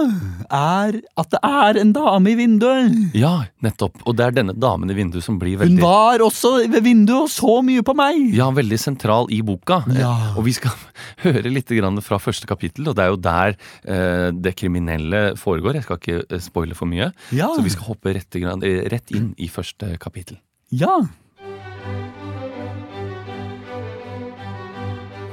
er 0.54 1.00
at 1.18 1.30
det 1.32 1.40
er 1.42 1.78
en 1.80 1.90
dame 1.96 2.30
i 2.30 2.36
vinduet. 2.38 2.94
Ja, 3.18 3.32
nettopp. 3.66 3.98
Og 4.06 4.14
det 4.14 4.28
er 4.28 4.36
denne 4.36 4.54
damen 4.54 4.92
i 4.92 4.94
vinduet 4.94 5.24
som 5.26 5.38
blir 5.40 5.58
veldig 5.58 5.74
Hun 5.74 5.82
var 5.82 6.22
også 6.22 6.52
ved 6.70 6.84
vinduet 6.86 7.24
og 7.26 7.32
så 7.34 7.56
mye 7.66 7.82
på 7.82 7.96
meg. 7.98 8.20
Ja, 8.38 8.46
veldig 8.54 8.78
sentral 8.78 9.26
i 9.34 9.40
boka. 9.42 9.80
Ja. 9.90 10.12
Eh, 10.30 10.38
Og 10.38 10.46
vi 10.46 10.54
skal 10.54 10.70
høre 11.26 11.50
litt 11.50 11.72
grann 11.74 11.98
fra 12.06 12.20
første 12.22 12.46
kapittel, 12.50 12.86
og 12.92 12.94
det 12.98 13.04
er 13.08 13.10
jo 13.10 13.18
der 13.26 13.56
eh, 13.90 14.28
det 14.46 14.54
kriminelle 14.62 15.24
foregår. 15.40 15.80
Jeg 15.80 15.88
skal 15.88 15.98
ikke 15.98 16.20
eh, 16.30 16.38
spoile 16.46 16.78
for 16.78 16.86
mye, 16.90 17.10
Ja. 17.34 17.50
så 17.56 17.66
vi 17.66 17.74
skal 17.74 17.90
hoppe 17.90 18.14
rett, 18.14 18.38
eh, 18.38 18.86
rett 18.94 19.10
inn 19.10 19.32
i 19.36 19.50
første 19.50 19.96
kapittel. 19.98 20.38
Ja. 20.70 21.00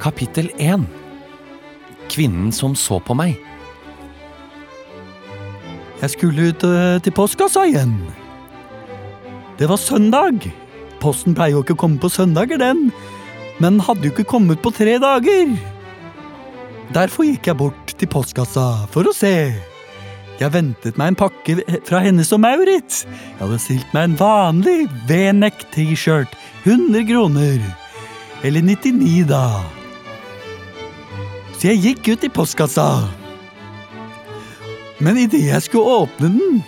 Kapittel 0.01 0.51
1 0.57 0.85
Kvinnen 2.09 2.51
som 2.53 2.75
så 2.77 2.99
på 3.03 3.15
meg. 3.17 3.35
Jeg 5.97 6.13
skulle 6.13 6.51
ut 6.51 6.63
øh, 6.63 6.99
til 7.01 7.13
postkassa 7.17 7.65
igjen. 7.67 7.95
Det 9.57 9.67
var 9.69 9.81
søndag. 9.81 10.45
Posten 11.01 11.33
pleier 11.35 11.57
jo 11.57 11.63
ikke 11.65 11.75
å 11.75 11.81
komme 11.81 11.97
på 12.01 12.11
søndager, 12.13 12.61
den. 12.61 12.91
Men 13.57 13.81
hadde 13.81 14.05
jo 14.05 14.13
ikke 14.13 14.27
kommet 14.29 14.61
på 14.61 14.71
tre 14.77 14.99
dager. 15.01 15.55
Derfor 16.93 17.25
gikk 17.27 17.49
jeg 17.49 17.59
bort 17.59 17.95
til 17.97 18.11
postkassa 18.13 18.67
for 18.93 19.09
å 19.09 19.15
se. 19.15 19.33
Jeg 20.37 20.53
ventet 20.53 20.99
meg 21.01 21.11
en 21.11 21.17
pakke 21.17 21.57
fra 21.89 22.03
Hennes 22.05 22.29
og 22.37 22.43
Maurits. 22.45 23.01
Jeg 23.09 23.41
hadde 23.41 23.57
stilt 23.63 23.97
meg 23.97 24.11
en 24.11 24.19
vanlig 24.21 24.77
V-neck-T-shirt. 25.09 26.37
100 26.63 27.09
kroner. 27.09 27.57
Eller 28.45 28.61
99, 28.61 29.25
da. 29.33 29.76
Så 31.57 31.71
jeg 31.71 31.81
gikk 31.81 32.07
ut 32.13 32.25
i 32.27 32.29
postkassa. 32.29 33.07
Men 35.01 35.17
idet 35.17 35.47
jeg 35.47 35.63
skulle 35.65 36.03
åpne 36.03 36.29
den, 36.35 36.59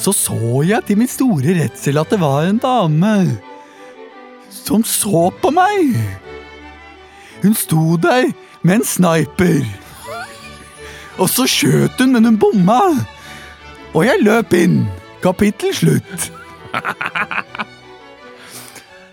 så 0.00 0.14
så 0.16 0.62
jeg 0.64 0.86
til 0.88 0.96
min 1.00 1.08
store 1.08 1.56
redsel 1.58 2.00
at 2.00 2.12
det 2.12 2.20
var 2.20 2.48
en 2.48 2.60
dame 2.60 3.14
som 4.48 4.84
så 4.84 5.28
på 5.42 5.52
meg. 5.52 5.92
Hun 7.42 7.54
sto 7.56 7.96
der 8.00 8.32
med 8.62 8.80
en 8.80 8.88
sniper. 8.88 9.68
Og 11.20 11.28
så 11.28 11.44
skjøt 11.48 12.00
hun, 12.00 12.14
men 12.16 12.24
hun 12.24 12.40
bomma. 12.40 12.80
Og 13.92 14.06
jeg 14.06 14.24
løp 14.24 14.56
inn. 14.56 14.84
Kapittel 15.20 15.76
slutt. 15.76 16.30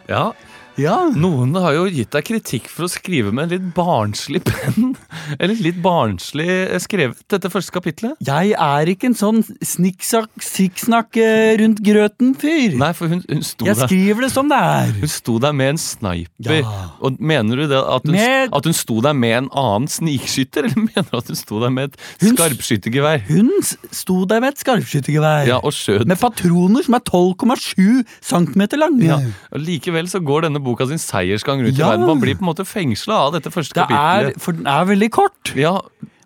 Ja, 0.07 0.31
Ja. 0.77 0.97
Noen 1.17 1.55
har 1.57 1.73
jo 1.73 1.85
gitt 1.89 2.11
deg 2.13 2.25
kritikk 2.27 2.67
for 2.69 2.85
å 2.85 2.91
skrive 2.91 3.31
med 3.33 3.47
en 3.47 3.53
litt 3.55 3.69
barnslig 3.75 4.43
penn. 4.45 4.91
Eller 5.41 5.57
litt 5.63 5.79
barnslig 5.83 6.45
eh, 6.47 6.77
skrevet, 6.83 7.19
dette 7.31 7.49
første 7.53 7.73
kapitlet. 7.73 8.13
Jeg 8.25 8.53
er 8.53 8.91
ikke 8.93 9.09
en 9.09 9.17
sånn 9.17 9.41
snikksnakk 9.65 11.17
eh, 11.21 11.55
rundt 11.61 11.81
grøten-fyr. 11.85 12.77
Nei, 12.79 12.91
for 12.97 13.09
hun, 13.11 13.23
hun 13.29 13.41
sto 13.45 13.67
Jeg 13.67 13.77
der 13.79 13.89
skriver 13.89 14.27
det 14.27 14.31
som 14.33 14.51
det 14.51 14.59
er. 14.61 14.93
Hun 15.01 15.11
sto 15.11 15.37
der 15.43 15.55
med 15.57 15.73
en 15.75 15.81
sniper. 15.81 16.59
Ja. 16.61 16.83
Og 17.01 17.17
Mener 17.27 17.63
du 17.63 17.65
det 17.71 17.79
at 17.81 18.05
hun, 18.05 18.13
Med- 18.15 18.53
at 18.55 18.67
hun 18.69 18.75
sto 18.77 18.99
der 19.03 19.15
med 19.17 19.33
en 19.41 19.49
annen 19.57 19.89
snikskytter, 19.91 20.65
eller 20.69 20.85
mener 20.85 21.07
du 21.09 21.17
at 21.19 21.31
hun 21.33 21.39
sto 21.39 21.61
der 21.63 21.73
med 21.73 21.89
et 21.91 21.97
Hun 22.21 22.37
skarpskyttergevær? 22.37 23.23
Hun 23.31 23.49
sto 23.65 24.19
der 24.29 24.43
med 24.43 24.53
et 24.53 24.61
skarpskyttergevær. 24.63 25.47
Ja, 25.49 25.57
og 25.65 25.73
skjøt. 25.75 26.05
Med 26.09 26.19
patroner 26.21 26.85
som 26.85 26.97
er 26.99 27.03
12,7 27.07 28.03
cm 28.21 28.63
lange. 28.77 29.07
Ja. 29.09 29.19
Og 29.51 29.63
Likevel 29.65 30.09
så 30.11 30.21
går 30.23 30.47
denne 30.47 30.61
boka 30.67 30.87
sin 30.89 30.99
seiersgang 31.01 31.63
rundt 31.65 31.77
Ja. 31.79 31.87
i 31.87 31.89
verden. 31.95 32.05
Man 32.09 32.19
blir 32.23 32.35
på 32.37 32.43
en 32.45 32.51
måte 32.51 32.65
fengsla 32.67 33.21
av 33.27 33.33
dette 33.37 33.49
første 33.53 33.73
Det 33.87 33.87
er, 33.95 34.33
for 34.37 34.53
den 34.57 34.67
er 34.67 34.85
veldig 34.91 35.09
kort, 35.15 35.55
Ja, 35.55 35.79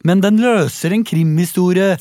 men 0.04 0.22
den 0.26 0.42
løser 0.42 0.92
en 0.98 1.04
krimhistorie 1.06 1.96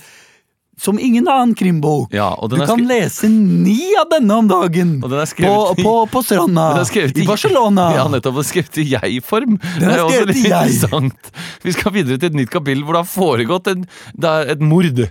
som 0.80 0.96
ingen 0.96 1.26
annen 1.28 1.50
krimbok. 1.54 2.08
ja, 2.16 2.30
Du 2.48 2.56
er, 2.56 2.64
kan 2.66 2.80
lese 2.88 3.28
ni 3.28 3.90
av 4.00 4.06
denne 4.08 4.32
om 4.32 4.46
dagen 4.48 4.94
og 5.04 5.10
den 5.12 5.18
er 5.20 5.26
på, 5.28 5.32
skrevet 5.34 5.78
i 5.78 5.84
på, 5.84 5.92
på 6.08 6.22
stranda 6.24 6.64
den 6.72 6.80
er 6.80 6.88
skrevet 6.88 7.18
i 7.20 7.26
Barcelona. 7.28 7.90
Ja, 7.98 8.06
nettopp. 8.08 8.38
og 8.40 8.46
skrevet 8.48 8.78
i 8.80 8.86
jeg-form. 8.94 9.58
Det 9.76 9.84
er 9.84 9.98
er 9.98 10.04
også 10.06 10.24
litt 10.30 10.40
interessant. 10.46 11.30
Vi 11.62 11.72
skal 11.76 11.92
videre 11.92 12.16
til 12.16 12.30
et 12.32 12.38
nytt 12.40 12.50
kapittel 12.54 12.82
hvor 12.88 12.96
det 12.96 13.04
har 13.04 13.12
foregått 13.12 13.68
en, 13.74 13.84
det 14.16 14.30
er 14.32 14.54
et 14.56 14.60
mord. 14.64 15.02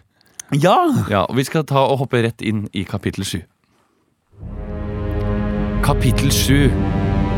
Ja, 0.58 0.80
Ja, 1.08 1.26
og 1.30 1.36
Vi 1.38 1.44
skal 1.46 1.64
ta 1.70 1.86
og 1.86 2.00
hoppe 2.02 2.24
rett 2.26 2.42
inn 2.42 2.66
i 2.74 2.82
kapittel 2.84 3.24
sju. 3.24 3.44
Kapittel 5.86 6.32
sju. 6.34 6.70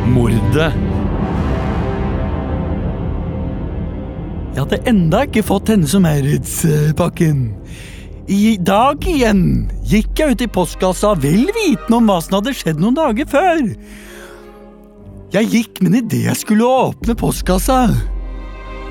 Mordet. 0.08 0.74
jeg 4.62 4.66
hadde 4.66 4.90
enda 4.92 5.24
ikke 5.26 5.42
fått 5.48 5.70
Hennes 5.72 5.94
og 5.98 6.04
Maurits-pakken. 6.04 7.38
I 8.30 8.58
dag 8.62 9.02
igjen 9.10 9.44
gikk 9.90 10.20
jeg 10.20 10.36
ut 10.36 10.44
i 10.46 10.48
postkassa 10.54 11.16
vel 11.24 11.48
vitende 11.56 11.98
om 11.98 12.10
hva 12.10 12.20
som 12.22 12.38
hadde 12.38 12.54
skjedd 12.60 12.82
noen 12.84 12.98
dager 13.00 13.30
før. 13.32 13.64
Jeg 15.34 15.50
gikk, 15.50 15.82
men 15.82 15.96
idet 16.02 16.26
jeg 16.28 16.42
skulle 16.44 16.68
åpne 16.68 17.16
postkassa, 17.18 17.80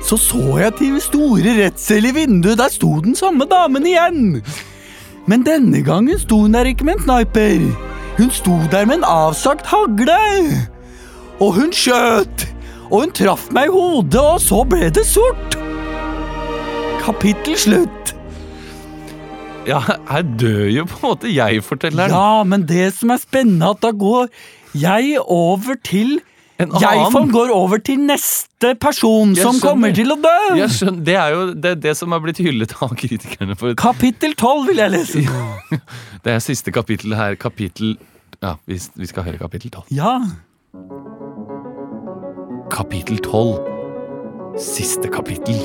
så 0.01 0.17
så 0.19 0.57
jeg 0.59 0.75
til 0.79 0.99
store 1.03 1.55
redsel 1.61 2.09
i 2.09 2.13
vinduet. 2.19 2.59
Der 2.59 2.73
sto 2.73 2.95
den 3.05 3.15
samme 3.15 3.45
damen 3.47 3.85
igjen. 3.87 4.41
Men 5.29 5.45
denne 5.47 5.83
gangen 5.85 6.19
sto 6.19 6.41
hun 6.41 6.57
der 6.57 6.67
ikke 6.67 6.89
med 6.89 6.99
en 6.99 7.05
sniper. 7.05 7.63
Hun 8.17 8.33
sto 8.33 8.57
der 8.73 8.89
med 8.89 8.99
en 8.99 9.07
avsagt 9.07 9.69
hagle. 9.69 10.17
Og 11.41 11.53
hun 11.57 11.71
skjøt. 11.73 12.47
Og 12.91 13.05
hun 13.05 13.11
traff 13.15 13.47
meg 13.55 13.69
i 13.69 13.73
hodet, 13.73 14.19
og 14.21 14.39
så 14.43 14.61
ble 14.67 14.89
det 14.93 15.05
sort. 15.07 15.55
Kapittel 17.01 17.55
slutt. 17.57 18.11
Ja, 19.67 19.79
her 20.09 20.25
dør 20.41 20.67
jo 20.73 20.83
på 20.89 20.97
en 20.99 21.05
måte 21.05 21.29
jeg-fortelleren. 21.31 22.13
Ja, 22.13 22.41
men 22.49 22.65
det 22.69 22.91
som 22.97 23.13
er 23.13 23.21
spennende, 23.21 23.69
at 23.75 23.81
da 23.83 23.91
går 23.93 24.27
jeg 24.77 25.17
over 25.21 25.77
til 25.85 26.19
Jeg 26.61 26.69
annen. 26.85 27.11
som 27.13 27.29
går 27.33 27.49
over 27.53 27.77
til 27.81 27.97
neste 28.05 28.75
person 28.81 29.31
Jeg 29.35 29.41
som 29.45 29.55
skjønner. 29.55 29.65
kommer 29.65 29.95
til 29.97 30.11
å 30.13 30.17
dø. 30.21 30.33
Jeg 30.59 30.69
skjønner, 30.75 31.03
Det 31.05 31.15
er 31.17 31.29
jo 31.33 31.45
det, 31.53 31.73
det 31.81 31.95
som 31.97 32.13
er 32.13 32.19
blitt 32.25 32.37
hyllet 32.41 32.73
av 32.81 32.93
kritikerne. 32.97 33.55
for 33.57 33.73
Kapittel 33.73 34.33
12 34.37 34.67
vil 34.67 34.77
jeg 34.77 34.91
lese. 34.91 35.25
Det 36.23 36.33
er 36.35 36.39
siste 36.39 36.71
kapittel 36.71 37.15
her. 37.17 37.35
Kapittel 37.35 37.97
Ja, 38.41 38.55
vi, 38.65 38.77
vi 38.97 39.05
skal 39.09 39.23
høre 39.23 39.37
kapittel 39.41 39.69
12. 39.71 39.85
Ja. 39.93 40.19
Kapittel 42.71 43.17
12. 43.17 43.59
Siste 44.57 45.09
kapittel. 45.11 45.57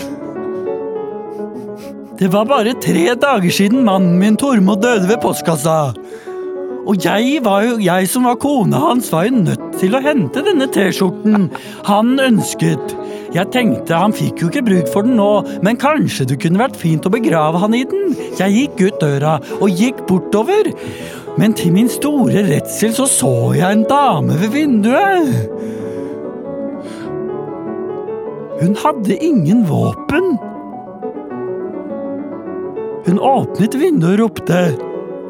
Det 2.18 2.28
var 2.32 2.48
bare 2.50 2.72
tre 2.82 3.12
dager 3.14 3.52
siden 3.54 3.84
mannen 3.86 4.16
min 4.18 4.34
Tormod 4.36 4.82
døde 4.82 5.06
ved 5.06 5.20
postkassa. 5.22 5.92
Og 6.86 7.04
jeg, 7.04 7.38
jo, 7.44 7.76
jeg 7.82 8.08
som 8.10 8.26
var 8.26 8.40
kona 8.42 8.80
hans, 8.88 9.12
var 9.12 9.28
jo 9.28 9.44
nødt 9.44 9.78
til 9.78 9.94
å 9.94 10.02
hente 10.02 10.42
denne 10.48 10.66
T-skjorten 10.66 11.46
han 11.86 12.18
ønsket. 12.22 12.96
Jeg 13.34 13.52
tenkte 13.54 14.02
han 14.02 14.14
fikk 14.16 14.42
jo 14.42 14.50
ikke 14.50 14.66
bruk 14.66 14.90
for 14.90 15.06
den 15.06 15.18
nå, 15.20 15.30
men 15.62 15.78
kanskje 15.78 16.26
det 16.32 16.40
kunne 16.42 16.62
vært 16.62 16.78
fint 16.80 17.06
å 17.06 17.14
begrave 17.14 17.62
han 17.62 17.74
i 17.78 17.84
den. 17.86 18.16
Jeg 18.40 18.54
gikk 18.56 18.82
ut 18.82 19.00
døra 19.04 19.38
og 19.60 19.70
gikk 19.70 20.02
bortover. 20.10 20.74
Men 21.38 21.54
til 21.54 21.70
min 21.74 21.90
store 21.92 22.46
redsel 22.50 22.98
så 22.98 23.06
så 23.10 23.34
jeg 23.54 23.66
en 23.70 23.86
dame 23.86 24.42
ved 24.42 24.54
vinduet. 24.58 25.75
Hun 28.60 28.76
hadde 28.80 29.16
ingen 29.20 29.66
våpen. 29.68 30.36
Hun 33.06 33.18
åpnet 33.20 33.74
vinduet 33.78 34.16
og 34.16 34.22
ropte 34.22 34.60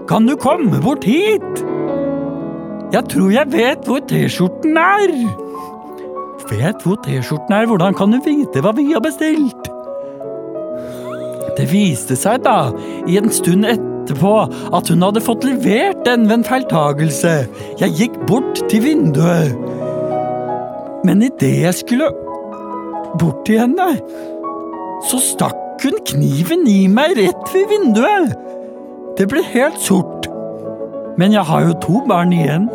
Kan 0.09 0.29
du 0.29 0.37
komme 0.39 0.79
bort 0.81 1.05
hit? 1.05 1.65
Jeg 2.95 3.03
tror 3.11 3.33
jeg 3.35 3.51
vet 3.51 3.89
hvor 3.89 4.05
T-skjorten 4.07 4.79
er. 4.79 5.15
Vet 6.47 6.85
hvor 6.87 7.01
T-skjorten 7.03 7.57
er, 7.57 7.67
hvordan 7.67 7.97
kan 7.99 8.15
du 8.15 8.21
vite 8.23 8.63
hva 8.63 8.71
vi 8.77 8.87
har 8.93 9.03
bestilt? 9.03 9.73
Det 11.57 11.67
viste 11.73 12.15
seg 12.21 12.45
da, 12.45 12.71
i 13.11 13.17
en 13.19 13.33
stund 13.33 13.67
etterpå, 13.67 14.35
at 14.77 14.93
hun 14.93 15.03
hadde 15.03 15.25
fått 15.25 15.49
levert 15.49 16.05
den 16.07 16.29
ved 16.29 16.39
en 16.39 16.47
feiltagelse. 16.47 17.35
Jeg 17.83 17.97
gikk 17.99 18.21
bort 18.31 18.63
til 18.71 18.85
vinduet. 18.87 19.57
Men 21.07 21.27
idet 21.27 21.57
jeg 21.65 21.75
skulle 21.81 22.13
bort 23.21 23.45
til 23.49 23.61
henne, 23.63 23.89
så 25.11 25.21
stakk 25.23 25.83
hun 25.85 25.99
kniven 26.09 26.67
i 26.71 26.87
meg 26.89 27.17
rett 27.19 27.51
ved 27.55 27.67
vinduet. 27.73 28.37
Det 29.19 29.29
ble 29.31 29.43
helt 29.53 29.81
sort. 29.81 30.29
Men 31.21 31.33
jeg 31.33 31.45
har 31.49 31.65
jo 31.69 31.75
to 31.85 32.03
barn 32.09 32.33
igjen. 32.37 32.69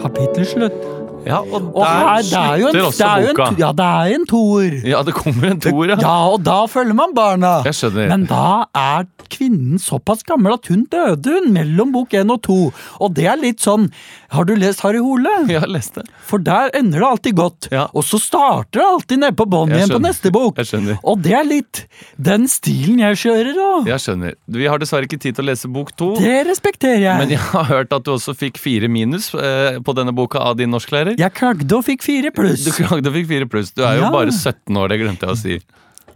Kapittel 0.00 0.46
slutt. 0.48 0.82
Ja, 1.24 1.38
og 1.40 1.70
Og 1.72 1.84
her, 1.86 2.18
det 2.20 2.36
er 2.36 2.58
jo 2.60 2.66
en, 2.68 2.74
det 2.74 3.00
er 3.06 3.22
jo 3.24 3.28
en, 3.30 3.36
boka. 3.38 3.54
ja, 3.56 3.70
det 3.72 3.84
er 3.88 4.10
en 4.18 4.26
toer. 4.28 4.74
Ja, 4.84 4.98
det 5.06 5.14
kommer 5.16 5.46
en 5.54 5.60
toer, 5.64 5.94
ja. 5.94 5.96
Ja, 6.02 6.16
og 6.34 6.42
da 6.44 6.56
følger 6.68 6.92
man 6.98 7.14
barna. 7.16 7.52
Jeg 7.64 7.78
skjønner. 7.78 8.10
Men 8.12 8.26
da 8.28 8.66
er 8.76 9.06
kvinnen 9.32 9.80
såpass 9.80 10.20
gammel 10.28 10.52
at 10.58 10.68
hun 10.68 10.84
døde 10.92 11.38
hun 11.38 11.48
mellom 11.56 11.94
bok 11.96 12.12
1 12.12 12.28
og 12.34 12.42
2. 12.44 12.58
Og 13.00 13.14
det 13.16 13.24
er 13.32 13.40
litt 13.40 13.64
sånn 13.64 13.88
Har 14.34 14.44
du 14.48 14.52
lest 14.58 14.80
Harry 14.84 14.98
Hole? 15.02 15.30
Jeg 15.52 15.62
har 15.62 15.70
lest 15.70 15.94
det. 15.98 16.04
For 16.26 16.42
der 16.42 16.70
ender 16.74 17.00
det 17.04 17.08
alltid 17.08 17.36
godt. 17.38 17.68
Ja. 17.72 17.84
Og 17.94 18.04
så 18.06 18.18
starter 18.22 18.80
det 18.80 18.86
alltid 18.86 19.22
nede 19.22 19.36
på 19.38 19.46
bånn 19.50 19.72
igjen 19.74 19.92
på 19.94 20.00
neste 20.02 20.32
bok. 20.34 20.58
Jeg 20.60 20.70
skjønner. 20.72 20.98
Og 21.06 21.20
det 21.24 21.34
er 21.38 21.46
litt 21.46 21.82
den 22.18 22.48
stilen 22.50 22.98
jeg 23.04 23.20
kjører 23.22 23.60
òg. 23.68 23.88
Jeg 23.92 24.02
skjønner. 24.04 24.34
Vi 24.58 24.66
har 24.70 24.82
dessverre 24.82 25.06
ikke 25.08 25.20
tid 25.22 25.38
til 25.38 25.44
å 25.46 25.48
lese 25.52 25.70
bok 25.70 25.94
to. 25.98 26.10
Det 26.18 26.40
respekterer 26.48 27.00
jeg. 27.04 27.20
Men 27.22 27.34
jeg 27.36 27.42
har 27.52 27.68
hørt 27.70 27.94
at 27.94 28.04
du 28.06 28.12
også 28.16 28.34
fikk 28.38 28.58
fire 28.62 28.90
minus 28.90 29.30
eh, 29.38 29.78
på 29.84 29.94
denne 29.96 30.14
boka 30.16 30.42
av 30.42 30.58
din 30.60 30.72
norsklærer. 30.74 31.14
Jeg 31.20 31.34
klagde 31.38 31.78
og 31.78 31.86
fikk 31.86 32.02
fire 32.06 32.34
pluss. 32.34 32.66
Du 32.66 32.72
klagde 32.76 33.10
og 33.10 33.16
fikk 33.20 33.30
fire 33.30 33.48
pluss. 33.50 33.70
Du 33.76 33.84
er 33.86 34.00
jo 34.00 34.06
Ja. 34.08 34.12
bare 34.14 34.32
17 34.34 34.76
år, 34.76 34.88
det 34.92 35.00
glemte 35.04 35.28
jeg 35.28 35.34
å 35.36 35.40
si. 35.40 35.58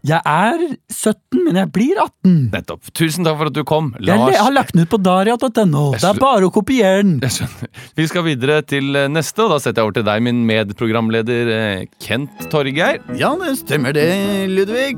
Jeg 0.09 0.23
er 0.25 0.61
17, 0.89 1.43
men 1.45 1.57
jeg 1.59 1.69
blir 1.75 1.99
18. 2.01 2.37
Nettopp. 2.55 2.89
Tusen 2.97 3.27
takk 3.27 3.37
for 3.41 3.51
at 3.51 3.57
du 3.57 3.61
kom. 3.69 3.91
Lars. 4.01 4.31
Jeg 4.33 4.41
har 4.41 4.55
lagt 4.55 4.73
den 4.73 4.87
ut 4.87 4.93
på 4.93 5.01
daria.no. 5.05 5.83
Det 5.99 6.07
er 6.09 6.21
bare 6.21 6.49
å 6.49 6.53
kopiere 6.55 7.03
den. 7.03 7.19
Jeg 7.27 7.35
skjønner. 7.35 7.73
Vi 7.99 8.07
skal 8.09 8.25
videre 8.25 8.61
til 8.65 8.97
eh, 8.97 9.09
neste, 9.13 9.45
og 9.45 9.53
da 9.53 9.59
setter 9.61 9.83
jeg 9.83 9.89
over 9.91 9.99
til 9.99 10.07
deg, 10.09 10.25
min 10.25 10.41
medprogramleder 10.49 11.51
eh, 11.53 11.83
Kent 12.01 12.49
Torgeir. 12.53 13.03
Ja, 13.21 13.35
det 13.43 13.59
stemmer 13.61 13.93
det, 13.97 14.09
Ludvig. 14.49 14.97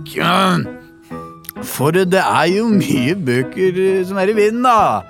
For 1.66 1.96
det 1.96 2.22
er 2.22 2.46
jo 2.52 2.68
mye 2.70 3.16
bøker 3.18 3.80
eh, 3.82 4.02
som 4.06 4.20
er 4.22 4.30
i 4.30 4.36
vinden, 4.38 4.62
da. 4.68 5.02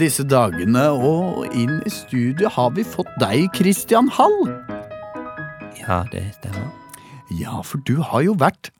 Disse 0.00 0.26
dagene, 0.26 0.88
og 0.90 1.46
inn 1.54 1.78
i 1.86 1.92
studio 1.94 2.50
har 2.50 2.72
vi 2.74 2.82
fått 2.82 3.12
deg, 3.22 3.46
Christian 3.54 4.10
Hall. 4.16 4.40
Ja, 5.84 6.02
det 6.10 6.24
stemmer. 6.40 6.66
Ja, 7.38 7.60
for 7.62 7.78
du 7.86 8.00
har 8.02 8.26
jo 8.26 8.34
vært 8.38 8.72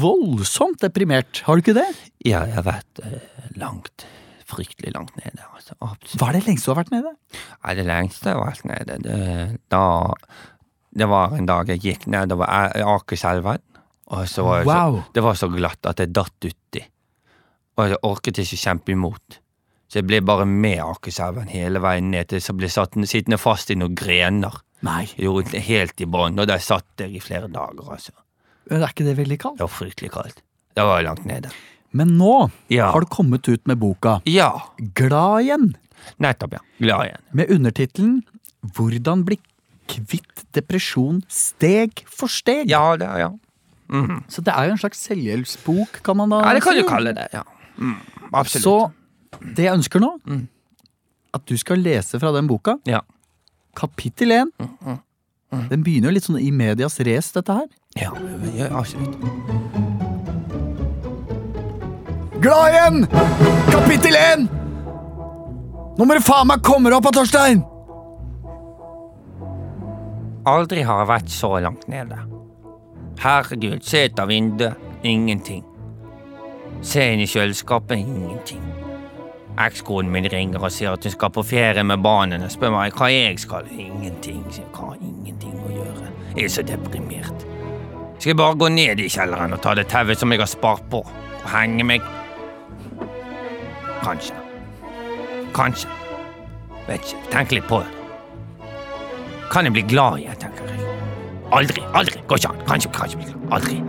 voldsomt 0.00 0.80
deprimert, 0.82 1.42
har 1.46 1.56
du 1.58 1.62
ikke 1.64 1.76
det? 1.76 1.86
Ja, 2.26 2.44
jeg 2.48 2.54
har 2.58 2.66
vært 2.66 3.00
eh, 3.04 3.46
langt, 3.60 4.06
fryktelig 4.48 4.92
langt 4.94 5.14
nede. 5.20 5.42
Altså, 5.54 5.74
absolutt. 5.80 6.18
Hva 6.20 6.28
er 6.30 6.38
det 6.38 6.44
lengste 6.48 6.68
du 6.68 6.72
har 6.74 6.80
vært 6.82 6.92
nede? 6.94 7.14
Nei, 7.64 7.74
det 7.78 7.86
lengste 7.88 8.30
jeg 8.30 8.38
har 8.38 8.50
vært 8.50 8.68
nede, 8.70 8.98
det, 9.04 9.60
da 9.72 9.82
Det 10.96 11.08
var 11.10 11.34
en 11.36 11.46
dag 11.48 11.68
jeg 11.68 11.82
gikk 11.84 12.06
nedover 12.08 12.48
Akerselven, 12.48 13.60
og 14.06 14.28
så 14.30 14.44
var 14.46 14.62
Wow. 14.64 15.00
så, 15.02 15.12
det 15.12 15.22
var 15.26 15.34
så 15.36 15.48
glatt 15.52 15.86
at 15.90 15.98
jeg 16.00 16.12
datt 16.14 16.46
uti. 16.46 16.84
Og 17.76 17.90
jeg 17.90 17.98
orket 18.08 18.38
ikke 18.40 18.56
kjempe 18.56 18.92
imot. 18.94 19.40
Så 19.90 20.00
jeg 20.00 20.06
ble 20.08 20.20
bare 20.24 20.46
med 20.48 20.80
Akerselven 20.80 21.50
hele 21.52 21.82
veien 21.84 22.08
ned 22.10 22.30
til 22.30 22.40
jeg 22.40 22.56
ble 22.56 22.70
satt, 22.72 22.96
sittende 23.06 23.36
fast 23.38 23.70
i 23.70 23.76
noen 23.76 23.94
grener. 23.98 24.62
Nei, 24.86 25.06
Jo, 25.18 25.40
helt 25.42 26.00
i 26.00 26.06
bånn, 26.06 26.38
og 26.38 26.46
der 26.48 26.58
satt 26.62 26.86
jeg 27.00 27.16
i 27.16 27.20
flere 27.20 27.48
dager, 27.48 27.92
altså. 27.92 28.12
Er 28.70 28.88
ikke 28.88 29.04
det 29.06 29.16
veldig 29.18 29.38
kaldt? 29.38 29.58
Det 29.58 29.66
var 29.66 29.74
fryktelig 29.74 30.10
kaldt. 30.12 30.42
Det 30.76 30.84
var 30.84 31.02
langt 31.02 31.24
nede. 31.24 31.50
Men 31.92 32.16
nå 32.18 32.50
Ja. 32.68 32.90
har 32.92 33.00
du 33.00 33.06
kommet 33.06 33.46
ut 33.48 33.66
med 33.66 33.78
boka 33.78 34.20
Ja, 34.26 34.50
Glad 34.94 35.42
igjen, 35.46 35.76
nettopp, 36.20 36.52
ja. 36.52 36.58
Glad 36.80 37.06
igjen. 37.06 37.22
med 37.32 37.50
undertittelen 37.50 38.22
Hvordan 38.74 39.24
bli 39.24 39.38
kvitt 39.88 40.44
depresjon 40.52 41.22
steg 41.28 42.02
for 42.10 42.26
steg. 42.26 42.66
Ja, 42.68 42.96
det, 42.96 43.06
ja. 43.20 43.30
Så 44.28 44.42
det 44.42 44.52
er 44.52 44.66
jo 44.66 44.72
en 44.72 44.78
slags 44.82 44.98
selvhjelpsbok, 45.06 46.02
kan 46.02 46.16
man 46.16 46.28
da 46.30 46.40
ja, 46.42 46.54
det 46.54 46.62
kan 46.64 46.74
si. 46.74 46.82
du 46.82 46.88
kalle 46.88 47.12
det, 47.14 47.28
ja. 47.32 47.44
Mm, 47.78 47.94
absolutt. 48.34 48.64
Så 48.64 48.92
det 49.54 49.64
jeg 49.68 49.74
ønsker 49.78 50.00
nå, 50.02 50.18
Mm. 50.26 50.48
at 51.34 51.46
du 51.46 51.56
skal 51.56 51.76
lese 51.78 52.18
fra 52.18 52.32
den 52.32 52.48
boka, 52.48 52.78
Ja. 52.84 53.00
kapittel 53.76 54.32
1. 54.32 54.50
Mm, 54.58 54.98
Den 55.70 55.82
begynner 55.86 56.10
jo 56.10 56.16
litt 56.16 56.26
sånn 56.26 56.40
i 56.42 56.50
medias 56.54 56.98
race, 57.06 57.32
dette 57.36 57.54
her. 57.54 57.68
Ja, 57.96 58.12
ja, 58.56 58.70
absolutt. 58.76 59.16
Glad 62.42 62.74
igjen! 62.74 63.06
Kapittel 63.72 64.18
1! 64.20 64.46
Nå 65.96 66.04
må 66.04 66.16
du 66.18 66.24
faen 66.24 66.50
meg 66.50 66.64
komme 66.66 66.90
deg 66.90 66.98
opp 66.98 67.08
av 67.08 67.16
Torstein! 67.16 67.62
Aldri 70.46 70.84
har 70.86 71.00
jeg 71.02 71.10
vært 71.10 71.32
så 71.32 71.56
langt 71.62 71.86
nede. 71.90 72.20
Herregud, 73.18 73.82
se 73.82 74.04
ut 74.06 74.20
av 74.22 74.30
vinduet. 74.30 74.76
Ingenting. 75.06 75.64
Se 76.86 77.02
inn 77.12 77.22
i 77.22 77.26
kjøleskapet. 77.30 77.98
Ingenting. 77.98 78.62
Ekskonen 79.56 80.12
min 80.12 80.26
ringer 80.28 80.60
og 80.60 80.72
sier 80.72 80.92
at 80.92 81.04
hun 81.06 81.12
skal 81.14 81.30
på 81.32 81.42
ferie 81.46 81.84
med 81.84 82.02
barna. 82.04 82.36
Spør 82.52 82.74
meg 82.74 82.96
hva 82.98 83.08
jeg 83.08 83.38
skal. 83.40 83.68
Ingenting. 83.72 84.42
Jeg 84.52 84.68
har 84.76 84.96
ingenting 85.00 85.54
å 85.64 85.72
gjøre. 85.72 86.10
Jeg 86.36 86.44
er 86.44 86.52
så 86.52 86.64
deprimert. 86.66 87.46
Skal 88.18 88.30
jeg 88.34 88.38
bare 88.40 88.58
gå 88.60 88.68
ned 88.72 89.00
i 89.00 89.08
kjelleren 89.12 89.56
og 89.56 89.62
ta 89.64 89.72
det 89.76 89.86
tauet 89.92 90.20
som 90.20 90.32
jeg 90.32 90.40
har 90.42 90.50
spart 90.50 90.84
på, 90.92 91.00
og 91.04 91.48
henge 91.52 91.84
meg? 91.88 92.04
Kanskje. 94.04 94.36
Kanskje. 95.56 95.88
Vet 96.86 97.00
ikke. 97.00 97.24
Tenk 97.32 97.56
litt 97.56 97.68
på 97.68 97.80
det. 97.80 98.68
Kan 99.52 99.68
jeg 99.68 99.76
bli 99.76 99.84
glad 99.88 100.20
igjen, 100.20 100.40
tenker 100.42 100.68
jeg. 100.68 100.88
Aldri, 101.56 101.84
aldri. 101.96 102.20
Går 102.28 102.42
ikke 102.42 102.52
an. 102.52 102.64
Kanskje, 102.68 102.92
kanskje. 102.96 103.36
Aldri. 103.56 103.80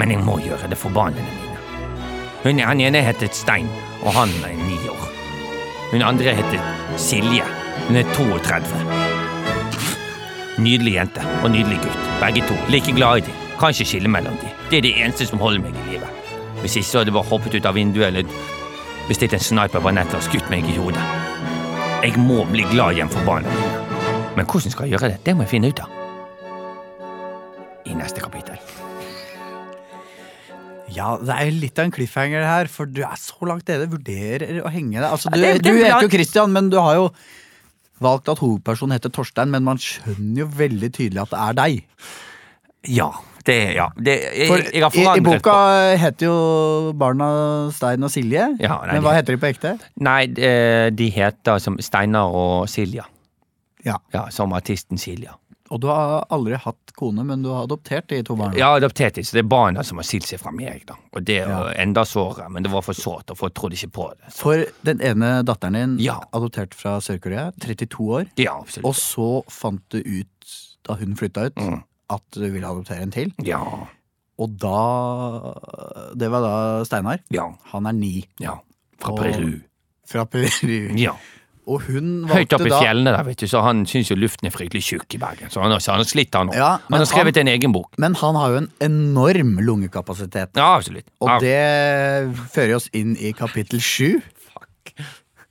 Men 0.00 0.12
jeg 0.16 0.24
må 0.24 0.40
gjøre 0.44 0.68
det 0.68 0.80
for 0.80 0.92
barna 0.92 1.16
mine. 1.16 1.49
Hun, 2.42 2.58
han 2.58 2.80
ene 2.80 3.02
heter 3.04 3.28
Stein, 3.32 3.68
og 4.02 4.14
han 4.16 4.30
er 4.48 4.56
ni 4.56 4.78
år. 4.88 5.08
Hun 5.92 6.02
andre 6.02 6.34
heter 6.34 6.62
Silje. 6.96 7.44
Hun 7.88 7.96
er 7.96 8.06
32. 8.14 8.80
Nydelig 10.58 10.94
jente 10.94 11.24
og 11.42 11.50
nydelig 11.50 11.78
gutt. 11.82 11.98
Begge 12.20 12.46
to. 12.48 12.56
Like 12.72 12.92
glad 12.96 13.16
i 13.16 13.20
dem. 13.20 13.36
Kan 13.60 13.74
ikke 13.74 13.84
skille 13.84 14.08
mellom 14.08 14.36
dem. 14.40 14.48
Det 14.70 14.78
er 14.78 14.82
det 14.82 14.94
eneste 15.02 15.26
som 15.26 15.38
holder 15.38 15.60
meg 15.60 15.76
i 15.76 15.92
live. 15.92 16.08
Hvis 16.60 16.76
ikke 16.76 16.88
så 16.88 16.98
hadde 16.98 17.12
jeg 17.12 17.18
bare 17.18 17.28
hoppet 17.28 17.54
ut 17.54 17.66
av 17.68 17.74
vinduet 17.76 18.06
eller 18.06 18.24
bestilt 19.08 19.34
en 19.36 19.44
sniper 19.44 19.80
på 19.84 19.92
nettet 19.92 20.16
og 20.16 20.24
skutt 20.24 20.48
meg 20.52 20.64
i 20.64 20.78
hodet. 20.78 21.04
Jeg 22.00 22.16
må 22.16 22.44
bli 22.48 22.64
glad 22.72 22.96
igjen 22.96 23.12
for 23.12 23.24
barna 23.28 23.52
mine. 23.52 24.00
Men 24.36 24.46
hvordan 24.46 24.72
skal 24.72 24.88
jeg 24.88 24.96
gjøre 24.96 25.12
det? 25.12 25.20
Det 25.26 25.36
må 25.36 25.44
jeg 25.44 25.52
finne 25.56 25.68
ut 25.68 25.80
av. 25.84 25.90
I 27.84 27.96
neste 27.98 28.24
kapittel. 28.24 28.49
Ja, 30.94 31.16
det 31.22 31.34
er 31.36 31.50
litt 31.54 31.78
av 31.78 31.86
en 31.88 31.92
cliffhanger 31.94 32.42
her, 32.46 32.66
for 32.72 32.86
du 32.90 33.02
er 33.06 33.16
så 33.20 33.46
langt 33.48 33.68
nede. 33.70 33.86
Vurderer 33.92 34.60
å 34.64 34.70
henge 34.72 34.98
deg. 34.98 35.06
Altså, 35.10 35.30
du, 35.32 35.38
Ja, 35.40 35.52
det- 35.54 35.62
det 35.62 35.72
du 35.72 35.78
er 35.84 35.84
heter 35.92 36.02
jo. 36.08 36.12
Christian, 36.16 36.52
men 36.52 36.70
du 36.70 36.78
har 36.80 36.94
jo 36.96 37.10
valgt 38.00 38.28
at 38.32 38.38
hovedpersonen 38.38 38.92
heter 38.98 39.10
Torstein, 39.12 39.50
men 39.50 39.62
man 39.64 39.76
skjønner 39.76 40.38
jo 40.38 40.46
veldig 40.46 40.90
tydelig 40.92 41.20
at 41.22 41.30
det 41.30 41.38
er 41.38 41.52
deg. 41.52 41.84
Ja, 42.88 43.10
det 43.44 43.74
ja. 43.76 43.88
Det, 44.00 44.14
jeg, 44.36 44.48
For 44.48 44.56
jeg 44.72 44.82
har 44.82 45.16
i, 45.16 45.18
i 45.18 45.20
boka 45.20 45.38
boka 45.38 45.96
heter 46.00 46.26
jo 46.26 46.92
barna 46.96 47.70
Stein 47.72 48.02
og 48.02 48.10
Silje, 48.10 48.56
Ja, 48.60 48.80
nei, 48.86 48.94
men 48.94 49.02
hva 49.04 49.12
heter 49.14 49.36
de 49.36 49.40
på 49.42 49.50
ekte? 49.52 49.78
Nei, 50.00 50.26
de, 50.26 50.90
de 50.96 51.10
heter 51.10 51.60
som 51.60 51.76
Steinar 51.78 52.32
og 52.32 52.68
Silja. 52.68 53.04
Ja. 53.84 53.96
Ja, 54.12 54.26
Som 54.30 54.52
artisten 54.52 54.98
Silja. 54.98 55.36
Og 55.70 55.78
du 55.80 55.86
har 55.86 56.24
aldri 56.34 56.56
hatt 56.58 56.92
kone, 56.96 57.22
men 57.24 57.42
du 57.44 57.48
har 57.52 57.62
adoptert 57.68 58.08
de 58.08 58.22
to 58.26 58.34
barna. 58.36 58.58
Har 58.58 58.80
adoptert 58.80 59.14
de, 59.14 59.22
så 59.22 59.32
det 59.36 59.44
er 59.44 59.48
barna 59.48 59.84
som 59.86 59.98
har 59.98 60.04
silt 60.04 60.24
seg 60.26 60.40
fra 60.40 60.50
meg. 60.50 60.82
da. 60.86 60.94
Og 61.14 61.22
det 61.24 61.38
er 61.42 61.48
Ja. 61.48 61.72
enda 61.82 62.02
sårere, 62.04 62.48
men 62.50 62.62
det 62.64 62.72
var 62.72 62.82
for 62.82 62.92
sårt, 62.92 63.30
og 63.30 63.36
folk 63.38 63.54
trodde 63.54 63.74
ikke 63.78 63.92
på 63.92 64.08
det. 64.18 64.32
Så, 64.32 64.40
For 64.42 64.64
den 64.84 65.00
ene 65.00 65.44
datteren 65.44 65.72
din, 65.74 65.98
Ja. 65.98 66.18
adoptert 66.32 66.74
fra 66.74 66.98
Sør-Korea, 66.98 67.52
32 67.60 68.00
år, 68.10 68.26
ja, 68.36 68.58
absolutt. 68.60 68.84
og 68.84 68.94
så 68.94 69.44
fant 69.48 69.82
du 69.90 69.98
ut, 69.98 70.26
da 70.82 70.94
hun 70.94 71.14
flytta 71.14 71.46
ut, 71.46 71.54
Mm. 71.56 71.82
at 72.10 72.22
du 72.32 72.50
ville 72.50 72.66
adoptere 72.66 73.02
en 73.02 73.10
til. 73.12 73.32
Ja, 73.38 73.62
Og 74.40 74.56
da 74.56 75.54
Det 76.16 76.30
var 76.30 76.40
da 76.40 76.84
Steinar. 76.84 77.18
ja, 77.30 77.52
Han 77.72 77.86
er 77.86 77.92
ni. 77.92 78.24
ja. 78.40 78.54
Fra 78.98 79.12
Og- 79.12 79.18
Peru. 79.18 79.60
Fra 80.06 80.24
Peru. 80.26 80.96
Ja. 80.98 81.12
Og 81.68 81.82
hun 81.86 82.24
Høyt 82.30 82.52
oppe 82.56 82.66
i 82.66 82.72
fjellene 82.72 83.12
der, 83.12 83.22
vet 83.28 83.42
du, 83.42 83.46
så 83.46 83.60
han 83.62 83.82
syns 83.86 84.08
jo 84.10 84.16
luften 84.18 84.48
er 84.48 84.54
fryktelig 84.54 84.80
tjukk 84.82 85.14
i 85.14 85.18
Bergen. 85.20 85.50
Så 85.52 85.60
han 85.62 85.70
har, 85.70 85.82
så 85.84 85.92
han 85.94 86.04
slitt, 86.08 86.32
han 86.34 86.48
òg. 86.50 86.56
Ja, 86.56 86.70
han 86.88 86.98
har 86.98 87.06
skrevet 87.06 87.36
en 87.42 87.50
egen 87.52 87.74
bok. 87.76 87.92
Men 88.00 88.16
han 88.18 88.34
har 88.40 88.54
jo 88.54 88.62
en 88.62 88.70
enorm 88.82 89.52
lungekapasitet. 89.62 90.56
Ja, 90.56 90.70
absolutt. 90.80 91.06
Og 91.20 91.28
Ja. 91.28 91.38
det 91.38 92.48
fører 92.54 92.76
oss 92.80 92.88
inn 92.96 93.12
i 93.20 93.32
kapittel 93.36 93.78
sju. 93.84 94.22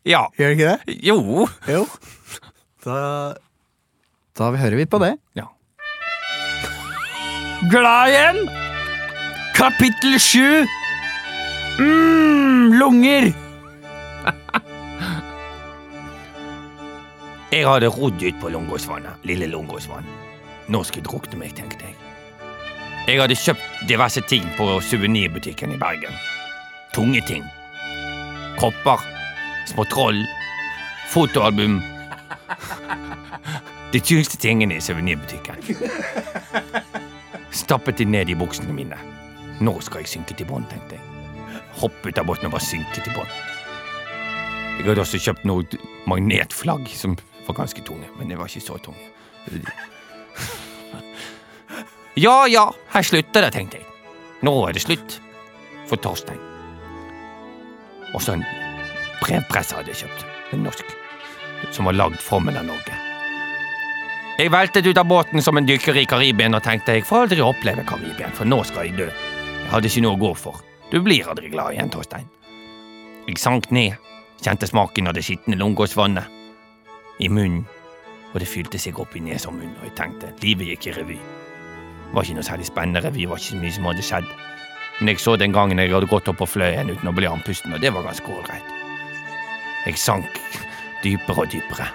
Ja. 0.08 0.26
Gjør 0.40 0.50
det 0.50 0.58
ikke 0.58 0.74
det? 0.74 0.98
Jo. 1.06 1.48
Jo. 1.70 1.86
Da, 2.84 3.00
da 4.40 4.52
hører 4.56 4.76
vi 4.82 4.86
på 4.90 5.00
det. 5.04 5.14
Ja. 5.38 5.46
Glad 7.70 8.10
igjen! 8.10 8.38
Kapittel 9.56 10.18
sju. 10.20 10.66
mm, 11.80 12.74
lunger. 12.80 13.32
jeg 17.50 17.66
hadde 17.66 17.90
rodd 17.90 18.22
ut 18.22 18.42
på 18.42 18.50
Lungåsvannet, 18.54 19.24
lille 19.26 19.48
Lungåsvann. 19.50 20.06
Nå 20.70 20.84
skal 20.86 21.02
jeg 21.02 21.08
drukne 21.08 21.40
meg, 21.42 21.56
tenkte 21.58 21.88
jeg. 21.88 21.96
Jeg 23.10 23.18
hadde 23.18 23.38
kjøpt 23.42 23.86
diverse 23.90 24.22
ting 24.30 24.44
på 24.54 24.68
suvenirbutikken 24.86 25.74
i 25.74 25.80
Bergen. 25.82 26.14
Tunge 26.94 27.24
ting. 27.26 27.46
Kopper, 28.60 29.02
små 29.72 29.86
troll, 29.90 30.20
fotoalbum. 31.10 31.80
De 33.94 34.02
tyngste 34.06 34.38
tingene 34.38 34.78
i 34.78 34.84
suvenirbutikken. 34.86 35.58
Stappet 37.50 37.98
de 37.98 38.06
ned 38.06 38.30
i 38.30 38.38
buksene 38.38 38.76
mine. 38.78 39.00
Nå 39.60 39.74
skal 39.82 40.04
jeg 40.04 40.12
synke 40.14 40.38
til 40.38 40.46
bånn, 40.52 40.70
tenkte 40.70 41.00
jeg. 41.00 41.64
Hoppe 41.82 42.12
ut 42.12 42.22
av 42.22 42.30
båten 42.30 42.52
og 42.52 42.54
bare 42.54 42.68
synke 42.68 43.02
til 43.02 43.16
bånn. 43.18 43.34
Jeg 44.78 44.86
hadde 44.86 45.02
også 45.02 45.20
kjøpt 45.26 45.50
noe 45.50 45.82
magnetflagg 46.08 46.86
som 46.94 47.18
var 47.50 47.58
ganske 47.64 47.82
tunge, 47.82 48.08
men 48.18 48.30
det 48.30 48.38
var 48.38 48.50
ikke 48.50 48.68
så 48.68 48.78
tunge. 48.78 49.10
Ja 52.20 52.48
ja, 52.48 52.66
her 52.92 53.06
slutter 53.06 53.46
det, 53.46 53.52
tenkte 53.54 53.78
jeg. 53.80 53.86
Nå 54.44 54.52
er 54.68 54.74
det 54.76 54.82
slutt 54.84 55.14
for 55.88 56.02
Torstein. 56.04 56.40
Og 58.12 58.20
så 58.20 58.34
en 58.34 58.44
brevpresse 59.22 59.78
hadde 59.78 59.94
jeg 59.94 60.02
kjøpt, 60.02 60.26
en 60.52 60.66
norsk, 60.66 60.96
som 61.72 61.88
var 61.88 61.96
lagd 61.96 62.18
for 62.26 62.44
meg 62.44 62.58
av 62.60 62.66
Norge. 62.68 62.98
Jeg 64.40 64.52
veltet 64.52 64.90
ut 64.90 65.00
av 65.00 65.08
båten 65.08 65.46
som 65.46 65.62
en 65.62 65.70
dykker 65.70 66.02
i 66.02 66.08
Karibien 66.10 66.58
og 66.58 66.66
tenkte 66.66 66.98
jeg 66.98 67.08
får 67.08 67.28
aldri 67.28 67.46
oppleve 67.46 67.86
Karibien, 67.88 68.36
for 68.36 68.50
nå 68.50 68.60
skal 68.68 68.90
jeg 68.90 68.98
dø. 69.00 69.08
Jeg 69.62 69.72
hadde 69.72 69.92
ikke 69.94 70.04
noe 70.04 70.18
å 70.18 70.24
gå 70.26 70.34
for. 70.42 70.60
Du 70.92 71.00
blir 71.06 71.30
aldri 71.30 71.54
glad 71.54 71.78
igjen, 71.78 71.94
Torstein. 71.94 72.28
Jeg 73.30 73.40
sank 73.40 73.70
ned, 73.72 73.96
kjente 74.44 74.68
smaken 74.68 75.08
av 75.08 75.16
det 75.16 75.24
skitne 75.30 75.60
Lungåsvannet 75.62 76.39
i 77.20 77.28
munnen, 77.28 77.66
og 78.34 78.40
det 78.40 78.48
fylte 78.48 78.80
seg 78.80 79.00
opp 79.02 79.16
i 79.18 79.24
nesa 79.24 79.48
sånn 79.48 79.58
og 79.58 79.64
munnen, 79.64 79.78
og 79.82 79.88
jeg 79.90 79.96
tenkte 80.00 80.32
livet 80.44 80.74
gikk 80.74 80.90
i 80.90 80.96
revy. 81.00 81.18
Det 81.20 82.16
var 82.16 82.26
ikke 82.26 82.38
noe 82.40 82.48
særlig 82.48 82.68
spennende 82.70 83.04
revy, 83.04 83.26
det 83.26 83.32
var 83.32 83.42
ikke 83.42 83.52
så 83.52 83.62
mye 83.64 83.76
som 83.76 83.90
hadde 83.90 84.06
skjedd, 84.06 84.30
men 85.00 85.14
jeg 85.14 85.24
så 85.24 85.36
den 85.40 85.56
gangen 85.56 85.80
jeg 85.80 85.94
hadde 85.94 86.10
gått 86.12 86.28
opp 86.32 86.40
på 86.42 86.48
fløyen 86.56 86.92
uten 86.92 87.12
å 87.12 87.16
bli 87.16 87.28
andpusten, 87.30 87.76
og 87.76 87.84
det 87.84 87.92
var 87.96 88.08
ganske 88.08 88.36
ålreit. 88.36 88.76
Jeg 89.88 90.00
sank 90.00 90.40
dypere 91.04 91.46
og 91.46 91.52
dypere. 91.54 91.88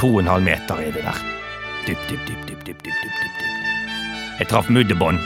To 0.00 0.10
og 0.14 0.22
en 0.22 0.32
halv 0.32 0.44
meter 0.44 0.82
er 0.84 0.92
det 0.92 1.04
der. 1.04 1.22
Dyp, 1.86 2.02
dyp, 2.10 2.26
dyp, 2.28 2.42
dyp, 2.48 2.64
dyp, 2.66 2.82
dyp, 2.84 2.98
dyp, 3.00 3.16
dyp. 3.22 3.40
Jeg 4.40 4.48
traff 4.52 4.68
mudderbånd. 4.72 5.20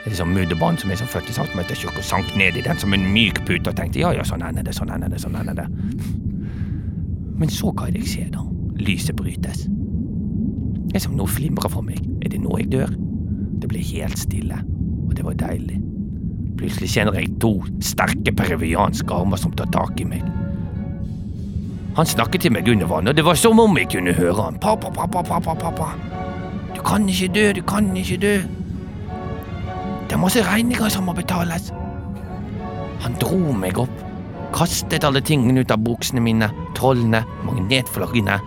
Det 0.00 0.14
er 0.14 0.18
sånn 0.22 0.32
mudderbånd 0.32 0.80
som 0.80 0.92
er 0.92 0.96
sånn 0.96 1.08
som 1.08 1.20
født 1.20 1.28
i 1.32 1.36
centimetertjukk 1.36 2.00
og 2.00 2.08
sank 2.08 2.32
ned 2.40 2.56
i 2.56 2.64
den 2.64 2.80
som 2.80 2.96
en 2.96 3.04
myk 3.12 3.44
pute 3.44 3.68
og 3.68 3.76
tenkte 3.76 4.00
ja, 4.00 4.14
ja, 4.16 4.24
sånn 4.24 4.44
ender 4.44 4.64
det, 4.64 4.76
sånn 4.76 4.92
ender 4.92 5.12
det, 5.12 5.20
sånn 5.20 5.36
ender 5.36 5.60
det. 5.60 5.68
Sånn 5.68 6.29
men 7.40 7.48
så 7.48 7.72
det 7.72 8.02
jeg 8.02 8.08
ser, 8.08 8.32
da? 8.34 8.44
Lyset 8.80 9.16
brytes. 9.16 9.64
Det 10.92 11.00
som 11.00 11.14
nå 11.16 11.26
flimrer 11.26 11.72
for 11.72 11.86
meg. 11.86 12.00
Er 12.20 12.28
det 12.32 12.40
nå 12.42 12.52
jeg 12.58 12.68
dør? 12.72 12.92
Det 13.60 13.68
ble 13.68 13.80
helt 13.84 14.18
stille, 14.18 14.58
og 15.08 15.16
det 15.16 15.24
var 15.24 15.38
deilig. 15.40 15.80
Plutselig 16.60 16.90
kjenner 16.92 17.16
jeg 17.16 17.32
to 17.40 17.54
sterke 17.84 18.34
peruvianske 18.36 19.14
armer 19.14 19.40
som 19.40 19.54
tar 19.56 19.70
tak 19.72 20.00
i 20.00 20.08
meg. 20.08 20.24
Han 21.96 22.06
snakket 22.06 22.44
til 22.44 22.52
meg 22.52 22.68
under 22.68 22.86
vann, 22.86 23.08
og 23.08 23.16
det 23.16 23.24
var 23.24 23.38
som 23.40 23.60
om 23.60 23.78
jeg 23.78 23.88
kunne 23.94 24.12
høre 24.14 24.42
han. 24.42 24.60
Pa, 24.60 24.76
pa, 24.76 24.92
pa, 24.92 25.06
pa, 25.08 25.22
pa, 25.24 25.54
pa, 25.54 25.70
pa. 25.70 25.88
Du 26.76 26.82
kan 26.86 27.08
ikke 27.08 27.32
dø, 27.34 27.46
du 27.56 27.62
kan 27.66 27.88
ikke 27.96 28.20
dø. 28.20 28.34
Det 30.04 30.16
er 30.16 30.20
masse 30.20 30.44
regninger 30.44 30.88
som 30.92 31.08
må 31.08 31.16
betales. 31.16 31.72
Han 33.00 33.16
dro 33.20 33.54
meg 33.56 33.80
opp, 33.80 34.04
kastet 34.54 35.04
alle 35.06 35.22
tingene 35.24 35.62
ut 35.64 35.72
av 35.74 35.82
buksene 35.84 36.22
mine, 36.24 36.50
trollene, 36.78 37.22
magnetflaggene 37.46 38.38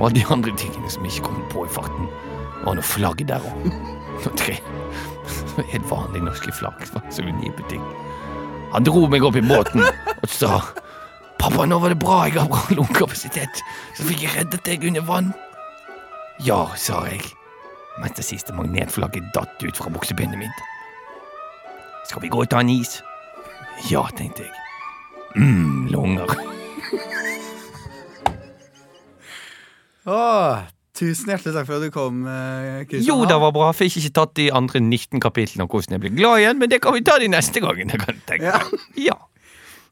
og 0.00 0.14
de 0.16 0.22
andre 0.32 0.54
tingene 0.56 0.90
som 0.90 1.04
ikke 1.04 1.26
kom 1.26 1.42
på 1.52 1.66
i 1.66 1.72
farten. 1.72 2.08
Det 2.62 2.68
var 2.68 2.78
noe 2.78 2.86
flagg 2.86 3.24
der 3.28 3.44
òg. 3.44 3.66
Noe 4.22 4.36
tre. 4.38 4.56
Helt 5.72 5.88
vanlig 5.90 6.22
norske 6.24 6.54
flagg. 6.54 6.80
som 6.86 7.00
var 7.00 7.12
Suvenirbutikk. 7.12 7.82
Han 8.72 8.86
dro 8.86 9.04
meg 9.10 9.24
opp 9.26 9.36
i 9.36 9.44
båten 9.44 9.84
og 9.84 10.30
sa 10.30 10.62
Pappa, 11.42 11.66
nå 11.66 11.80
var 11.82 11.90
det 11.90 11.98
bra, 11.98 12.20
jeg 12.30 12.38
har 12.38 12.46
bra 12.46 12.60
lungekapasitet, 12.70 13.64
så 13.98 14.04
fikk 14.06 14.22
jeg 14.22 14.34
reddet 14.36 14.62
deg 14.62 14.84
under 14.86 15.02
vann. 15.08 15.32
Ja, 16.46 16.68
sa 16.78 17.00
jeg, 17.10 17.24
mens 17.98 18.14
det 18.14 18.28
siste 18.28 18.54
magnetflagget 18.54 19.32
datt 19.34 19.58
ut 19.66 19.80
fra 19.80 19.90
buksebeinet 19.90 20.38
mitt. 20.38 20.62
Skal 22.06 22.22
vi 22.22 22.30
gå 22.30 22.44
og 22.44 22.50
ta 22.52 22.62
en 22.62 22.70
is? 22.70 23.00
Ja, 23.90 24.06
tenkte 24.14 24.46
jeg. 24.46 24.61
Mm, 25.36 25.88
lunger. 25.92 26.32
Åh, 30.06 30.62
tusen 30.98 31.30
hjertelig 31.30 31.54
takk 31.54 31.68
for 31.68 31.78
at 31.78 31.84
du 31.86 31.90
kom, 31.94 32.22
eh, 32.26 32.82
Kristian. 32.90 33.06
Jo, 33.06 33.26
det 33.28 33.38
var 33.40 33.52
bra. 33.54 33.72
Fikk 33.76 34.00
ikke 34.00 34.14
tatt 34.18 34.34
de 34.38 34.48
andre 34.54 34.82
19 34.82 35.22
kapitlene 35.22 35.66
om 35.66 35.70
hvordan 35.70 35.96
jeg 35.96 36.02
blir 36.06 36.16
glad 36.16 36.42
igjen, 36.42 36.58
men 36.58 36.72
det 36.72 36.80
kan 36.82 36.96
vi 36.96 37.04
ta 37.06 37.18
de 37.22 37.30
neste 37.30 37.62
gangen. 37.62 37.92
Jeg 37.92 38.42
Ja. 38.42 38.58
Ja. 38.96 39.18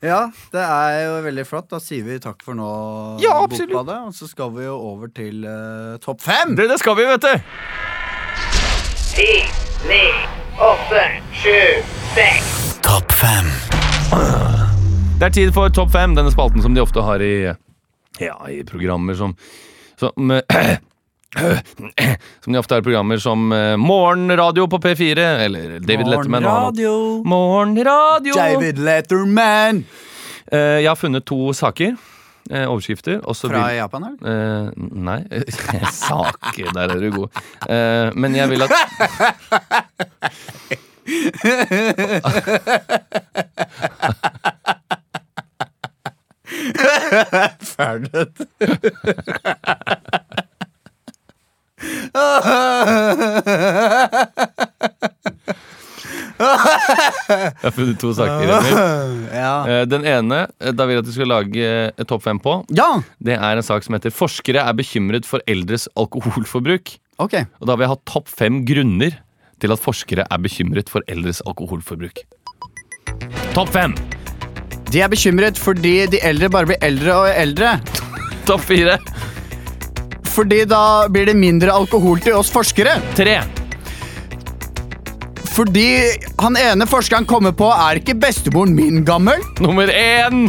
Ja, 0.02 0.30
det 0.52 0.60
er 0.64 1.02
jo 1.04 1.16
veldig 1.26 1.44
flott. 1.44 1.68
Da 1.68 1.78
sier 1.78 2.04
vi 2.06 2.18
takk 2.18 2.40
for 2.42 2.56
nå, 2.56 3.20
Ja. 3.20 3.34
Bokbadet. 3.44 3.98
Og 4.08 4.14
så 4.16 4.28
skal 4.30 4.50
vi 4.56 4.64
jo 4.64 4.74
over 4.74 5.08
til 5.12 5.44
uh, 5.44 5.98
topp 6.00 6.22
fem. 6.24 6.56
Det, 6.56 6.70
det 6.70 6.78
skal 6.80 6.96
vi, 6.96 7.04
vet 7.04 7.20
du. 7.20 7.34
Ti, 9.12 9.30
ni, 9.90 10.02
åtte, 10.56 11.04
sju, 11.36 11.60
seks. 12.16 12.78
Topp 12.80 13.12
fem. 13.12 14.69
Det 15.20 15.26
er 15.28 15.32
tid 15.36 15.50
for 15.52 15.68
Topp 15.68 15.90
fem, 15.92 16.14
denne 16.16 16.30
spalten 16.32 16.62
som 16.64 16.72
de 16.72 16.80
ofte 16.80 17.02
har 17.04 17.20
i, 17.20 17.52
ja, 18.24 18.36
i 18.48 18.62
programmer 18.64 19.12
som 19.18 19.34
som, 20.00 20.12
som 22.40 22.52
de 22.54 22.56
ofte 22.56 22.72
har 22.72 22.80
i 22.80 22.86
programmer 22.86 23.20
som 23.20 23.50
uh, 23.52 23.74
Morgenradio 23.76 24.64
på 24.72 24.78
P4, 24.80 25.26
eller 25.44 25.76
David 25.84 26.08
Letterman. 26.08 26.44
og 26.48 26.50
han- 26.54 26.64
Radio. 26.70 26.94
Morgenradio! 27.28 28.32
David 28.32 28.80
Letterman. 28.80 29.82
Uh, 30.48 30.80
jeg 30.80 30.88
har 30.88 30.96
funnet 30.96 31.28
to 31.28 31.52
saker. 31.52 31.92
Uh, 32.50 32.64
overskrifter. 32.72 33.20
Fra 33.20 33.52
vil, 33.68 33.76
Japan, 33.76 34.08
eller? 34.08 34.72
nei, 34.80 35.20
saker, 36.00 36.72
der 36.72 36.96
er 36.96 37.04
du 37.04 37.10
god. 37.12 37.28
Men 38.16 38.34
jeg 38.40 38.48
vil 38.48 38.62
at 38.64 38.72
Ferdig. 47.74 48.26
Jeg 56.40 57.54
har 57.62 57.74
funnet 57.74 57.98
to 58.00 58.12
saker. 58.16 58.52
Emil. 58.56 59.24
ja. 59.34 59.52
Eh, 59.68 59.82
Den 59.90 60.06
ene 60.08 60.40
eh, 60.60 60.72
da 60.76 60.86
vil 60.88 60.96
jeg 60.98 61.04
at 61.04 61.08
du 61.10 61.14
skal 61.14 61.30
lage 61.30 61.64
eh, 61.66 62.04
topp 62.08 62.24
fem 62.26 62.40
på. 62.42 62.56
ja, 62.76 62.88
Det 63.20 63.36
er 63.36 63.56
en 63.60 63.66
sak 63.66 63.84
som 63.86 63.96
heter 63.96 64.10
'Forskere 64.14 64.64
er 64.64 64.72
bekymret 64.76 65.26
for 65.28 65.40
eldres 65.46 65.88
alkoholforbruk'. 65.96 66.98
ok. 67.18 67.34
Og 67.60 67.66
da 67.66 67.76
vil 67.76 67.84
jeg 67.86 67.92
ha 67.94 68.00
topp 68.06 68.28
fem 68.28 68.64
grunner 68.64 69.18
til 69.60 69.72
at 69.72 69.78
forskere 69.78 70.24
er 70.30 70.38
bekymret 70.38 70.88
for 70.88 71.02
eldres 71.08 71.42
alkoholforbruk. 71.46 72.16
Topp 73.52 73.68
fem! 73.68 73.94
De 74.90 75.02
er 75.04 75.10
bekymret 75.12 75.58
fordi 75.60 76.06
de 76.10 76.22
eldre 76.26 76.50
bare 76.50 76.72
blir 76.72 76.82
eldre 76.82 77.18
og 77.22 77.32
eldre. 77.34 77.76
Topp 78.48 78.66
fire! 78.72 78.98
fordi 80.30 80.64
da 80.64 81.08
blir 81.10 81.26
det 81.28 81.36
mindre 81.38 81.74
alkohol 81.74 82.20
til 82.24 82.38
oss 82.38 82.50
forskere. 82.52 82.96
Tre. 83.18 83.40
Fordi 85.50 85.88
han 86.40 86.56
ene 86.56 86.86
forskeren 86.88 87.26
kommer 87.28 87.52
på, 87.56 87.68
er 87.68 88.00
ikke 88.00 88.16
bestemoren 88.22 88.72
min 88.76 89.02
gammel? 89.04 89.42
Nummer 89.60 89.90
én. 89.90 90.46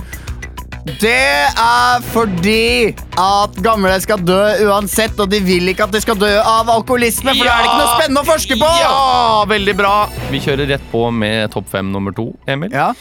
Det 1.02 1.12
er 1.12 2.06
fordi 2.10 2.94
at 3.20 3.58
gamle 3.62 3.94
skal 4.02 4.22
dø 4.26 4.40
uansett, 4.66 5.20
og 5.22 5.30
de 5.30 5.42
vil 5.46 5.70
ikke 5.70 5.86
at 5.86 5.94
de 5.94 6.02
skal 6.02 6.18
dø 6.18 6.30
av 6.40 6.72
alkoholisme, 6.74 7.36
for 7.38 7.46
da 7.46 7.54
er 7.54 7.62
det 7.62 7.70
ikke 7.70 7.82
noe 7.84 7.98
spennende 8.00 8.24
å 8.24 8.30
forske 8.32 8.58
på! 8.58 8.70
Ja, 8.82 8.96
veldig 9.52 9.76
bra. 9.78 9.96
Vi 10.32 10.42
kjører 10.42 10.72
rett 10.74 10.88
på 10.94 11.04
med 11.14 11.52
topp 11.54 11.70
fem 11.74 11.92
nummer 11.94 12.16
to, 12.18 12.32
Emil. 12.50 12.74
Ja. 12.74 12.94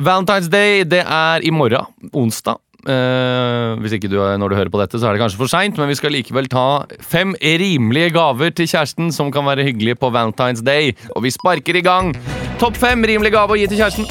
Valentine's 0.00 0.48
Day, 0.48 0.80
det 0.88 1.02
er 1.04 1.44
i 1.44 1.50
morgen, 1.52 1.84
onsdag. 2.16 2.56
Eh, 2.88 3.74
hvis 3.82 3.92
ikke 3.98 4.08
du 4.08 4.16
når 4.16 4.48
du 4.48 4.56
hører 4.56 4.70
på 4.72 4.80
dette, 4.80 4.96
så 4.96 5.10
er 5.10 5.12
det 5.12 5.20
kanskje 5.20 5.36
for 5.36 5.52
seint, 5.52 5.76
men 5.76 5.90
vi 5.90 5.98
skal 5.98 6.14
likevel 6.16 6.48
ta 6.48 6.86
fem 7.04 7.34
rimelige 7.36 8.14
gaver 8.14 8.54
til 8.56 8.70
kjæresten 8.70 9.12
som 9.12 9.28
kan 9.32 9.44
være 9.44 9.66
hyggelige 9.68 9.98
på 10.00 10.08
Valentine's 10.14 10.64
Day. 10.64 10.94
Og 11.12 11.26
vi 11.26 11.34
sparker 11.34 11.76
i 11.76 11.84
gang. 11.84 12.14
Topp 12.62 12.80
fem 12.80 13.04
rimelige 13.04 13.36
gaver 13.36 13.58
å 13.58 13.60
gi 13.60 13.68
til 13.68 13.82
kjæresten. 13.82 14.08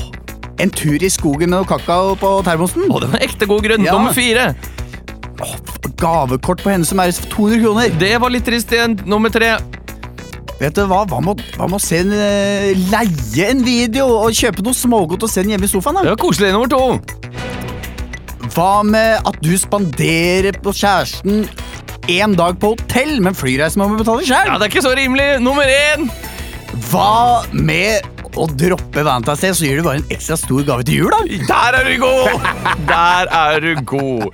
En 0.61 0.69
tur 0.69 1.01
i 1.01 1.09
skogen 1.09 1.55
med 1.55 1.65
kakao 1.65 2.13
på 2.19 2.35
termosen. 2.45 2.85
Og 2.91 3.01
det 3.01 3.09
var 3.15 3.25
ekte 3.25 3.49
god 3.49 3.65
grunn. 3.65 3.89
Ja. 3.89 3.97
Nummer 3.97 4.13
fire. 4.13 4.51
Gavekort 5.97 6.61
på 6.61 6.69
henne 6.69 6.85
som 6.85 7.01
er 7.01 7.15
200 7.15 7.63
kroner. 7.63 7.97
Det 7.97 8.13
var 8.21 8.29
litt 8.29 8.45
trist 8.45 8.69
igjen. 8.75 8.99
Nummer 9.09 9.33
tre. 9.33 9.55
Vet 10.59 10.75
du 10.75 10.83
hva, 10.89 11.05
Hva 11.07 11.21
med 11.23 11.77
å 11.77 11.79
se 11.79 12.01
en, 12.03 12.11
eh, 12.11 12.73
leie 12.91 13.47
en 13.47 13.63
video 13.63 14.09
og 14.25 14.35
kjøpe 14.35 14.63
noe 14.65 14.75
smågodt 14.75 15.23
og 15.23 15.31
se 15.31 15.43
den 15.43 15.53
hjemme 15.55 15.69
i 15.69 15.71
sofaen? 15.71 15.95
da? 15.95 16.03
Det 16.03 16.15
var 16.17 16.21
koselig. 16.25 16.51
Nummer 16.51 16.67
to. 16.67 16.99
Hva 18.49 18.83
med 18.83 19.21
at 19.29 19.39
du 19.45 19.53
spanderer 19.57 20.57
på 20.59 20.73
kjæresten 20.75 21.47
én 22.09 22.35
dag 22.35 22.57
på 22.59 22.73
hotell, 22.73 23.19
men 23.21 23.37
flyreisen 23.37 23.79
må 23.79 23.91
vi 23.93 24.03
betale 24.03 24.25
Ja. 24.27 24.57
Det 24.57 24.67
er 24.67 24.73
ikke 24.73 24.87
så 24.89 24.95
rimelig. 24.97 25.39
Nummer 25.39 25.63
én. 25.63 26.09
Hva 26.89 27.45
med 27.53 28.01
å 28.37 28.45
droppe 28.53 29.01
Valentine's 29.03 29.41
Day, 29.41 29.51
så 29.57 29.65
gir 29.65 29.79
du 29.79 29.83
bare 29.87 29.99
en 30.01 30.09
ekstra 30.13 30.35
stor 30.37 30.61
gave 30.67 30.83
til 30.87 30.99
jul? 31.01 31.09
da? 31.09 31.21
Der 31.49 31.77
er 31.79 31.87
du 31.89 31.95
god! 32.01 32.45
Der 32.89 33.29
er 33.33 33.59
du 33.63 33.71
god. 33.87 34.27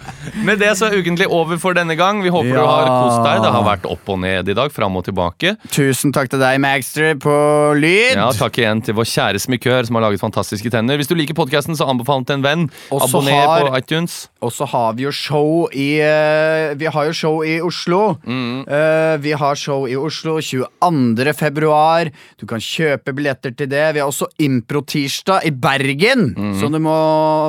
Med 0.45 0.59
det 0.61 0.73
så 0.77 0.89
er 0.89 0.97
ukentlig 0.99 1.27
over 1.31 1.57
for 1.61 1.73
denne 1.77 1.95
gang. 1.97 2.19
Vi 2.23 2.29
håper 2.33 2.51
du 2.51 2.59
har 2.59 2.87
kost 2.89 3.21
deg. 3.25 3.41
Det 3.45 3.51
har 3.55 3.63
vært 3.65 3.87
opp 3.89 4.11
og 4.13 4.19
ned 4.21 4.51
i 4.51 4.55
dag, 4.57 4.71
fram 4.75 4.97
og 4.99 5.05
tilbake. 5.07 5.55
Tusen 5.73 6.11
takk 6.15 6.29
til 6.33 6.41
deg, 6.43 6.59
Magster, 6.63 7.15
på 7.21 7.35
lyd. 7.79 8.17
Ja, 8.19 8.27
Takk 8.35 8.59
igjen 8.61 8.83
til 8.85 8.97
vår 8.97 9.07
kjære 9.09 9.41
smikør 9.41 9.87
som 9.87 9.97
har 9.97 10.05
laget 10.09 10.21
fantastiske 10.21 10.69
tenner. 10.73 10.99
Hvis 10.99 11.09
du 11.09 11.15
liker 11.17 11.37
podkasten, 11.37 11.77
så 11.79 11.87
anbefal 11.89 12.21
den 12.21 12.27
til 12.29 12.37
en 12.41 12.45
venn. 12.45 12.65
Også 12.91 13.09
Abonner 13.09 13.39
har- 13.39 13.65
på 13.69 13.79
iTunes. 13.79 14.17
Og 14.45 14.51
så 14.53 14.67
har 14.69 14.93
vi 14.93 15.07
jo 15.07 15.11
show 15.15 15.65
i 15.73 15.87
eh, 16.05 16.75
Vi 16.77 16.85
har 16.85 17.07
jo 17.07 17.13
show 17.17 17.39
i 17.41 17.55
Oslo. 17.65 18.17
Mm. 18.27 18.67
Eh, 18.67 19.15
vi 19.23 19.31
har 19.33 19.55
show 19.57 19.87
i 19.89 19.95
Oslo 19.97 20.37
22. 20.41 21.33
februar. 21.33 22.11
Du 22.37 22.45
kan 22.45 22.59
kjøpe 22.61 23.15
billetter 23.15 23.55
til 23.57 23.67
det. 23.71 23.94
Vi 23.95 24.01
har 24.03 24.11
også 24.11 24.27
Impro-tirsdag 24.43 25.45
i 25.47 25.51
Bergen, 25.55 26.33
Mm. 26.35 26.53
som 26.59 26.71
du 26.75 26.79
må 26.83 26.95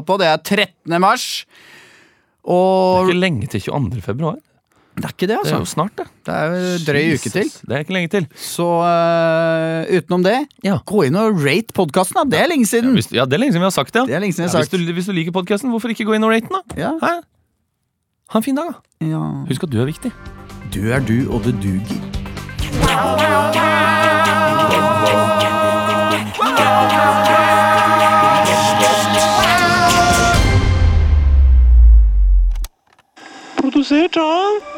på. 0.06 0.16
Det 0.22 0.26
er 0.30 0.38
13. 0.38 1.00
mars. 1.02 1.44
Det 2.46 2.54
er 2.54 3.08
ikke 3.10 3.18
lenge 3.18 3.46
til 3.50 3.60
22. 3.66 4.02
februar. 4.06 4.36
det 4.96 5.04
er 5.04 5.08
ikke 5.12 5.26
det, 5.28 5.36
Det 5.44 5.50
er 5.50 5.50
jo 5.50 5.58
altså. 5.60 5.74
snart, 5.74 5.92
det. 5.98 6.06
Det 6.24 6.32
er 6.34 6.44
jo 6.54 6.78
drøy 6.86 7.14
uke 7.18 7.30
til. 7.34 7.50
Det 7.68 7.74
er 7.74 7.82
ikke 7.84 7.92
lenge 7.92 8.08
til. 8.14 8.26
Så 8.38 8.64
uh, 8.64 9.84
utenom 9.92 10.22
det, 10.24 10.36
Ja. 10.64 10.78
gå 10.86 11.02
inn 11.04 11.16
og 11.20 11.36
rate 11.44 11.74
podkasten. 11.76 12.14
da. 12.16 12.24
Det 12.36 12.40
er 12.40 12.48
lenge 12.48 12.64
siden. 12.70 12.94
Hvis, 12.96 13.10
ja, 13.12 13.26
Det 13.26 13.34
er 13.34 13.38
lenge 13.42 13.52
siden 13.52 13.60
vi 13.66 13.68
har 13.68 13.76
sagt 13.76 13.92
det. 13.92 14.06
Det 14.08 14.14
er 14.16 14.20
lenge 14.24 14.32
siden 14.32 14.46
jeg 14.48 14.54
Ja, 14.54 14.62
sagt. 14.62 14.70
hvis, 14.72 14.86
du, 14.86 14.92
hvis 14.94 15.06
du 15.06 15.12
liker 15.12 15.32
podkasten, 15.36 15.68
hvorfor 15.74 15.90
ikke 15.92 16.06
gå 16.08 16.14
inn 16.16 16.24
og 16.24 16.30
rate 16.32 16.48
den, 16.48 16.56
da? 16.56 16.62
Ja. 16.80 16.92
Hæ? 17.02 17.20
Ha 18.30 18.38
en 18.38 18.42
fin 18.42 18.54
dag, 18.56 18.72
da. 18.72 19.06
Ja. 19.06 19.20
Husk 19.50 19.62
at 19.64 19.70
du 19.70 19.80
er 19.82 19.86
viktig. 19.92 20.12
Du 20.72 20.80
er 20.90 21.00
du, 21.04 21.28
og 21.30 21.44
det 21.44 21.60
duger. 21.60 22.00
Produsert 33.56 34.16
av 34.16 34.75